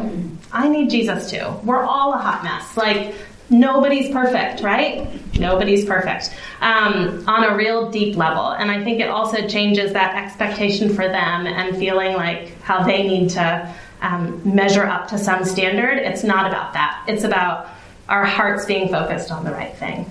I 0.50 0.66
need 0.68 0.88
Jesus 0.90 1.30
too. 1.30 1.46
We're 1.64 1.84
all 1.84 2.14
a 2.14 2.16
hot 2.16 2.42
mess. 2.42 2.76
Like, 2.76 3.14
nobody's 3.50 4.10
perfect, 4.10 4.62
right? 4.62 5.06
Nobody's 5.38 5.84
perfect 5.84 6.34
um, 6.60 7.24
on 7.26 7.44
a 7.44 7.56
real 7.56 7.90
deep 7.90 8.16
level. 8.16 8.50
And 8.50 8.70
I 8.70 8.82
think 8.82 9.00
it 9.00 9.08
also 9.08 9.46
changes 9.46 9.92
that 9.92 10.16
expectation 10.16 10.94
for 10.94 11.06
them 11.08 11.46
and 11.46 11.76
feeling 11.76 12.14
like 12.14 12.60
how 12.62 12.82
they 12.82 13.06
need 13.06 13.30
to 13.30 13.74
um, 14.00 14.40
measure 14.44 14.84
up 14.84 15.08
to 15.08 15.18
some 15.18 15.44
standard. 15.44 15.98
It's 15.98 16.24
not 16.24 16.46
about 16.46 16.72
that, 16.74 17.04
it's 17.08 17.24
about 17.24 17.68
our 18.08 18.24
hearts 18.24 18.64
being 18.64 18.88
focused 18.88 19.30
on 19.30 19.44
the 19.44 19.50
right 19.50 19.76
thing. 19.76 20.10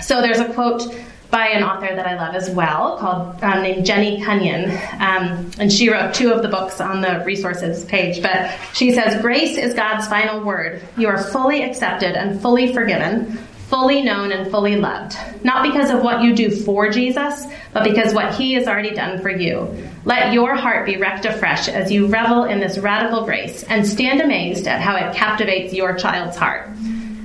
So 0.00 0.20
there's 0.20 0.40
a 0.40 0.52
quote 0.52 0.82
by 1.30 1.48
an 1.48 1.62
author 1.62 1.94
that 1.94 2.06
I 2.06 2.16
love 2.16 2.34
as 2.34 2.48
well, 2.50 2.96
called 2.96 3.42
um, 3.42 3.62
named 3.62 3.84
Jeannie 3.84 4.22
Cunnion, 4.22 4.70
um, 4.98 5.50
and 5.58 5.70
she 5.70 5.90
wrote 5.90 6.14
two 6.14 6.32
of 6.32 6.42
the 6.42 6.48
books 6.48 6.80
on 6.80 7.02
the 7.02 7.22
resources 7.24 7.84
page. 7.84 8.22
But 8.22 8.50
she 8.72 8.92
says, 8.92 9.20
"Grace 9.20 9.58
is 9.58 9.74
God's 9.74 10.08
final 10.08 10.42
word. 10.42 10.82
You 10.96 11.08
are 11.08 11.22
fully 11.22 11.62
accepted 11.62 12.16
and 12.16 12.40
fully 12.40 12.72
forgiven, 12.72 13.36
fully 13.68 14.00
known 14.00 14.32
and 14.32 14.50
fully 14.50 14.76
loved, 14.76 15.18
not 15.44 15.62
because 15.62 15.90
of 15.90 16.02
what 16.02 16.22
you 16.22 16.34
do 16.34 16.50
for 16.50 16.88
Jesus, 16.88 17.44
but 17.74 17.84
because 17.84 18.14
what 18.14 18.34
He 18.34 18.54
has 18.54 18.66
already 18.66 18.94
done 18.94 19.20
for 19.20 19.30
you. 19.30 19.68
Let 20.06 20.32
your 20.32 20.54
heart 20.54 20.86
be 20.86 20.96
wrecked 20.96 21.26
afresh 21.26 21.68
as 21.68 21.92
you 21.92 22.06
revel 22.06 22.44
in 22.44 22.58
this 22.58 22.78
radical 22.78 23.26
grace, 23.26 23.64
and 23.64 23.86
stand 23.86 24.22
amazed 24.22 24.66
at 24.66 24.80
how 24.80 24.96
it 24.96 25.14
captivates 25.14 25.74
your 25.74 25.94
child's 25.94 26.38
heart." 26.38 26.68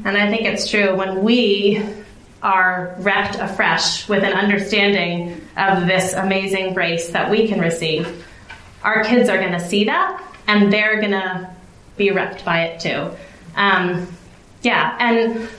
And 0.05 0.17
I 0.17 0.29
think 0.29 0.41
it's 0.41 0.69
true 0.69 0.93
when 0.93 1.23
we 1.23 1.81
are 2.43 2.95
wrecked 2.99 3.35
afresh 3.35 4.07
with 4.07 4.23
an 4.23 4.33
understanding 4.33 5.41
of 5.57 5.87
this 5.87 6.13
amazing 6.13 6.73
grace 6.73 7.09
that 7.09 7.31
we 7.31 7.47
can 7.47 7.59
receive, 7.59 8.25
our 8.83 9.03
kids 9.03 9.29
are 9.29 9.37
going 9.37 9.53
to 9.53 9.59
see 9.59 9.85
that 9.85 10.21
and 10.47 10.71
they're 10.71 10.99
going 10.99 11.11
to 11.11 11.49
be 11.97 12.11
wrecked 12.11 12.43
by 12.43 12.65
it 12.65 12.79
too. 12.79 13.09
Um, 13.55 14.07
yeah, 14.61 14.95
and 14.99 15.49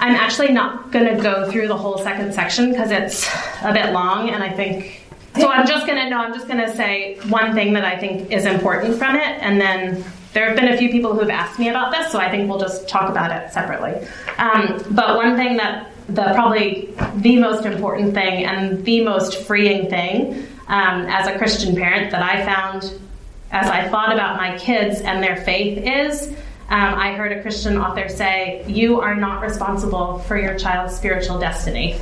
I'm 0.00 0.14
actually 0.14 0.52
not 0.52 0.90
going 0.92 1.16
to 1.16 1.22
go 1.22 1.50
through 1.50 1.68
the 1.68 1.76
whole 1.76 1.98
second 1.98 2.34
section 2.34 2.70
because 2.70 2.90
it's 2.90 3.26
a 3.62 3.72
bit 3.72 3.92
long, 3.92 4.30
and 4.30 4.42
I 4.42 4.50
think. 4.50 5.02
So 5.38 5.50
I'm 5.50 5.66
just 5.66 5.86
to 5.86 5.94
no, 6.08 6.18
I'm 6.18 6.32
just 6.32 6.48
to 6.48 6.74
say 6.74 7.18
one 7.28 7.54
thing 7.54 7.74
that 7.74 7.84
I 7.84 7.98
think 7.98 8.30
is 8.30 8.46
important 8.46 8.96
from 8.96 9.16
it, 9.16 9.38
and 9.42 9.60
then 9.60 10.04
there 10.36 10.46
have 10.48 10.54
been 10.54 10.68
a 10.68 10.76
few 10.76 10.90
people 10.90 11.14
who 11.14 11.20
have 11.20 11.30
asked 11.30 11.58
me 11.58 11.70
about 11.70 11.90
this, 11.90 12.12
so 12.12 12.18
I 12.18 12.30
think 12.30 12.46
we'll 12.46 12.60
just 12.60 12.86
talk 12.86 13.08
about 13.08 13.30
it 13.30 13.50
separately. 13.50 14.06
Um, 14.36 14.84
but 14.90 15.16
one 15.16 15.34
thing 15.34 15.56
that 15.56 15.90
the 16.10 16.24
probably 16.34 16.94
the 17.16 17.38
most 17.38 17.64
important 17.64 18.12
thing 18.12 18.44
and 18.44 18.84
the 18.84 19.00
most 19.02 19.44
freeing 19.44 19.88
thing 19.88 20.46
um, 20.68 21.06
as 21.06 21.26
a 21.26 21.38
Christian 21.38 21.74
parent 21.74 22.10
that 22.10 22.22
I 22.22 22.44
found 22.44 23.00
as 23.50 23.70
I 23.70 23.88
thought 23.88 24.12
about 24.12 24.36
my 24.36 24.58
kids 24.58 25.00
and 25.00 25.22
their 25.22 25.36
faith 25.36 25.78
is 25.78 26.28
um, 26.68 26.94
I 26.94 27.14
heard 27.14 27.32
a 27.32 27.40
Christian 27.40 27.78
author 27.78 28.10
say, 28.10 28.62
You 28.68 29.00
are 29.00 29.14
not 29.14 29.40
responsible 29.40 30.18
for 30.18 30.36
your 30.36 30.58
child's 30.58 30.94
spiritual 30.94 31.38
destiny. 31.38 31.98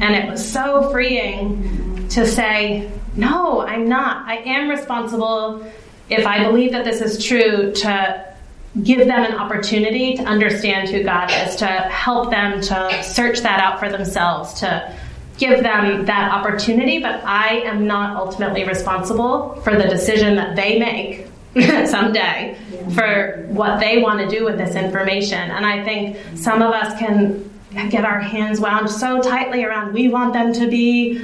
And 0.00 0.16
it 0.16 0.28
was 0.28 0.44
so 0.44 0.90
freeing 0.90 2.08
to 2.08 2.26
say, 2.26 2.90
No, 3.14 3.60
I'm 3.60 3.88
not. 3.88 4.26
I 4.26 4.38
am 4.38 4.68
responsible 4.68 5.64
if 6.10 6.26
I 6.26 6.44
believe 6.44 6.72
that 6.72 6.84
this 6.84 7.00
is 7.00 7.24
true 7.24 7.72
to 7.72 8.34
give 8.82 9.06
them 9.06 9.24
an 9.24 9.34
opportunity 9.34 10.16
to 10.16 10.22
understand 10.24 10.88
who 10.88 11.02
God 11.02 11.30
is, 11.30 11.56
to 11.56 11.66
help 11.66 12.30
them 12.30 12.60
to 12.60 13.02
search 13.02 13.40
that 13.40 13.60
out 13.60 13.78
for 13.78 13.88
themselves, 13.88 14.54
to 14.60 14.94
give 15.38 15.62
them 15.62 16.04
that 16.06 16.30
opportunity, 16.32 16.98
but 16.98 17.24
I 17.24 17.60
am 17.60 17.86
not 17.86 18.16
ultimately 18.16 18.64
responsible 18.64 19.60
for 19.62 19.76
the 19.76 19.84
decision 19.84 20.36
that 20.36 20.56
they 20.56 20.78
make 20.78 21.26
someday 21.88 22.58
for 22.94 23.46
what 23.48 23.78
they 23.78 24.02
want 24.02 24.28
to 24.28 24.36
do 24.36 24.44
with 24.44 24.58
this 24.58 24.74
information. 24.74 25.38
And 25.38 25.64
I 25.64 25.84
think 25.84 26.18
some 26.36 26.62
of 26.62 26.72
us 26.72 26.98
can 26.98 27.50
get 27.90 28.04
our 28.04 28.20
hands 28.20 28.60
wound 28.60 28.90
so 28.90 29.20
tightly 29.20 29.64
around 29.64 29.92
we 29.92 30.08
want 30.08 30.32
them 30.32 30.52
to 30.52 30.68
be 30.68 31.18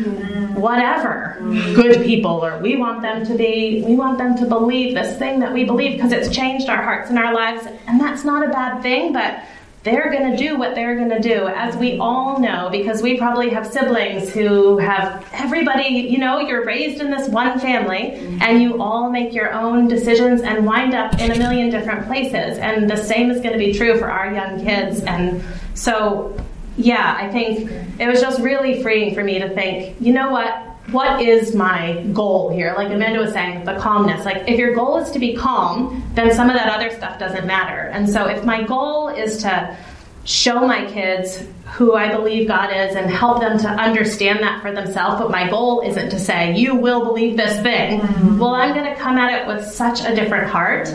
whatever 0.55 1.37
good 1.75 2.03
people 2.05 2.45
or 2.45 2.59
we 2.59 2.77
want 2.77 3.03
them 3.03 3.25
to 3.25 3.35
be 3.37 3.83
we 3.87 3.95
want 3.95 4.19
them 4.19 4.37
to 4.37 4.45
believe 4.47 4.95
this 4.95 5.19
thing 5.19 5.41
that 5.41 5.53
we 5.53 5.65
believe 5.65 5.93
because 5.93 6.13
it's 6.13 6.35
changed 6.35 6.69
our 6.69 6.83
hearts 6.83 7.11
and 7.11 7.19
our 7.19 7.33
lives. 7.33 7.67
And 7.87 8.01
that's 8.01 8.25
not 8.25 8.45
a 8.45 8.49
bad 8.49 8.83
thing 8.83 9.13
but 9.13 9.43
they're 9.83 10.13
going 10.13 10.31
to 10.31 10.37
do 10.37 10.59
what 10.59 10.75
they're 10.75 10.95
going 10.95 11.09
to 11.09 11.21
do 11.21 11.47
as 11.47 11.75
we 11.77 11.99
all 11.99 12.39
know 12.39 12.69
because 12.71 13.01
we 13.01 13.17
probably 13.17 13.49
have 13.49 13.67
siblings 13.67 14.29
who 14.29 14.77
have 14.77 15.27
everybody 15.33 15.89
you 15.89 16.19
know 16.19 16.39
you're 16.39 16.67
raised 16.67 17.01
in 17.01 17.11
this 17.11 17.29
one 17.31 17.59
family 17.59 18.13
and 18.43 18.61
you 18.61 18.83
all 18.83 19.11
make 19.11 19.33
your 19.33 19.55
own 19.55 19.89
decisions 19.89 20.43
and 20.43 20.67
wind 20.67 20.93
up 20.93 21.19
in 21.19 21.31
a 21.31 21.39
million 21.39 21.71
different 21.71 22.07
places. 22.07 22.59
And 22.59 22.91
the 22.91 22.97
same 22.97 23.31
is 23.31 23.41
going 23.41 23.53
to 23.53 23.59
be 23.59 23.73
true 23.73 23.99
for 23.99 24.11
our 24.11 24.33
young 24.35 24.63
kids 24.63 25.01
and 25.01 25.43
so, 25.75 26.37
yeah, 26.77 27.17
I 27.19 27.31
think 27.31 27.71
it 27.99 28.07
was 28.09 28.21
just 28.21 28.41
really 28.41 28.83
freeing 28.83 29.15
for 29.15 29.23
me 29.23 29.39
to 29.39 29.49
think, 29.55 29.97
you 30.01 30.13
know 30.13 30.31
what? 30.31 30.67
What 30.91 31.23
is 31.23 31.55
my 31.55 32.03
goal 32.13 32.51
here? 32.51 32.75
Like 32.77 32.91
Amanda 32.91 33.21
was 33.21 33.33
saying, 33.33 33.65
the 33.65 33.77
calmness. 33.77 34.25
Like, 34.25 34.49
if 34.49 34.59
your 34.59 34.75
goal 34.75 34.99
is 34.99 35.11
to 35.13 35.19
be 35.19 35.37
calm, 35.37 36.03
then 36.15 36.35
some 36.35 36.49
of 36.49 36.57
that 36.57 36.69
other 36.69 36.91
stuff 36.91 37.19
doesn't 37.19 37.47
matter. 37.47 37.89
And 37.91 38.09
so, 38.09 38.27
if 38.27 38.45
my 38.45 38.65
goal 38.65 39.09
is 39.09 39.39
to 39.43 39.77
show 40.25 40.67
my 40.67 40.85
kids 40.87 41.45
who 41.73 41.95
I 41.95 42.15
believe 42.15 42.49
God 42.49 42.71
is 42.75 42.95
and 42.95 43.11
help 43.11 43.41
them 43.41 43.59
to 43.59 43.69
understand 43.69 44.41
that 44.41 44.61
for 44.61 44.73
themselves. 44.73 45.21
But 45.21 45.31
my 45.31 45.49
goal 45.49 45.81
isn't 45.81 46.11
to 46.11 46.19
say, 46.19 46.55
you 46.55 46.75
will 46.75 47.05
believe 47.05 47.37
this 47.37 47.61
thing. 47.63 48.01
Mm-hmm. 48.01 48.39
Well, 48.39 48.55
I'm 48.55 48.75
going 48.75 48.93
to 48.93 49.01
come 49.01 49.17
at 49.17 49.41
it 49.41 49.47
with 49.47 49.65
such 49.65 50.05
a 50.05 50.15
different 50.15 50.49
heart 50.49 50.89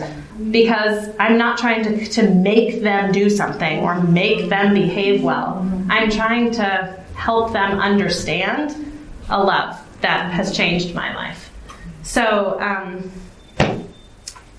because 0.50 1.08
I'm 1.18 1.38
not 1.38 1.58
trying 1.58 1.82
to, 1.84 2.06
to 2.06 2.34
make 2.34 2.82
them 2.82 3.12
do 3.12 3.30
something 3.30 3.80
or 3.80 4.00
make 4.02 4.48
them 4.48 4.74
behave 4.74 5.22
well. 5.22 5.68
I'm 5.88 6.10
trying 6.10 6.52
to 6.52 7.04
help 7.14 7.52
them 7.52 7.78
understand 7.78 8.92
a 9.28 9.42
love 9.42 9.80
that 10.02 10.30
has 10.32 10.56
changed 10.56 10.94
my 10.94 11.14
life. 11.14 11.50
So, 12.02 12.60
um, 12.60 13.10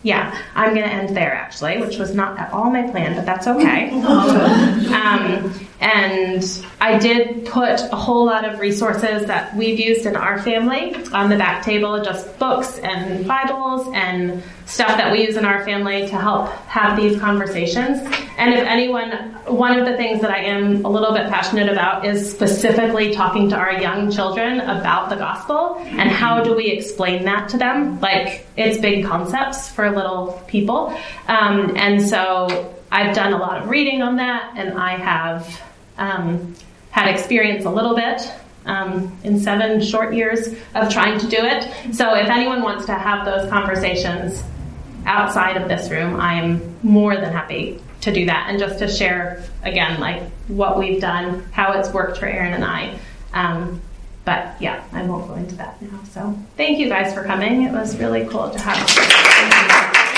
yeah, 0.03 0.41
I'm 0.55 0.73
going 0.73 0.87
to 0.87 0.93
end 0.93 1.15
there 1.15 1.33
actually, 1.33 1.79
which 1.79 1.97
was 1.97 2.13
not 2.13 2.37
at 2.39 2.51
all 2.51 2.69
my 2.69 2.89
plan, 2.89 3.15
but 3.15 3.25
that's 3.25 3.47
okay. 3.47 3.89
um, 4.01 5.53
and 5.79 6.65
I 6.79 6.97
did 6.97 7.45
put 7.45 7.81
a 7.81 7.95
whole 7.95 8.25
lot 8.25 8.45
of 8.45 8.59
resources 8.59 9.27
that 9.27 9.55
we've 9.55 9.79
used 9.79 10.05
in 10.05 10.15
our 10.15 10.41
family 10.41 10.95
on 11.13 11.29
the 11.29 11.37
back 11.37 11.63
table, 11.63 12.03
just 12.03 12.37
books 12.39 12.79
and 12.79 13.27
Bibles 13.27 13.87
and 13.93 14.41
stuff 14.67 14.97
that 14.97 15.11
we 15.11 15.25
use 15.25 15.37
in 15.37 15.45
our 15.45 15.63
family 15.63 16.07
to 16.07 16.17
help 16.19 16.49
have 16.67 16.97
these 16.97 17.19
conversations. 17.19 17.99
And 18.37 18.53
if 18.53 18.65
anyone, 18.65 19.11
one 19.45 19.79
of 19.79 19.85
the 19.85 19.95
things 19.95 20.21
that 20.21 20.29
I 20.29 20.39
am 20.39 20.83
a 20.83 20.89
little 20.89 21.13
bit 21.13 21.29
passionate 21.29 21.69
about 21.69 22.05
is 22.05 22.29
specifically 22.29 23.13
talking 23.13 23.49
to 23.49 23.55
our 23.55 23.79
young 23.79 24.11
children 24.11 24.59
about 24.59 25.09
the 25.09 25.15
gospel 25.15 25.77
and 25.79 26.09
how 26.11 26.43
do 26.43 26.53
we 26.53 26.67
explain 26.67 27.23
that 27.23 27.47
to 27.49 27.57
them. 27.57 27.99
Like, 28.01 28.45
it's 28.57 28.77
big 28.77 29.05
concepts 29.05 29.69
for 29.69 29.89
little 29.89 30.43
people. 30.47 30.89
Um, 31.29 31.75
and 31.77 32.01
so 32.01 32.75
I've 32.91 33.15
done 33.15 33.31
a 33.31 33.37
lot 33.37 33.61
of 33.61 33.69
reading 33.69 34.01
on 34.01 34.17
that, 34.17 34.53
and 34.57 34.77
I 34.77 34.97
have 34.97 35.61
um, 35.97 36.55
had 36.91 37.07
experience 37.07 37.63
a 37.63 37.71
little 37.71 37.95
bit 37.95 38.21
um, 38.65 39.17
in 39.23 39.39
seven 39.39 39.81
short 39.81 40.13
years 40.13 40.49
of 40.75 40.91
trying 40.91 41.17
to 41.19 41.27
do 41.27 41.37
it. 41.39 41.95
So 41.95 42.15
if 42.15 42.27
anyone 42.27 42.61
wants 42.61 42.85
to 42.87 42.93
have 42.95 43.25
those 43.25 43.49
conversations 43.49 44.43
outside 45.07 45.57
of 45.57 45.67
this 45.67 45.89
room, 45.89 46.19
I 46.19 46.35
am 46.35 46.75
more 46.83 47.15
than 47.15 47.31
happy 47.31 47.81
to 48.01 48.11
do 48.11 48.25
that 48.27 48.47
and 48.49 48.59
just 48.59 48.77
to 48.79 48.87
share 48.87 49.43
again 49.63 49.99
like 49.99 50.21
what 50.47 50.77
we've 50.77 51.01
done, 51.01 51.43
how 51.51 51.73
it's 51.73 51.89
worked 51.89 52.19
for 52.19 52.27
Aaron 52.27 52.53
and 52.53 52.63
I. 52.63 52.99
Um, 53.33 53.81
but 54.25 54.61
yeah, 54.61 54.83
I 54.91 55.03
won't 55.03 55.27
go 55.27 55.35
into 55.35 55.55
that 55.55 55.81
now. 55.81 55.99
So 56.11 56.37
thank 56.57 56.77
you 56.79 56.89
guys 56.89 57.13
for 57.13 57.23
coming. 57.23 57.63
It 57.63 57.71
was 57.71 57.97
really 57.97 58.25
cool 58.27 58.49
to 58.49 58.59
have. 58.59 60.13